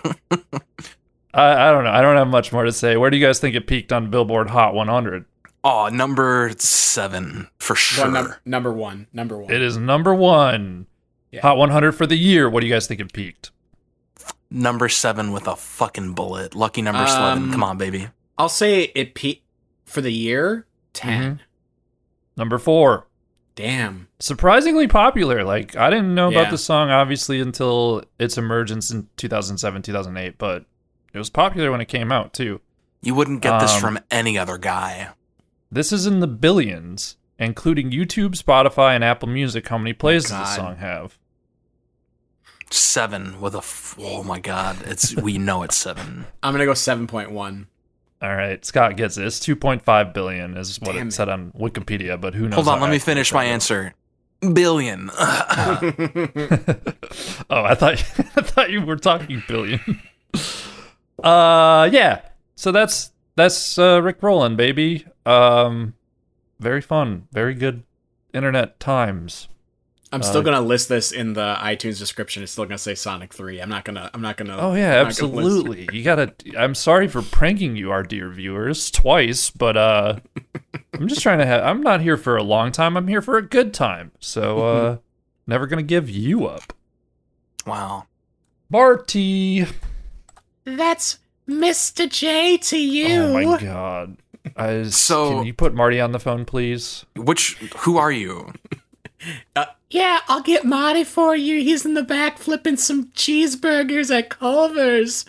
I, 1.34 1.68
I 1.68 1.72
don't 1.72 1.84
know. 1.84 1.92
I 1.92 2.02
don't 2.02 2.16
have 2.18 2.28
much 2.28 2.52
more 2.52 2.64
to 2.64 2.72
say. 2.72 2.98
Where 2.98 3.10
do 3.10 3.18
you 3.18 3.26
guys 3.26 3.40
think 3.40 3.56
it 3.56 3.68
peaked 3.68 3.92
on 3.92 4.10
Billboard 4.10 4.50
Hot 4.50 4.74
100? 4.74 5.26
oh, 5.64 5.90
number 5.90 6.52
seven 6.58 7.48
for 7.58 7.76
sure. 7.76 8.06
One 8.06 8.14
number, 8.14 8.40
number 8.46 8.72
one, 8.72 9.08
number 9.12 9.38
one. 9.38 9.52
It 9.52 9.62
is 9.62 9.78
number 9.78 10.16
one. 10.16 10.88
Yeah. 11.32 11.42
Hot 11.42 11.58
100 11.58 11.92
for 11.92 12.08
the 12.08 12.16
year. 12.16 12.50
What 12.50 12.62
do 12.62 12.68
you 12.68 12.74
guys 12.74 12.88
think 12.88 13.02
it 13.02 13.12
peaked? 13.12 13.52
Number 14.50 14.88
seven 14.88 15.34
with 15.34 15.46
a 15.46 15.58
fucking 15.58 16.14
bullet. 16.14 16.56
Lucky 16.56 16.82
number 16.82 17.02
Um, 17.02 17.08
seven. 17.08 17.52
Come 17.52 17.64
on, 17.64 17.78
baby. 17.78 18.08
I'll 18.38 18.50
say 18.50 18.92
it 18.96 19.14
peaked 19.16 19.44
for 19.86 20.02
the 20.02 20.12
year 20.12 20.66
10 20.94 21.36
Mhm. 21.36 21.40
Number 22.36 22.58
four. 22.58 23.08
Damn. 23.56 24.08
surprisingly 24.20 24.88
popular. 24.88 25.44
Like 25.44 25.76
I 25.76 25.90
didn't 25.90 26.14
know 26.14 26.30
Yeah. 26.30 26.42
about 26.42 26.52
the 26.52 26.58
song 26.60 26.92
obviously 26.92 27.40
until 27.42 28.04
its 28.20 28.38
emergence 28.38 28.92
in 28.92 29.08
2007, 29.18 29.82
2008, 29.82 30.38
but 30.38 30.66
it 31.14 31.18
was 31.18 31.32
popular 31.32 31.72
when 31.72 31.82
it 31.82 31.88
came 31.88 32.12
out 32.12 32.34
too. 32.34 32.62
You 33.02 33.16
wouldn't 33.16 33.42
get 33.42 33.60
this 33.60 33.74
um, 33.76 33.82
from 33.82 34.00
any 34.12 34.38
other 34.38 34.58
guy. 34.60 35.10
This 35.72 35.92
is 35.92 36.06
in 36.06 36.20
the 36.20 36.28
billions. 36.28 37.16
including 37.40 37.92
YouTube, 37.92 38.32
Spotify, 38.36 38.96
and 38.96 39.04
Apple 39.04 39.28
Music. 39.30 39.68
How 39.68 39.78
many 39.78 39.94
plays 39.94 40.24
does 40.24 40.32
the 40.32 40.38
God. 40.38 40.56
song 40.56 40.76
have? 40.78 41.20
Seven 42.72 43.40
with 43.40 43.54
a. 43.56 43.60
F- 43.60 43.96
oh 44.00 44.24
my 44.24 44.40
god! 44.40 44.78
It's 44.86 45.16
we 45.16 45.38
know 45.38 45.62
it's 45.64 45.78
seven. 45.78 46.26
I'm 46.44 46.54
gonna 46.54 46.66
go 46.66 46.74
seven 46.74 47.06
point 47.08 47.32
one. 47.32 47.68
All 48.22 48.36
right, 48.36 48.64
Scott 48.66 48.98
gets 48.98 49.18
it. 49.18 49.26
It's 49.28 49.40
2.5 49.40 50.14
billion 50.14 50.58
is 50.58 50.80
what 50.82 50.94
Damn 50.94 51.04
it 51.04 51.08
it. 51.10 51.14
said 51.14 51.30
on 51.30 51.52
Wikipedia, 51.52 52.20
but 52.20 52.34
who 52.34 52.48
knows? 52.48 52.56
Hold 52.56 52.68
on, 52.70 52.82
let 52.82 52.90
me 52.90 52.98
finish 53.00 53.32
my 53.32 53.46
is. 53.46 53.52
answer. 53.52 53.94
Billion. 54.54 55.10
oh, 55.20 55.24
I 57.50 57.76
thought 57.76 57.94
I 58.36 58.42
thought 58.42 58.70
you 58.72 58.82
were 58.82 58.96
talking 58.98 59.44
billion. 59.48 60.02
uh, 61.24 61.90
yeah. 61.92 62.22
So 62.56 62.72
that's 62.72 63.12
that's 63.36 63.78
uh, 63.78 64.02
Rick 64.02 64.22
Rowland, 64.22 64.58
baby. 64.58 65.06
Um, 65.26 65.94
very 66.60 66.82
fun, 66.82 67.28
very 67.32 67.54
good 67.54 67.84
internet 68.34 68.80
times. 68.80 69.48
I'm 70.12 70.24
still 70.24 70.42
gonna 70.42 70.62
list 70.62 70.88
this 70.90 71.12
in 71.12 71.34
the 71.34 71.56
iTunes 71.60 72.00
description. 72.00 72.42
It's 72.44 72.52
still 72.54 72.64
gonna 72.66 72.78
say 72.78 72.96
Sonic 72.96 73.34
Three. 73.34 73.60
I'm 73.60 73.70
not 73.70 73.84
gonna. 73.84 74.10
I'm 74.14 74.22
not 74.22 74.38
gonna. 74.38 74.58
Oh 74.58 74.74
yeah, 74.74 75.02
I'm 75.02 75.08
not 75.08 75.18
gonna 75.18 75.34
list- 75.34 75.48
absolutely. 75.58 75.90
You 75.92 76.04
gotta. 76.04 76.34
I'm 76.58 76.76
sorry 76.76 77.08
for 77.08 77.22
pranking 77.22 77.76
you, 77.76 77.92
our 77.92 78.04
dear 78.04 78.30
viewers, 78.30 78.90
twice, 78.90 79.50
but 79.50 79.76
uh, 79.76 80.20
I'm 80.94 81.08
just 81.08 81.22
trying 81.22 81.40
to 81.40 81.46
have. 81.46 81.64
I'm 81.64 81.82
not 81.82 82.02
here 82.02 82.16
for 82.18 82.38
a 82.38 82.44
long 82.44 82.72
time. 82.72 82.96
I'm 82.96 83.08
here 83.08 83.22
for 83.22 83.38
a 83.38 83.42
good 83.42 83.74
time. 83.74 84.12
So 84.20 84.60
uh, 84.66 84.98
never 85.46 85.68
gonna 85.68 85.84
give 85.84 86.10
you 86.10 86.46
up, 86.48 86.74
wow. 87.66 88.06
Barty. 88.70 89.66
That's 90.66 91.20
Mr. 91.50 92.10
J 92.10 92.58
to 92.58 92.78
you. 92.78 93.08
Oh 93.24 93.34
my 93.46 93.58
god. 93.62 94.18
I, 94.56 94.84
So- 94.84 95.32
can 95.38 95.46
you 95.46 95.54
put 95.54 95.74
Marty 95.74 96.00
on 96.00 96.12
the 96.14 96.20
phone, 96.20 96.46
please? 96.46 97.06
Which? 97.16 97.56
Who 97.80 97.98
are 97.98 98.12
you? 98.12 98.54
Yeah, 99.90 100.20
I'll 100.28 100.42
get 100.42 100.66
Marty 100.66 101.04
for 101.04 101.36
you. 101.36 101.60
He's 101.62 101.86
in 101.86 101.94
the 101.94 102.04
back 102.04 102.38
flipping 102.38 102.76
some 102.78 103.06
cheeseburgers 103.12 104.16
at 104.16 104.30
Culver's. 104.30 105.26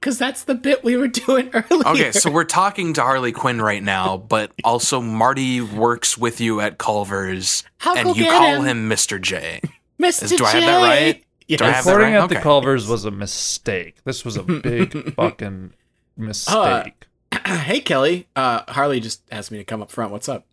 Cause 0.00 0.16
that's 0.16 0.44
the 0.44 0.54
bit 0.54 0.82
we 0.82 0.96
were 0.96 1.08
doing 1.26 1.50
earlier. 1.52 1.86
Okay, 1.88 2.12
so 2.12 2.30
we're 2.30 2.44
talking 2.44 2.94
to 2.94 3.02
Harley 3.02 3.32
Quinn 3.32 3.60
right 3.60 3.82
now, 3.82 4.16
but 4.16 4.50
also 4.64 5.02
Marty 5.02 5.60
works 5.60 6.16
with 6.16 6.40
you 6.40 6.58
at 6.62 6.78
Culver's, 6.78 7.64
I'll 7.82 7.98
and 7.98 8.16
you 8.16 8.24
call 8.24 8.62
him. 8.62 8.88
him 8.88 8.88
Mr. 8.88 9.20
J. 9.20 9.60
Mr. 10.00 10.34
do 10.38 10.42
I 10.42 10.50
have 10.52 10.62
that 10.62 10.82
right? 10.82 11.24
Yes. 11.48 11.58
Do 11.58 11.64
I 11.66 11.70
have 11.72 11.84
that 11.84 11.90
Recording 11.90 12.14
right? 12.14 12.22
at 12.22 12.28
the 12.30 12.36
Culvers 12.36 12.88
was 12.88 13.04
a 13.04 13.10
mistake. 13.10 13.96
This 14.04 14.24
was 14.24 14.38
a 14.38 14.42
big 14.42 15.14
fucking 15.16 15.74
mistake. 16.16 17.06
hey 17.46 17.80
Kelly, 17.80 18.26
uh, 18.34 18.62
Harley 18.72 19.00
just 19.00 19.22
asked 19.30 19.50
me 19.52 19.58
to 19.58 19.64
come 19.64 19.82
up 19.82 19.90
front. 19.90 20.12
What's 20.12 20.30
up? 20.30 20.46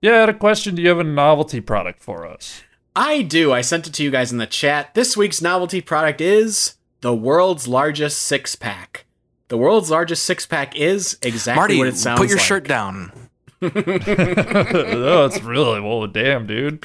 yeah, 0.00 0.14
I 0.14 0.20
had 0.20 0.28
a 0.30 0.34
question. 0.34 0.76
Do 0.76 0.82
you 0.82 0.88
have 0.88 0.98
a 0.98 1.04
novelty 1.04 1.60
product 1.60 2.02
for 2.02 2.26
us? 2.26 2.62
I 2.96 3.22
do. 3.22 3.52
I 3.52 3.60
sent 3.60 3.86
it 3.86 3.94
to 3.94 4.02
you 4.04 4.10
guys 4.10 4.30
in 4.32 4.38
the 4.38 4.46
chat. 4.46 4.94
This 4.94 5.16
week's 5.16 5.42
novelty 5.42 5.80
product 5.80 6.20
is 6.20 6.74
the 7.00 7.14
world's 7.14 7.66
largest 7.66 8.18
six 8.20 8.54
pack. 8.56 9.04
The 9.48 9.56
world's 9.58 9.90
largest 9.90 10.24
six 10.24 10.46
pack 10.46 10.76
is 10.76 11.18
exactly 11.22 11.60
Marty, 11.60 11.78
what 11.78 11.88
it 11.88 11.96
sounds 11.96 12.20
like. 12.20 12.26
put 12.26 12.30
your 12.30 12.38
like. 12.38 12.46
shirt 12.46 12.66
down. 12.68 13.12
oh, 13.64 15.24
it's 15.26 15.42
really 15.42 15.80
well, 15.80 16.06
damn, 16.06 16.46
dude. 16.46 16.84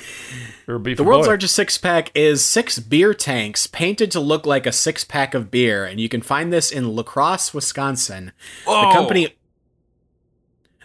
You're 0.68 0.78
a 0.78 0.80
beefy 0.80 0.96
The 0.96 1.04
world's 1.04 1.28
boy. 1.28 1.32
largest 1.32 1.56
six 1.56 1.78
pack 1.78 2.12
is 2.16 2.44
six 2.44 2.80
beer 2.80 3.14
tanks 3.14 3.68
painted 3.68 4.12
to 4.12 4.20
look 4.20 4.46
like 4.46 4.66
a 4.66 4.72
six 4.72 5.04
pack 5.04 5.34
of 5.34 5.52
beer, 5.52 5.84
and 5.86 6.00
you 6.00 6.08
can 6.10 6.22
find 6.22 6.52
this 6.54 6.72
in 6.72 6.96
La 6.96 7.04
Crosse, 7.04 7.54
Wisconsin. 7.54 8.32
The 8.66 8.72
Oh. 8.72 8.92
company 8.94 9.36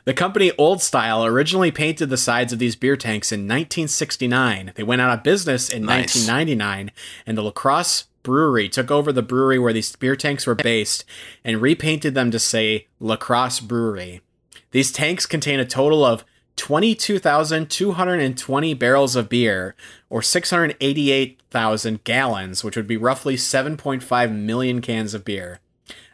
The 0.04 0.14
company 0.14 0.52
Old 0.58 0.82
Style 0.82 1.24
originally 1.24 1.70
painted 1.70 2.10
the 2.10 2.18
sides 2.18 2.52
of 2.52 2.58
these 2.58 2.76
beer 2.76 2.96
tanks 2.96 3.32
in 3.32 3.40
1969. 3.40 4.72
They 4.74 4.82
went 4.82 5.00
out 5.00 5.16
of 5.16 5.24
business 5.24 5.70
in 5.70 5.82
Nice. 5.82 6.14
1999, 6.14 6.90
and 7.26 7.38
the 7.38 7.42
Lacrosse 7.42 8.04
Brewery 8.22 8.68
took 8.68 8.90
over 8.90 9.12
the 9.12 9.22
brewery 9.22 9.58
where 9.58 9.72
these 9.72 9.96
beer 9.96 10.16
tanks 10.16 10.46
were 10.46 10.54
based 10.54 11.06
and 11.42 11.62
repainted 11.62 12.14
them 12.14 12.30
to 12.30 12.38
say 12.38 12.86
Lacrosse 13.00 13.60
Brewery. 13.60 14.20
These 14.72 14.92
tanks 14.92 15.24
contain 15.24 15.60
a 15.60 15.64
total 15.64 16.04
of 16.04 16.24
22,220 16.56 18.74
barrels 18.74 19.16
of 19.16 19.28
beer, 19.28 19.74
or 20.08 20.22
688,000 20.22 22.04
gallons, 22.04 22.62
which 22.62 22.76
would 22.76 22.86
be 22.86 22.96
roughly 22.96 23.34
7.5 23.36 24.32
million 24.32 24.80
cans 24.80 25.14
of 25.14 25.24
beer. 25.24 25.58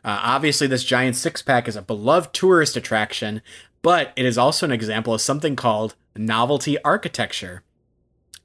Uh, 0.02 0.18
obviously, 0.22 0.66
this 0.66 0.82
giant 0.82 1.14
six 1.14 1.42
pack 1.42 1.68
is 1.68 1.76
a 1.76 1.82
beloved 1.82 2.32
tourist 2.32 2.74
attraction, 2.76 3.42
but 3.82 4.12
it 4.16 4.24
is 4.24 4.38
also 4.38 4.66
an 4.66 4.72
example 4.72 5.14
of 5.14 5.20
something 5.20 5.56
called 5.56 5.94
novelty 6.16 6.80
architecture. 6.82 7.62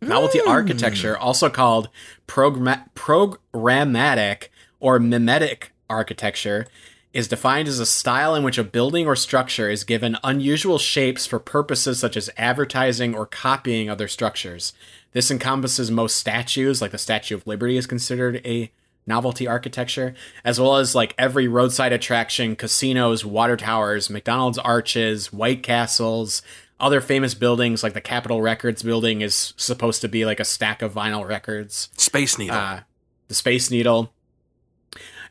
Novelty 0.01 0.39
hmm. 0.39 0.49
architecture, 0.49 1.17
also 1.17 1.49
called 1.49 1.89
programma- 2.27 2.85
programmatic 2.95 4.49
or 4.79 4.99
mimetic 4.99 5.71
architecture, 5.89 6.67
is 7.13 7.29
defined 7.29 7.67
as 7.67 7.79
a 7.79 7.85
style 7.85 8.35
in 8.35 8.43
which 8.43 8.57
a 8.57 8.63
building 8.63 9.07
or 9.07 9.15
structure 9.15 9.69
is 9.69 9.85
given 9.85 10.17
unusual 10.23 10.77
shapes 10.77 11.25
for 11.25 11.39
purposes 11.39 11.97
such 11.97 12.17
as 12.17 12.29
advertising 12.37 13.15
or 13.15 13.25
copying 13.25 13.89
other 13.89 14.07
structures. 14.07 14.73
This 15.13 15.31
encompasses 15.31 15.89
most 15.89 16.17
statues, 16.17 16.81
like 16.81 16.91
the 16.91 16.97
Statue 16.97 17.35
of 17.35 17.47
Liberty 17.47 17.77
is 17.77 17.87
considered 17.87 18.45
a 18.45 18.69
novelty 19.07 19.47
architecture, 19.47 20.13
as 20.43 20.59
well 20.59 20.77
as 20.77 20.95
like 20.95 21.13
every 21.17 21.47
roadside 21.47 21.93
attraction, 21.93 22.55
casinos, 22.55 23.25
water 23.25 23.57
towers, 23.57 24.09
McDonald's 24.09 24.57
arches, 24.57 25.31
White 25.31 25.63
Castles, 25.63 26.41
other 26.79 27.01
famous 27.01 27.33
buildings 27.33 27.83
like 27.83 27.93
the 27.93 28.01
Capitol 28.01 28.41
Records 28.41 28.83
building 28.83 29.21
is 29.21 29.53
supposed 29.57 30.01
to 30.01 30.07
be 30.07 30.25
like 30.25 30.39
a 30.39 30.45
stack 30.45 30.81
of 30.81 30.93
vinyl 30.93 31.27
records 31.27 31.89
Space 31.97 32.37
Needle. 32.37 32.57
uh, 32.57 32.79
the 33.27 33.35
Space 33.35 33.71
Needle, 33.71 34.11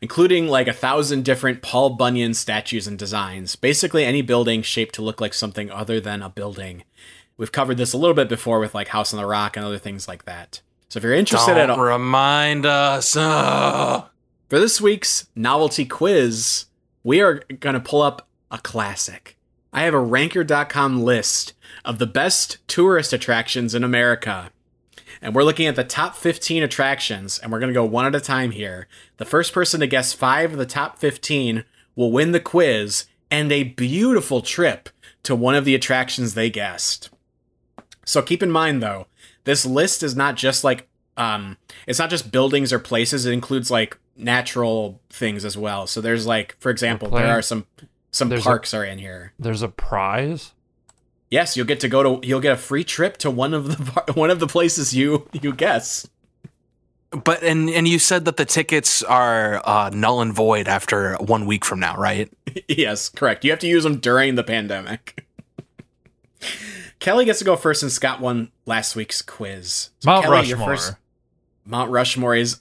including 0.01 0.47
like 0.47 0.67
a 0.67 0.73
thousand 0.73 1.23
different 1.23 1.61
Paul 1.61 1.91
Bunyan 1.91 2.33
statues 2.33 2.87
and 2.87 2.97
designs. 2.97 3.55
Basically, 3.55 4.03
any 4.03 4.21
building 4.21 4.61
shaped 4.61 4.95
to 4.95 5.01
look 5.01 5.21
like 5.21 5.33
something 5.33 5.69
other 5.69 5.99
than 5.99 6.21
a 6.21 6.29
building. 6.29 6.83
We've 7.37 7.51
covered 7.51 7.77
this 7.77 7.93
a 7.93 7.97
little 7.97 8.15
bit 8.15 8.29
before 8.29 8.59
with 8.59 8.73
like 8.73 8.89
House 8.89 9.13
on 9.13 9.19
the 9.19 9.27
Rock 9.27 9.55
and 9.55 9.65
other 9.65 9.77
things 9.77 10.07
like 10.07 10.25
that. 10.25 10.61
So 10.89 10.97
if 10.97 11.03
you're 11.03 11.13
interested 11.13 11.55
Don't 11.55 11.61
at 11.61 11.69
all, 11.69 11.79
remind 11.79 12.65
us. 12.65 13.15
Uh, 13.15 14.05
for 14.49 14.59
this 14.59 14.79
week's 14.79 15.27
novelty 15.35 15.85
quiz, 15.85 16.65
we 17.03 17.21
are 17.21 17.41
going 17.59 17.73
to 17.73 17.79
pull 17.79 18.01
up 18.01 18.27
a 18.51 18.57
classic. 18.57 19.37
I 19.73 19.81
have 19.81 19.93
a 19.93 19.99
ranker.com 19.99 21.03
list 21.03 21.53
of 21.83 21.99
the 21.99 22.07
best 22.07 22.65
tourist 22.67 23.11
attractions 23.11 23.75
in 23.75 23.83
America. 23.83 24.51
And 25.21 25.35
we're 25.35 25.43
looking 25.43 25.67
at 25.67 25.75
the 25.75 25.83
top 25.83 26.15
15 26.15 26.63
attractions, 26.63 27.39
and 27.39 27.51
we're 27.51 27.59
going 27.59 27.73
to 27.73 27.73
go 27.73 27.85
one 27.85 28.05
at 28.05 28.15
a 28.15 28.21
time 28.21 28.51
here. 28.51 28.87
The 29.17 29.25
first 29.25 29.53
person 29.53 29.79
to 29.79 29.87
guess 29.87 30.13
five 30.13 30.53
of 30.53 30.57
the 30.57 30.65
top 30.65 30.99
15 30.99 31.63
will 31.95 32.11
win 32.11 32.31
the 32.31 32.39
quiz 32.39 33.05
and 33.31 33.51
a 33.51 33.63
beautiful 33.63 34.41
trip 34.41 34.89
to 35.23 35.35
one 35.35 35.55
of 35.55 35.65
the 35.65 35.75
attractions 35.75 36.33
they 36.33 36.49
guessed. 36.49 37.09
So 38.05 38.21
keep 38.21 38.43
in 38.43 38.51
mind, 38.51 38.83
though, 38.83 39.07
this 39.45 39.65
list 39.65 40.03
is 40.03 40.15
not 40.15 40.35
just 40.35 40.63
like 40.63 40.87
um 41.17 41.57
it's 41.87 41.97
not 41.97 42.09
just 42.09 42.31
buildings 42.31 42.73
or 42.73 42.77
places 42.79 43.25
it 43.25 43.31
includes 43.31 43.71
like 43.71 43.97
natural 44.17 44.99
things 45.09 45.43
as 45.45 45.57
well. 45.57 45.87
So 45.87 46.01
there's 46.01 46.25
like 46.27 46.55
for 46.59 46.69
example 46.69 47.09
there 47.09 47.27
are 47.29 47.41
some 47.41 47.65
some 48.11 48.29
there's 48.29 48.41
a- 48.41 48.43
parks 48.43 48.73
are 48.73 48.83
in 48.83 48.97
here. 48.99 49.31
There's 49.39 49.61
a 49.61 49.67
prize. 49.69 50.51
yes 51.31 51.55
you'll 51.57 51.65
get 51.65 51.79
to 51.79 51.87
go 51.89 52.03
to 52.19 52.27
you'll 52.27 52.41
get 52.41 52.53
a 52.53 52.57
free 52.57 52.83
trip 52.83 53.17
to 53.17 53.31
one 53.31 53.53
of 53.53 53.67
the 53.67 54.13
one 54.13 54.29
of 54.29 54.39
the 54.39 54.47
places 54.47 54.93
you 54.93 55.27
you 55.33 55.53
guess. 55.53 56.07
But 57.11 57.43
and 57.43 57.69
and 57.69 57.87
you 57.87 57.97
said 57.99 58.25
that 58.25 58.35
the 58.35 58.43
tickets 58.45 59.01
are 59.03 59.61
uh, 59.63 59.89
null 59.93 60.19
and 60.21 60.33
void 60.33 60.67
after 60.67 61.15
one 61.15 61.45
week 61.45 61.63
from 61.63 61.79
now, 61.79 61.95
right? 61.95 62.29
yes 62.67 63.07
correct. 63.07 63.45
You 63.45 63.51
have 63.51 63.59
to 63.59 63.67
use 63.67 63.83
them 63.83 63.97
during 63.99 64.35
the 64.35 64.43
pandemic 64.43 65.23
kelly 67.05 67.25
gets 67.25 67.39
to 67.39 67.45
go 67.45 67.55
first 67.55 67.83
and 67.83 67.91
scott 67.91 68.19
won 68.19 68.51
last 68.65 68.95
week's 68.95 69.21
quiz 69.21 69.91
So 69.99 70.09
Mount 70.09 70.25
Kelly, 70.25 70.47
your 70.47 70.57
Rushmore. 70.57 70.97
mount 71.65 71.91
rushmore 71.91 72.35
is 72.35 72.59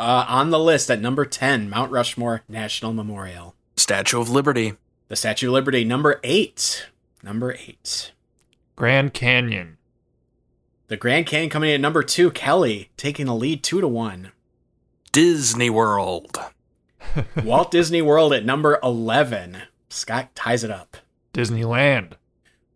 uh, 0.00 0.24
on 0.28 0.50
the 0.50 0.58
list 0.58 0.90
at 0.90 1.00
number 1.00 1.24
10 1.24 1.70
mount 1.70 1.90
rushmore 1.90 2.42
national 2.48 2.92
memorial 2.92 3.54
Statue 3.76 4.20
of 4.20 4.28
Liberty. 4.28 4.74
The 5.06 5.14
Statue 5.16 5.46
of 5.46 5.52
Liberty, 5.52 5.84
number 5.84 6.20
eight. 6.24 6.88
Number 7.22 7.52
eight. 7.54 8.12
Grand 8.76 9.14
Canyon. 9.14 9.78
The 10.88 10.96
Grand 10.96 11.26
Canyon 11.26 11.48
coming 11.48 11.70
in 11.70 11.74
at 11.76 11.80
number 11.80 12.02
two. 12.02 12.30
Kelly 12.32 12.90
taking 12.96 13.26
the 13.26 13.34
lead 13.36 13.62
two 13.62 13.80
to 13.80 13.88
one. 13.88 14.32
Disney 15.12 15.70
World. 15.70 16.36
Walt 17.44 17.70
Disney 17.70 18.02
World 18.02 18.32
at 18.32 18.44
number 18.44 18.78
11. 18.82 19.58
Scott 19.88 20.34
ties 20.34 20.64
it 20.64 20.70
up. 20.70 20.96
Disneyland. 21.32 22.14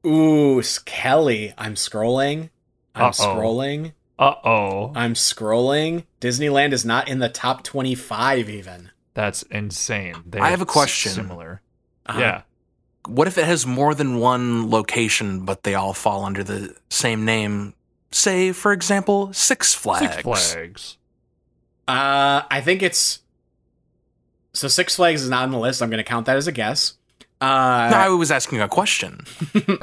Ooh, 0.06 0.58
S- 0.60 0.78
Kelly. 0.78 1.54
I'm 1.56 1.74
scrolling. 1.74 2.50
I'm 2.94 3.04
Uh-oh. 3.06 3.12
scrolling. 3.12 3.92
Uh 4.18 4.34
oh. 4.44 4.92
I'm 4.94 5.14
scrolling. 5.14 6.04
Disneyland 6.20 6.72
is 6.72 6.84
not 6.84 7.08
in 7.08 7.18
the 7.18 7.28
top 7.28 7.64
25 7.64 8.48
even. 8.50 8.90
That's 9.14 9.42
insane. 9.44 10.16
They 10.26 10.38
I 10.38 10.50
have 10.50 10.60
a 10.60 10.66
question. 10.66 11.12
Similar. 11.12 11.60
Uh-huh. 12.06 12.20
Yeah. 12.20 12.42
what 13.06 13.26
if 13.28 13.38
it 13.38 13.44
has 13.44 13.66
more 13.66 13.94
than 13.94 14.18
one 14.18 14.70
location, 14.70 15.44
but 15.44 15.62
they 15.62 15.74
all 15.74 15.92
fall 15.94 16.24
under 16.24 16.42
the 16.44 16.74
same 16.90 17.24
name? 17.24 17.74
Say, 18.10 18.52
for 18.52 18.72
example, 18.72 19.32
Six 19.32 19.74
Flags. 19.74 20.14
Six 20.16 20.22
Flags. 20.52 20.96
Uh, 21.88 22.42
I 22.50 22.60
think 22.60 22.82
it's 22.82 23.20
so 24.52 24.68
Six 24.68 24.96
Flags 24.96 25.22
is 25.22 25.30
not 25.30 25.44
on 25.44 25.50
the 25.50 25.58
list. 25.58 25.82
I'm 25.82 25.88
going 25.90 25.98
to 25.98 26.04
count 26.04 26.26
that 26.26 26.36
as 26.36 26.46
a 26.46 26.52
guess. 26.52 26.94
Uh, 27.42 27.88
No, 27.90 27.96
I 27.96 28.08
was 28.10 28.30
asking 28.30 28.60
a 28.60 28.68
question 28.68 29.20
and 29.54 29.78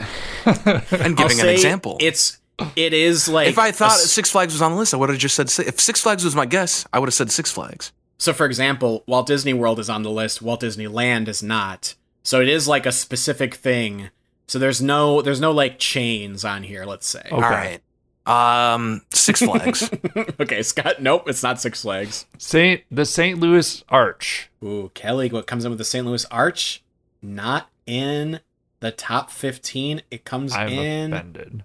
I'll 0.46 1.14
giving 1.14 1.40
an 1.40 1.50
example. 1.50 1.98
It's 2.00 2.38
it 2.76 2.94
is 2.94 3.28
like 3.28 3.48
if 3.48 3.58
I 3.60 3.72
thought 3.72 3.92
s- 3.92 4.12
Six 4.12 4.32
Flags 4.32 4.54
was 4.54 4.62
on 4.62 4.72
the 4.72 4.78
list, 4.78 4.94
I 4.94 4.98
would 4.98 5.10
have 5.10 5.18
just 5.18 5.36
said. 5.36 5.48
If 5.68 5.80
Six 5.80 6.02
Flags 6.02 6.24
was 6.24 6.36
my 6.36 6.46
guess, 6.46 6.86
I 6.94 7.00
would 7.00 7.08
have 7.08 7.14
said 7.14 7.32
Six 7.32 7.52
Flags. 7.52 7.92
so. 8.18 8.34
For 8.34 8.46
example, 8.46 9.04
Walt 9.08 9.28
Disney 9.28 9.54
World 9.54 9.80
is 9.80 9.90
on 9.90 10.04
the 10.04 10.10
list. 10.12 10.42
Walt 10.42 10.62
Disneyland 10.62 11.28
is 11.28 11.42
not. 11.44 11.96
So 12.24 12.42
it 12.42 12.50
is 12.50 12.68
like 12.68 12.86
a 12.86 12.92
specific 12.92 13.56
thing. 13.56 14.10
So 14.48 14.60
there's 14.60 14.82
no 14.82 15.22
there's 15.22 15.40
no 15.42 15.52
like 15.52 15.80
chains 15.80 16.44
on 16.46 16.64
here. 16.64 16.86
Let's 16.86 17.08
say. 17.08 17.22
Okay. 17.32 17.34
All 17.36 17.42
right. 17.42 17.82
Um, 18.26 19.02
Six 19.14 19.42
Flags. 19.42 19.90
okay, 20.40 20.62
Scott. 20.62 21.02
Nope, 21.02 21.24
it's 21.30 21.42
not 21.44 21.60
Six 21.62 21.82
Flags. 21.82 22.26
Saint 22.38 22.84
the 22.92 23.06
St. 23.06 23.40
Louis 23.40 23.84
Arch. 23.90 24.50
Ooh, 24.64 24.92
Kelly. 24.94 25.30
What 25.30 25.48
comes 25.48 25.66
in 25.66 25.72
with 25.72 25.78
the 25.80 25.86
St. 25.86 26.06
Louis 26.06 26.26
Arch? 26.26 26.84
Not 27.22 27.70
in 27.86 28.40
the 28.80 28.92
top 28.92 29.30
fifteen. 29.32 30.02
It 30.12 30.24
comes 30.26 30.54
I'm 30.54 30.70
in. 30.70 31.14
offended. 31.14 31.64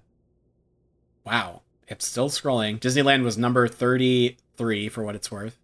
Wow, 1.25 1.63
it's 1.89 2.07
still 2.07 2.29
scrolling. 2.29 2.79
Disneyland 2.79 3.23
was 3.25 3.39
number 3.39 3.67
thirty-three 3.69 4.89
for 4.89 5.03
what 5.05 5.15
it's 5.15 5.31
worth. 5.31 5.59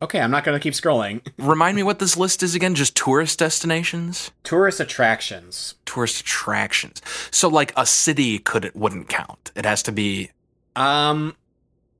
Okay, 0.00 0.20
I'm 0.20 0.30
not 0.30 0.44
gonna 0.44 0.60
keep 0.60 0.74
scrolling. 0.74 1.20
Remind 1.38 1.76
me 1.76 1.82
what 1.82 1.98
this 1.98 2.16
list 2.16 2.42
is 2.42 2.54
again? 2.54 2.74
Just 2.74 2.96
tourist 2.96 3.38
destinations, 3.40 4.30
Tourist 4.44 4.80
attractions. 4.80 5.74
tourist 5.84 6.20
attractions. 6.20 7.02
So 7.30 7.48
like 7.48 7.72
a 7.76 7.84
city 7.84 8.38
could 8.38 8.64
it 8.64 8.76
wouldn't 8.76 9.08
count. 9.08 9.50
It 9.56 9.64
has 9.64 9.82
to 9.84 9.92
be 9.92 10.30
Um, 10.76 11.36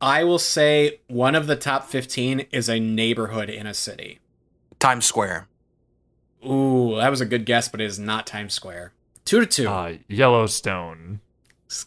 I 0.01 0.23
will 0.25 0.39
say 0.39 1.01
one 1.09 1.35
of 1.35 1.49
the 1.49 1.57
top 1.57 1.89
15 1.89 2.47
is 2.53 2.69
a 2.69 2.79
neighborhood 2.79 3.51
in 3.51 3.67
a 3.67 3.75
city. 3.75 4.21
Times 4.79 5.05
Square. 5.05 5.49
Ooh, 6.47 6.97
that 6.97 7.11
was 7.11 7.21
a 7.21 7.27
good 7.27 7.45
guess, 7.47 7.69
but 7.69 7.81
it 7.81 7.87
is 7.87 7.99
not 7.99 8.27
Times 8.27 8.55
Square. 8.55 8.93
Two 9.25 9.41
to 9.41 9.47
two. 9.47 9.69
Uh, 9.69 9.95
Yellowstone. 10.09 11.21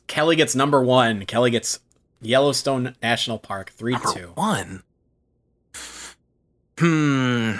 Kelly 0.08 0.36
gets 0.36 0.56
number 0.56 0.84
one. 0.84 1.26
Kelly 1.26 1.52
gets 1.52 1.80
Yellowstone 2.22 2.95
National 3.02 3.39
Park. 3.39 3.72
Three 3.72 3.93
Number 3.93 4.14
two. 4.14 4.28
one. 4.36 4.84
Hmm. 6.78 7.54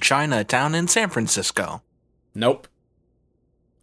Chinatown 0.00 0.74
in 0.74 0.88
San 0.88 1.10
Francisco. 1.10 1.82
Nope. 2.34 2.68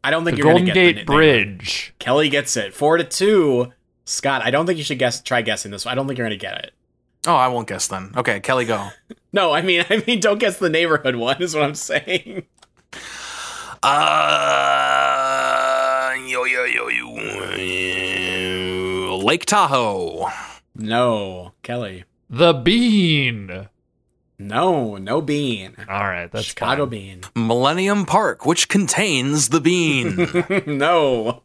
I 0.03 0.09
don't 0.09 0.25
think 0.25 0.37
The 0.37 0.43
you're 0.43 0.51
Golden 0.51 0.65
gonna 0.67 0.73
get 0.73 0.85
the 0.87 0.93
Gate 0.93 1.07
na- 1.07 1.13
Bridge. 1.13 1.93
Kelly 1.99 2.29
gets 2.29 2.57
it. 2.57 2.73
Four 2.73 2.97
to 2.97 3.03
two. 3.03 3.71
Scott, 4.05 4.41
I 4.43 4.51
don't 4.51 4.65
think 4.65 4.77
you 4.77 4.83
should 4.83 4.99
guess. 4.99 5.21
Try 5.21 5.41
guessing 5.41 5.71
this. 5.71 5.85
I 5.85 5.95
don't 5.95 6.07
think 6.07 6.17
you're 6.17 6.25
gonna 6.25 6.35
get 6.37 6.57
it. 6.65 6.71
Oh, 7.27 7.35
I 7.35 7.49
won't 7.49 7.67
guess 7.67 7.87
then. 7.87 8.11
Okay, 8.15 8.39
Kelly, 8.39 8.65
go. 8.65 8.87
No, 9.33 9.53
I 9.53 9.61
mean, 9.61 9.85
I 9.89 10.03
mean, 10.05 10.19
don't 10.19 10.39
guess 10.39 10.59
the 10.59 10.69
neighborhood 10.69 11.15
one. 11.15 11.41
Is 11.41 11.55
what 11.55 11.63
I'm 11.63 11.73
saying. 11.73 12.43
Uh, 14.41 16.11
yo, 16.27 16.43
yo, 16.43 16.65
yo, 16.65 16.89
yo. 16.89 17.07
Lake 19.23 19.45
Tahoe. 19.45 20.27
No, 20.75 21.53
Kelly. 21.63 22.03
The 22.29 22.51
Bean. 22.53 23.69
No, 24.37 24.97
no 24.97 25.21
bean. 25.21 25.75
All 25.87 26.03
right, 26.03 26.29
that's 26.31 26.47
Chicago 26.47 26.83
fine. 26.83 26.89
bean. 26.89 27.21
Millennium 27.35 28.05
Park, 28.05 28.45
which 28.45 28.67
contains 28.67 29.47
the 29.49 29.61
bean. 29.61 30.27
no. 30.67 31.43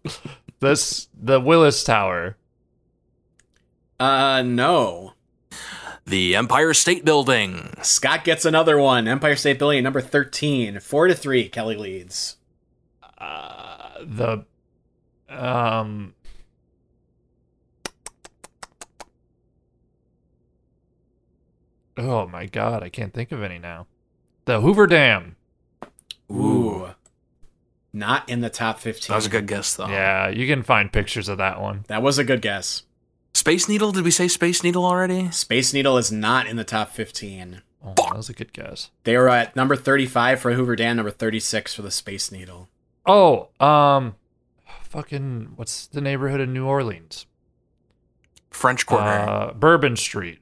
This 0.60 1.08
the 1.14 1.38
Willis 1.38 1.84
Tower. 1.84 2.36
Uh, 4.00 4.42
no. 4.42 5.12
The 6.06 6.36
Empire 6.36 6.72
State 6.72 7.04
Building. 7.04 7.74
Scott 7.82 8.24
gets 8.24 8.44
another 8.44 8.78
one. 8.78 9.08
Empire 9.08 9.36
State 9.36 9.58
Building, 9.58 9.82
number 9.82 10.00
13. 10.00 10.80
Four 10.80 11.08
to 11.08 11.14
three, 11.14 11.48
Kelly 11.48 11.76
leads. 11.76 12.36
Uh, 13.18 13.90
the 14.02 14.44
um. 15.28 16.14
Oh 21.98 22.26
my 22.28 22.46
god, 22.46 22.82
I 22.82 22.88
can't 22.88 23.12
think 23.14 23.32
of 23.32 23.42
any 23.42 23.58
now. 23.58 23.86
The 24.44 24.60
Hoover 24.60 24.86
Dam. 24.86 25.36
Ooh. 26.30 26.88
Not 27.92 28.28
in 28.28 28.42
the 28.42 28.50
top 28.50 28.78
15. 28.78 29.08
That 29.08 29.16
was 29.16 29.26
a 29.26 29.30
good 29.30 29.46
guess, 29.46 29.74
though. 29.74 29.88
Yeah, 29.88 30.28
you 30.28 30.46
can 30.46 30.62
find 30.62 30.92
pictures 30.92 31.28
of 31.28 31.38
that 31.38 31.60
one. 31.62 31.84
That 31.88 32.02
was 32.02 32.18
a 32.18 32.24
good 32.24 32.42
guess. 32.42 32.82
Space 33.36 33.68
Needle? 33.68 33.92
Did 33.92 34.04
we 34.04 34.10
say 34.10 34.28
Space 34.28 34.64
Needle 34.64 34.86
already? 34.86 35.30
Space 35.30 35.74
Needle 35.74 35.98
is 35.98 36.10
not 36.10 36.46
in 36.46 36.56
the 36.56 36.64
top 36.64 36.88
15. 36.92 37.60
Oh, 37.84 37.92
that 37.96 38.16
was 38.16 38.30
a 38.30 38.32
good 38.32 38.54
guess. 38.54 38.90
They 39.04 39.14
were 39.14 39.28
at 39.28 39.54
number 39.54 39.76
35 39.76 40.40
for 40.40 40.52
Hoover 40.54 40.74
Dam, 40.74 40.96
number 40.96 41.10
36 41.10 41.74
for 41.74 41.82
the 41.82 41.90
Space 41.90 42.32
Needle. 42.32 42.70
Oh, 43.04 43.48
um, 43.60 44.14
fucking, 44.84 45.52
what's 45.56 45.86
the 45.86 46.00
neighborhood 46.00 46.40
in 46.40 46.54
New 46.54 46.64
Orleans? 46.64 47.26
French 48.50 48.86
Quarter. 48.86 49.04
Uh, 49.04 49.52
Bourbon 49.52 49.96
Street. 49.96 50.38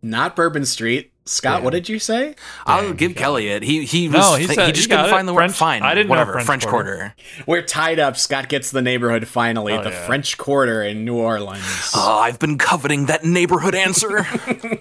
Not 0.00 0.36
Bourbon 0.36 0.66
Street. 0.66 1.12
Scott, 1.28 1.56
Damn. 1.58 1.64
what 1.64 1.72
did 1.72 1.88
you 1.88 1.98
say? 1.98 2.34
I'll 2.66 2.82
Dang, 2.82 2.96
give 2.96 3.10
you 3.10 3.14
Kelly 3.16 3.48
it. 3.48 3.62
He 3.62 3.84
he 3.84 4.08
was 4.08 4.16
No, 4.18 4.34
he 4.36 4.46
thi- 4.46 4.54
said- 4.54 4.60
he 4.62 4.66
he 4.68 4.72
just 4.72 4.88
got 4.88 4.96
couldn't 4.96 5.10
it. 5.10 5.16
find 5.16 5.28
the 5.28 5.32
word 5.34 5.38
French- 5.40 5.56
fine. 5.56 5.82
I 5.82 5.94
didn't 5.94 6.06
know 6.08 6.10
whatever. 6.10 6.32
French 6.32 6.46
French 6.46 6.66
Quarter. 6.66 6.96
Quarter. 6.96 7.14
We're 7.46 7.62
tied 7.62 7.98
up. 7.98 8.16
Scott 8.16 8.48
gets 8.48 8.70
the 8.70 8.82
neighborhood 8.82 9.28
finally. 9.28 9.72
Oh, 9.74 9.82
the 9.82 9.90
yeah. 9.90 10.06
French 10.06 10.38
Quarter 10.38 10.82
in 10.82 11.04
New 11.04 11.16
Orleans. 11.16 11.90
Oh, 11.94 12.18
I've 12.18 12.38
been 12.38 12.58
coveting 12.58 13.06
that 13.06 13.24
neighborhood 13.24 13.74
answer. 13.74 14.26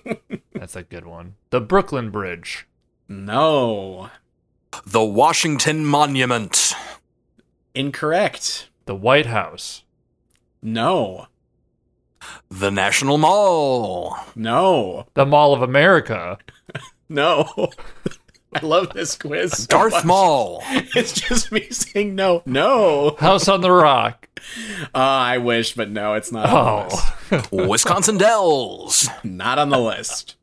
That's 0.54 0.76
a 0.76 0.84
good 0.84 1.06
one. 1.06 1.36
The 1.52 1.62
Brooklyn 1.62 2.10
Bridge. 2.10 2.68
No. 3.10 4.10
the 4.86 5.04
Washington 5.04 5.86
Monument. 5.86 6.74
Incorrect. 7.76 8.70
The 8.86 8.96
White 8.96 9.28
House. 9.28 9.84
No. 10.62 11.28
The 12.50 12.70
National 12.72 13.18
Mall. 13.18 14.18
No. 14.36 15.06
The 15.14 15.26
Mall 15.26 15.54
of 15.54 15.62
America. 15.62 16.38
No. 17.10 17.70
I 18.54 18.60
love 18.66 18.92
this 18.92 19.18
quiz. 19.18 19.54
so 19.64 19.66
Darth 19.68 19.94
much. 19.94 20.04
Mall. 20.06 20.62
It's 20.94 21.14
just 21.14 21.54
me 21.54 21.70
saying 21.70 22.16
no. 22.16 22.44
No. 22.46 23.16
House 23.18 23.48
on 23.48 23.62
the 23.62 23.72
Rock. 23.72 24.28
Uh, 24.94 24.98
I 24.98 25.38
wish, 25.38 25.74
but 25.74 25.90
no, 25.90 26.16
it's 26.16 26.30
not 26.34 26.50
on 26.50 26.90
the 26.90 26.96
Oh, 27.32 27.46
list. 27.52 27.52
Wisconsin 27.70 28.18
Dells. 28.18 29.08
Not 29.24 29.58
on 29.58 29.70
the 29.70 29.80
list. 29.80 30.36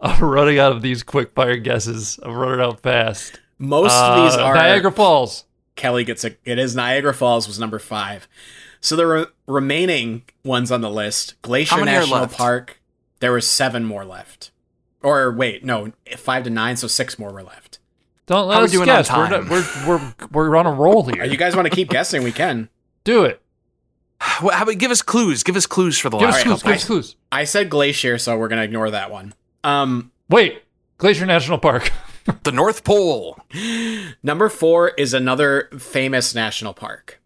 I'm 0.00 0.22
running 0.24 0.60
out 0.60 0.70
of 0.70 0.82
these 0.82 1.02
quick 1.02 1.34
fire 1.34 1.56
guesses. 1.56 2.20
I'm 2.22 2.34
running 2.34 2.64
out 2.64 2.78
fast. 2.80 3.40
Most 3.58 3.94
of 3.96 4.22
these 4.22 4.38
Uh, 4.38 4.44
are 4.44 4.54
Niagara 4.54 4.92
Falls. 4.92 5.46
Kelly 5.74 6.04
gets 6.04 6.24
a. 6.24 6.36
It 6.44 6.60
is 6.60 6.76
Niagara 6.76 7.12
Falls 7.14 7.48
was 7.48 7.58
number 7.58 7.80
five. 7.80 8.28
So 8.80 8.94
the 8.94 9.06
re- 9.06 9.26
remaining 9.46 10.22
ones 10.44 10.70
on 10.72 10.80
the 10.80 10.90
list: 10.90 11.40
Glacier 11.42 11.74
How 11.76 11.84
many 11.84 11.96
are 11.96 12.00
National 12.00 12.20
left? 12.20 12.36
Park. 12.36 12.80
There 13.20 13.32
were 13.32 13.40
seven 13.40 13.84
more 13.84 14.04
left. 14.04 14.50
Or 15.02 15.30
wait, 15.32 15.64
no, 15.64 15.92
five 16.16 16.44
to 16.44 16.50
nine, 16.50 16.76
so 16.76 16.86
six 16.86 17.18
more 17.18 17.32
were 17.32 17.42
left. 17.42 17.78
Don't 18.26 18.48
let 18.48 18.56
How 18.58 18.64
us 18.64 18.72
doing 18.72 18.88
on 18.88 18.96
guess. 18.96 19.10
We're, 19.12 19.28
not- 19.28 19.48
we're 19.48 19.66
we're 20.32 20.48
we're 20.50 20.56
on 20.56 20.66
a 20.66 20.72
roll 20.72 21.04
here. 21.08 21.22
Are 21.22 21.26
you 21.26 21.36
guys 21.36 21.54
want 21.54 21.66
to 21.68 21.74
keep 21.74 21.88
guessing? 21.88 22.22
We 22.24 22.32
can. 22.32 22.68
Do 23.04 23.24
it. 23.24 23.40
Well, 24.42 24.56
how 24.56 24.62
about 24.64 24.78
give 24.78 24.90
us 24.90 25.02
clues? 25.02 25.42
Give 25.42 25.56
us 25.56 25.66
clues 25.66 25.98
for 25.98 26.08
the 26.10 26.16
Give 26.18 26.28
us 26.30 26.34
last 26.36 26.44
clues. 26.44 26.56
couple. 26.62 26.70
Give 26.72 26.76
us 26.80 26.86
clues. 26.86 27.16
I 27.30 27.44
said 27.44 27.68
Glacier, 27.70 28.18
so 28.18 28.36
we're 28.38 28.48
gonna 28.48 28.62
ignore 28.62 28.90
that 28.90 29.10
one. 29.10 29.34
Um, 29.62 30.10
Wait. 30.28 30.62
Glacier 30.98 31.26
National 31.26 31.58
Park. 31.58 31.92
The 32.42 32.50
North 32.50 32.82
Pole. 32.82 33.38
number 34.22 34.48
four 34.48 34.88
is 34.90 35.14
another 35.14 35.68
famous 35.78 36.34
national 36.34 36.74
park 36.74 37.20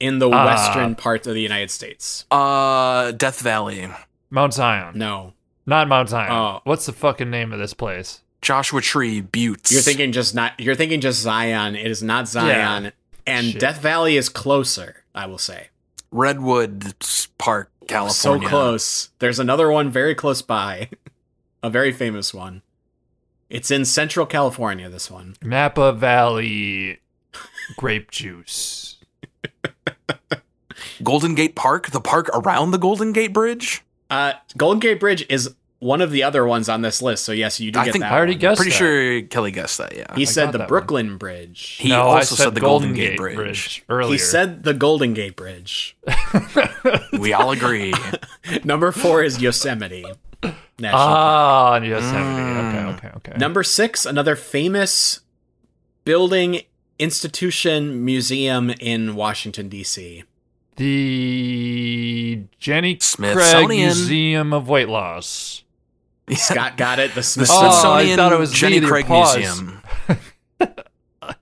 in 0.00 0.18
the 0.18 0.28
Ah. 0.30 0.44
western 0.46 0.94
part 0.94 1.26
of 1.26 1.34
the 1.34 1.40
United 1.40 1.70
States. 1.70 2.24
Uh, 2.30 3.12
Death 3.12 3.40
Valley. 3.40 3.88
Mount 4.30 4.54
Zion. 4.54 4.98
No, 4.98 5.32
Not 5.64 5.88
Mount 5.88 6.08
Zion. 6.10 6.30
Oh. 6.32 6.60
What's 6.64 6.86
the 6.86 6.92
fucking 6.92 7.30
name 7.30 7.52
of 7.52 7.58
this 7.58 7.74
place? 7.74 8.20
Joshua 8.42 8.80
Tree. 8.80 9.20
Buttes. 9.20 9.72
you're 9.72 9.80
thinking 9.80 10.12
just 10.12 10.34
not. 10.34 10.58
You're 10.60 10.74
thinking 10.76 11.00
just 11.00 11.20
Zion. 11.20 11.74
It 11.74 11.90
is 11.90 12.02
not 12.02 12.28
Zion, 12.28 12.92
and 13.26 13.46
Shit. 13.46 13.60
Death 13.60 13.80
Valley 13.80 14.16
is 14.16 14.28
closer. 14.28 15.02
I 15.14 15.26
will 15.26 15.38
say. 15.38 15.68
Redwood 16.12 16.94
Park, 17.38 17.70
California. 17.88 18.46
So 18.46 18.48
close. 18.48 19.10
There's 19.18 19.38
another 19.40 19.70
one 19.70 19.90
very 19.90 20.14
close 20.14 20.42
by, 20.42 20.90
a 21.62 21.70
very 21.70 21.90
famous 21.92 22.32
one. 22.32 22.62
It's 23.50 23.70
in 23.70 23.84
Central 23.84 24.26
California. 24.26 24.88
This 24.88 25.10
one. 25.10 25.34
Napa 25.42 25.92
Valley 25.92 27.00
grape 27.76 28.10
juice. 28.10 28.98
Golden 31.02 31.34
Gate 31.34 31.54
Park. 31.54 31.90
The 31.90 32.00
park 32.00 32.28
around 32.34 32.70
the 32.70 32.78
Golden 32.78 33.12
Gate 33.12 33.32
Bridge. 33.32 33.82
Uh, 34.10 34.34
Golden 34.56 34.78
Gate 34.80 35.00
Bridge 35.00 35.26
is 35.28 35.54
one 35.78 36.00
of 36.00 36.10
the 36.10 36.22
other 36.22 36.46
ones 36.46 36.68
on 36.68 36.80
this 36.82 37.02
list. 37.02 37.24
So 37.24 37.32
yes, 37.32 37.60
you 37.60 37.70
do 37.70 37.78
I 37.80 37.84
get 37.84 37.92
think 37.92 38.02
that. 38.02 38.12
I 38.12 38.16
already 38.16 38.32
one. 38.32 38.40
guessed 38.40 38.56
Pretty 38.58 38.70
that. 38.70 38.76
sure 38.78 39.22
Kelly 39.22 39.50
guessed 39.50 39.78
that. 39.78 39.94
Yeah. 39.96 40.14
He 40.14 40.24
said 40.24 40.46
the 40.46 40.52
that 40.52 40.58
one. 40.60 40.68
Brooklyn 40.68 41.16
Bridge. 41.18 41.76
He 41.78 41.90
no, 41.90 42.02
I 42.08 42.18
also 42.18 42.34
said, 42.34 42.44
said 42.44 42.54
the 42.54 42.60
Golden 42.60 42.94
Gate 42.94 43.16
Bridge. 43.18 43.84
earlier. 43.88 44.12
He 44.12 44.18
said 44.18 44.62
the 44.62 44.74
Golden 44.74 45.12
Gate 45.12 45.36
Bridge. 45.36 45.96
we 47.18 47.32
all 47.32 47.50
agree. 47.52 47.92
Number 48.64 48.90
four 48.92 49.22
is 49.22 49.40
Yosemite. 49.40 50.04
National 50.78 50.90
Park. 50.92 50.92
ah, 50.94 51.76
Yosemite. 51.80 52.42
Mm. 52.42 52.68
Okay, 52.68 53.06
okay, 53.08 53.16
okay. 53.30 53.38
Number 53.38 53.62
six, 53.62 54.06
another 54.06 54.36
famous 54.36 55.20
building, 56.04 56.60
institution, 56.98 58.04
museum 58.04 58.70
in 58.80 59.14
Washington 59.14 59.68
D.C. 59.68 60.24
the 60.76 62.44
Jenny 62.58 62.94
Craig 62.94 63.02
Smithsonian. 63.02 63.86
Museum 63.88 64.52
of 64.52 64.68
Weight 64.68 64.88
Loss. 64.88 65.62
Scott 66.32 66.76
got 66.76 66.98
it. 66.98 67.10
The 67.10 67.16
The 67.16 67.22
Smithsonian. 67.22 68.10
Oh, 68.10 68.12
I 68.12 68.16
thought 68.16 68.32
it 68.32 68.38
was 68.38 68.52
Jenny 68.52 68.78
the 68.80 68.88
Craig 68.88 69.06
pause. 69.06 69.36
Museum. 69.36 69.82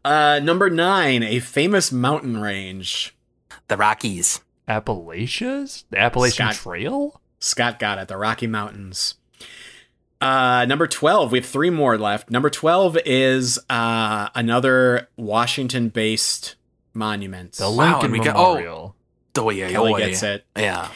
Uh, 0.02 0.40
number 0.42 0.70
nine, 0.70 1.22
a 1.22 1.38
famous 1.40 1.92
mountain 1.92 2.40
range. 2.40 3.14
The 3.68 3.76
Rockies. 3.76 4.40
Appalachias? 4.68 5.84
The 5.90 5.98
Appalachian 5.98 6.52
Scott. 6.52 6.54
Trail? 6.54 7.20
Scott 7.38 7.78
got 7.78 7.98
it. 7.98 8.08
The 8.08 8.16
Rocky 8.16 8.46
Mountains. 8.46 9.16
Uh, 10.24 10.64
number 10.66 10.86
12, 10.86 11.32
we 11.32 11.38
have 11.38 11.46
three 11.46 11.70
more 11.70 11.98
left. 11.98 12.30
Number 12.30 12.48
12 12.50 12.98
is 13.04 13.58
uh, 13.68 14.28
another 14.34 15.08
Washington 15.16 15.90
based 15.90 16.54
monument. 16.94 17.52
The 17.52 17.64
Wow, 17.70 17.70
Lincoln 17.70 18.04
and 18.04 18.12
we 18.12 18.18
got- 18.20 18.36
oh. 18.36 18.54
Memorial. 18.54 18.96
Doy, 19.34 19.56
Kelly 19.68 19.92
doy. 19.92 19.98
gets 19.98 20.22
it. 20.22 20.46
Yeah. 20.56 20.88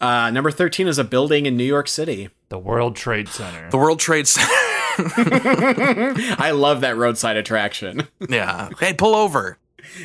Uh, 0.00 0.30
number 0.30 0.50
13 0.50 0.86
is 0.86 0.98
a 0.98 1.04
building 1.04 1.46
in 1.46 1.56
New 1.56 1.64
York 1.64 1.88
City. 1.88 2.28
The 2.50 2.58
World 2.58 2.94
Trade 2.94 3.28
Center. 3.28 3.70
The 3.70 3.78
World 3.78 3.98
Trade 3.98 4.28
Center. 4.28 4.46
I 6.38 6.52
love 6.54 6.82
that 6.82 6.96
roadside 6.96 7.36
attraction. 7.36 8.06
yeah. 8.28 8.68
Hey, 8.78 8.92
pull 8.94 9.14
over. 9.14 9.58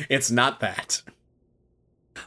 It's 0.08 0.30
not 0.30 0.60
that. 0.60 1.02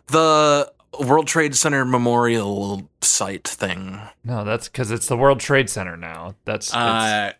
The 0.07 0.71
World 0.99 1.27
Trade 1.27 1.55
Center 1.55 1.85
Memorial 1.85 2.89
site 3.01 3.47
thing. 3.47 3.99
no, 4.23 4.43
that's 4.43 4.67
because 4.69 4.91
it's 4.91 5.07
the 5.07 5.17
World 5.17 5.39
Trade 5.39 5.69
Center 5.69 5.95
now. 5.97 6.35
That's 6.45 6.73
Uh, 6.73 7.33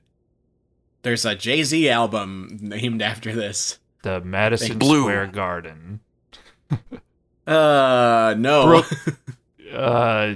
there's 1.04 1.26
a 1.26 1.36
Jay 1.36 1.64
Z 1.64 1.90
album 1.90 2.58
named 2.62 3.02
after 3.02 3.34
this. 3.34 3.80
the 4.04 4.22
Madison 4.22 4.78
Blue. 4.78 5.02
Square 5.04 5.28
Garden. 5.28 6.00
Uh, 7.48 8.34
no. 8.38 8.66
Brook- 8.66 8.92
Uh, 9.74 10.36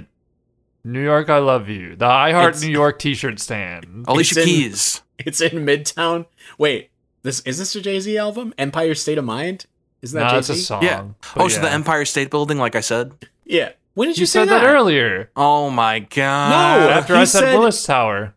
New 0.84 1.02
York, 1.02 1.30
I 1.30 1.38
love 1.38 1.68
you. 1.68 1.96
The 1.96 2.04
I 2.06 2.32
Heart 2.32 2.48
It's- 2.56 2.62
New 2.62 2.70
York 2.70 2.98
T-shirt 2.98 3.40
stand. 3.40 4.04
Alicia 4.06 4.40
in- 4.40 4.46
Keys. 4.46 5.02
It's 5.18 5.40
in 5.40 5.64
Midtown. 5.64 6.26
Wait, 6.58 6.90
this 7.22 7.40
is 7.40 7.58
this 7.58 7.74
a 7.74 7.80
Jay 7.80 8.00
Z 8.00 8.16
album? 8.18 8.52
Empire 8.58 8.94
State 8.94 9.18
of 9.18 9.24
Mind? 9.24 9.66
Isn't 10.02 10.18
that 10.18 10.24
no, 10.26 10.30
Jay 10.30 10.38
it's 10.38 10.48
a 10.50 10.54
Z? 10.54 10.60
song. 10.62 10.82
Yeah. 10.82 11.02
but 11.34 11.42
Oh, 11.44 11.48
so 11.48 11.60
the. 11.60 11.70
Empire 11.70 12.04
State 12.04 12.30
Building, 12.30 12.58
like 12.58 12.74
I 12.76 12.80
said. 12.80 13.12
Yeah. 13.44 13.70
When 13.94 14.08
did 14.08 14.16
you, 14.18 14.22
You 14.22 14.26
say 14.26 14.40
said 14.40 14.48
that 14.48 14.64
earlier. 14.64 15.30
Oh 15.36 15.68
my 15.70 15.98
god. 16.00 16.50
No, 16.50 16.90
After 16.90 17.14
he 17.16 17.20
I 17.22 17.24
said, 17.24 17.40
said- 17.40 17.58
Willis 17.58 17.84
Tower. 17.84 18.34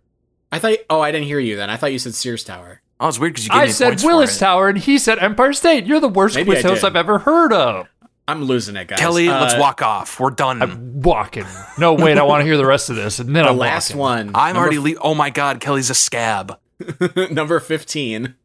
I 0.51 0.59
thought. 0.59 0.77
Oh, 0.89 0.99
I 1.01 1.11
didn't 1.11 1.27
hear 1.27 1.39
you 1.39 1.55
then. 1.55 1.69
I 1.69 1.77
thought 1.77 1.91
you 1.91 1.99
said 1.99 2.13
Sears 2.15 2.43
Tower. 2.43 2.81
Oh, 2.99 3.07
it's 3.07 3.19
weird 3.19 3.33
because 3.33 3.45
you 3.45 3.51
gave 3.51 3.59
I 3.61 3.65
me 3.65 3.71
said 3.71 3.87
points 3.89 4.03
Willis 4.03 4.31
for 4.31 4.35
it. 4.35 4.39
Tower, 4.47 4.69
and 4.69 4.77
he 4.77 4.97
said 4.97 5.19
Empire 5.19 5.53
State. 5.53 5.85
You're 5.85 5.99
the 5.99 6.07
worst 6.07 6.35
Maybe 6.35 6.51
quiz 6.51 6.63
I 6.63 6.67
host 6.69 6.81
did. 6.81 6.87
I've 6.87 6.95
ever 6.95 7.19
heard 7.19 7.51
of. 7.53 7.87
I'm 8.27 8.43
losing 8.45 8.75
it, 8.77 8.87
guys. 8.87 8.99
Kelly, 8.99 9.27
Uh, 9.29 9.41
let's 9.41 9.55
walk 9.57 9.81
off. 9.81 10.19
We're 10.19 10.29
done. 10.29 10.61
I'm, 10.61 10.71
I'm 10.71 11.01
walking. 11.01 11.45
No, 11.77 11.93
wait, 11.93 12.17
I 12.17 12.23
want 12.23 12.41
to 12.41 12.45
hear 12.45 12.55
the 12.55 12.65
rest 12.65 12.89
of 12.89 12.95
this, 12.95 13.19
and 13.19 13.35
then 13.35 13.43
The 13.43 13.49
I'm 13.49 13.57
last 13.57 13.93
walking. 13.95 14.31
one. 14.31 14.31
number 14.31 14.59
already. 14.59 14.79
Le- 14.79 14.99
oh 15.01 15.13
my 15.15 15.29
god, 15.29 15.59
Kelly's 15.59 15.89
a 15.89 15.93
scab. 15.95 16.57
number 17.31 17.59
15 17.59 18.35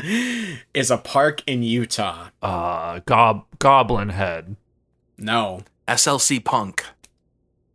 is 0.00 0.90
a 0.90 0.98
park 0.98 1.42
in 1.46 1.62
Utah. 1.62 2.28
Uh, 2.42 3.00
gob 3.06 3.44
Goblin 3.58 4.10
Head. 4.10 4.56
No, 5.18 5.62
SLC 5.88 6.44
Punk. 6.44 6.84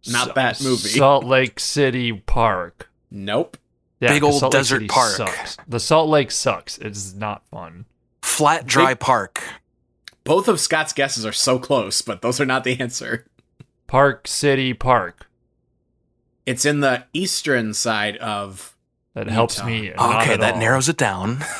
Not 0.07 0.27
Sa- 0.27 0.33
that 0.33 0.61
movie. 0.61 0.89
Salt 0.89 1.25
Lake 1.25 1.59
City 1.59 2.13
Park. 2.13 2.89
nope. 3.11 3.57
Yeah, 4.01 4.13
Big 4.13 4.21
'cause 4.21 4.31
old 4.31 4.39
Salt 4.39 4.51
desert 4.53 4.75
City 4.75 4.87
park. 4.87 5.11
Sucks. 5.11 5.57
The 5.67 5.79
Salt 5.79 6.07
Lake 6.09 6.31
sucks. 6.31 6.77
It's 6.77 7.13
not 7.13 7.45
fun. 7.51 7.83
Flat 8.21 8.65
Dry 8.65 8.91
Big- 8.93 8.99
Park. 9.01 9.43
Both 10.23 10.47
of 10.47 10.57
Scott's 10.59 10.93
guesses 10.93 11.25
are 11.25 11.33
so 11.33 11.59
close, 11.59 12.01
but 12.01 12.21
those 12.21 12.39
are 12.39 12.45
not 12.45 12.63
the 12.63 12.79
answer. 12.79 13.25
Park 13.87 14.25
City 14.25 14.73
Park. 14.73 15.29
It's 16.45 16.63
in 16.65 16.79
the 16.79 17.05
eastern 17.13 17.73
side 17.73 18.15
of. 18.17 18.73
That 19.25 19.31
helps 19.33 19.63
me. 19.63 19.91
not 19.95 20.21
Okay, 20.23 20.37
that 20.37 20.53
all. 20.53 20.59
narrows 20.59 20.87
it 20.89 20.97
down. 20.97 21.39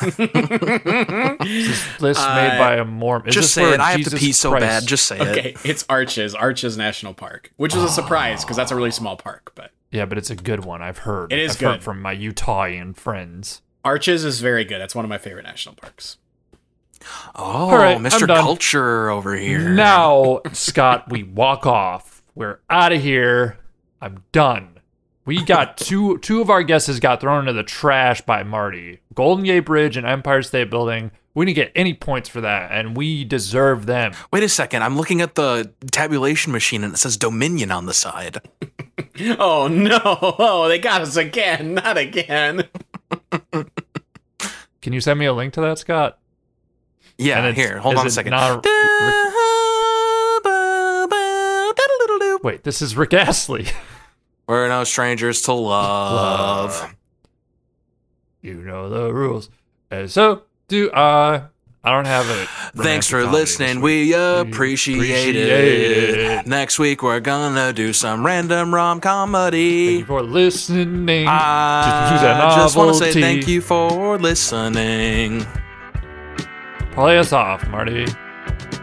This 1.40 2.00
list 2.00 2.20
Uh, 2.20 2.34
made 2.34 2.58
by 2.58 2.76
a 2.76 2.84
Mormon. 2.84 3.28
Is 3.28 3.34
just 3.34 3.54
this 3.54 3.64
say 3.66 3.72
it. 3.74 3.80
I 3.80 3.92
have 3.92 4.02
to 4.04 4.16
pee 4.16 4.32
so 4.32 4.50
Christ- 4.50 4.62
bad. 4.62 4.86
Just 4.86 5.06
say 5.06 5.16
it. 5.18 5.22
okay, 5.28 5.54
it's 5.64 5.84
Arches, 5.88 6.34
Arches 6.34 6.76
National 6.76 7.14
Park, 7.14 7.52
which 7.56 7.74
is 7.74 7.82
a 7.82 7.88
surprise 7.88 8.44
because 8.44 8.56
that's 8.56 8.70
a 8.70 8.76
really 8.76 8.90
small 8.90 9.16
park. 9.16 9.52
But 9.54 9.72
Yeah, 9.90 10.06
but 10.06 10.18
it's 10.18 10.30
a 10.30 10.36
good 10.36 10.64
one. 10.64 10.82
I've 10.82 10.98
heard. 10.98 11.32
It 11.32 11.38
is 11.38 11.52
I've 11.52 11.58
good. 11.58 11.70
Heard 11.72 11.82
from 11.82 12.00
my 12.02 12.14
Utahian 12.16 12.96
friends. 12.96 13.62
Arches 13.84 14.24
is 14.24 14.40
very 14.40 14.64
good. 14.64 14.80
That's 14.80 14.94
one 14.94 15.04
of 15.04 15.08
my 15.08 15.18
favorite 15.18 15.44
national 15.44 15.74
parks. 15.74 16.16
Oh, 17.34 17.42
All 17.44 17.76
right, 17.78 17.96
I'm 17.96 18.04
Mr. 18.04 18.26
Culture 18.26 19.08
over 19.08 19.34
here. 19.34 19.70
Now, 19.70 20.40
Scott, 20.52 21.10
we 21.10 21.22
walk 21.22 21.66
off. 21.66 22.22
We're 22.34 22.58
out 22.68 22.92
of 22.92 23.00
here. 23.00 23.58
I'm 24.02 24.22
done. 24.32 24.79
We 25.30 25.44
got 25.44 25.76
two 25.76 26.18
two 26.18 26.40
of 26.40 26.50
our 26.50 26.64
guesses 26.64 26.98
got 26.98 27.20
thrown 27.20 27.42
into 27.42 27.52
the 27.52 27.62
trash 27.62 28.20
by 28.20 28.42
Marty. 28.42 28.98
Golden 29.14 29.44
Gate 29.44 29.60
Bridge 29.60 29.96
and 29.96 30.04
Empire 30.04 30.42
State 30.42 30.70
Building. 30.70 31.12
We 31.34 31.44
didn't 31.46 31.54
get 31.54 31.70
any 31.76 31.94
points 31.94 32.28
for 32.28 32.40
that, 32.40 32.72
and 32.72 32.96
we 32.96 33.22
deserve 33.24 33.86
them. 33.86 34.10
Wait 34.32 34.42
a 34.42 34.48
second. 34.48 34.82
I'm 34.82 34.96
looking 34.96 35.20
at 35.20 35.36
the 35.36 35.72
tabulation 35.92 36.50
machine 36.50 36.82
and 36.82 36.94
it 36.94 36.96
says 36.96 37.16
Dominion 37.16 37.70
on 37.70 37.86
the 37.86 37.94
side. 37.94 38.38
Oh 39.38 39.68
no! 39.68 40.00
Oh, 40.02 40.66
they 40.68 40.80
got 40.80 41.00
us 41.02 41.14
again! 41.16 41.74
Not 41.74 41.96
again! 41.96 42.64
Can 44.82 44.92
you 44.92 45.00
send 45.00 45.20
me 45.20 45.26
a 45.26 45.32
link 45.32 45.52
to 45.54 45.60
that, 45.60 45.78
Scott? 45.78 46.18
Yeah, 47.18 47.38
And 47.38 47.46
it's- 47.48 47.64
here. 47.64 47.78
Hold 47.78 47.98
on 47.98 48.06
a 48.06 48.10
second. 48.10 48.32
not- 48.32 48.66
Wait, 52.42 52.64
this 52.64 52.82
is 52.82 52.96
Rick 52.96 53.14
Astley. 53.14 53.66
We're 54.46 54.68
no 54.68 54.84
strangers 54.84 55.42
to 55.42 55.52
love. 55.52 56.94
You 58.42 58.54
know 58.54 58.88
the 58.88 59.12
rules. 59.12 59.50
And 59.90 60.10
so 60.10 60.42
do 60.68 60.90
I. 60.92 61.42
I 61.82 61.92
don't 61.94 62.04
have 62.06 62.28
it. 62.28 62.46
Thanks 62.82 63.06
for 63.08 63.24
listening. 63.24 63.80
We 63.80 64.12
appreciate, 64.12 64.96
appreciate 64.96 65.34
it. 65.36 66.18
it. 66.18 66.46
Next 66.46 66.78
week 66.78 67.02
we're 67.02 67.20
gonna 67.20 67.72
do 67.72 67.94
some 67.94 68.24
random 68.26 68.74
rom 68.74 69.00
comedy. 69.00 69.86
Thank 69.86 70.00
you 70.00 70.04
for 70.06 70.22
listening. 70.22 71.26
I 71.26 72.10
Just- 72.10 72.22
just 72.22 72.56
just 72.56 72.76
want 72.76 72.90
to 72.90 72.98
say 73.12 73.18
thank 73.18 73.48
you 73.48 73.62
for 73.62 74.18
listening. 74.18 75.46
Play 76.92 77.18
us 77.18 77.32
off, 77.32 77.66
Marty. 77.68 78.06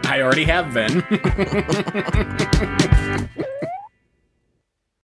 I 0.04 0.22
already 0.22 0.44
have 0.44 0.72
been. 0.74 1.04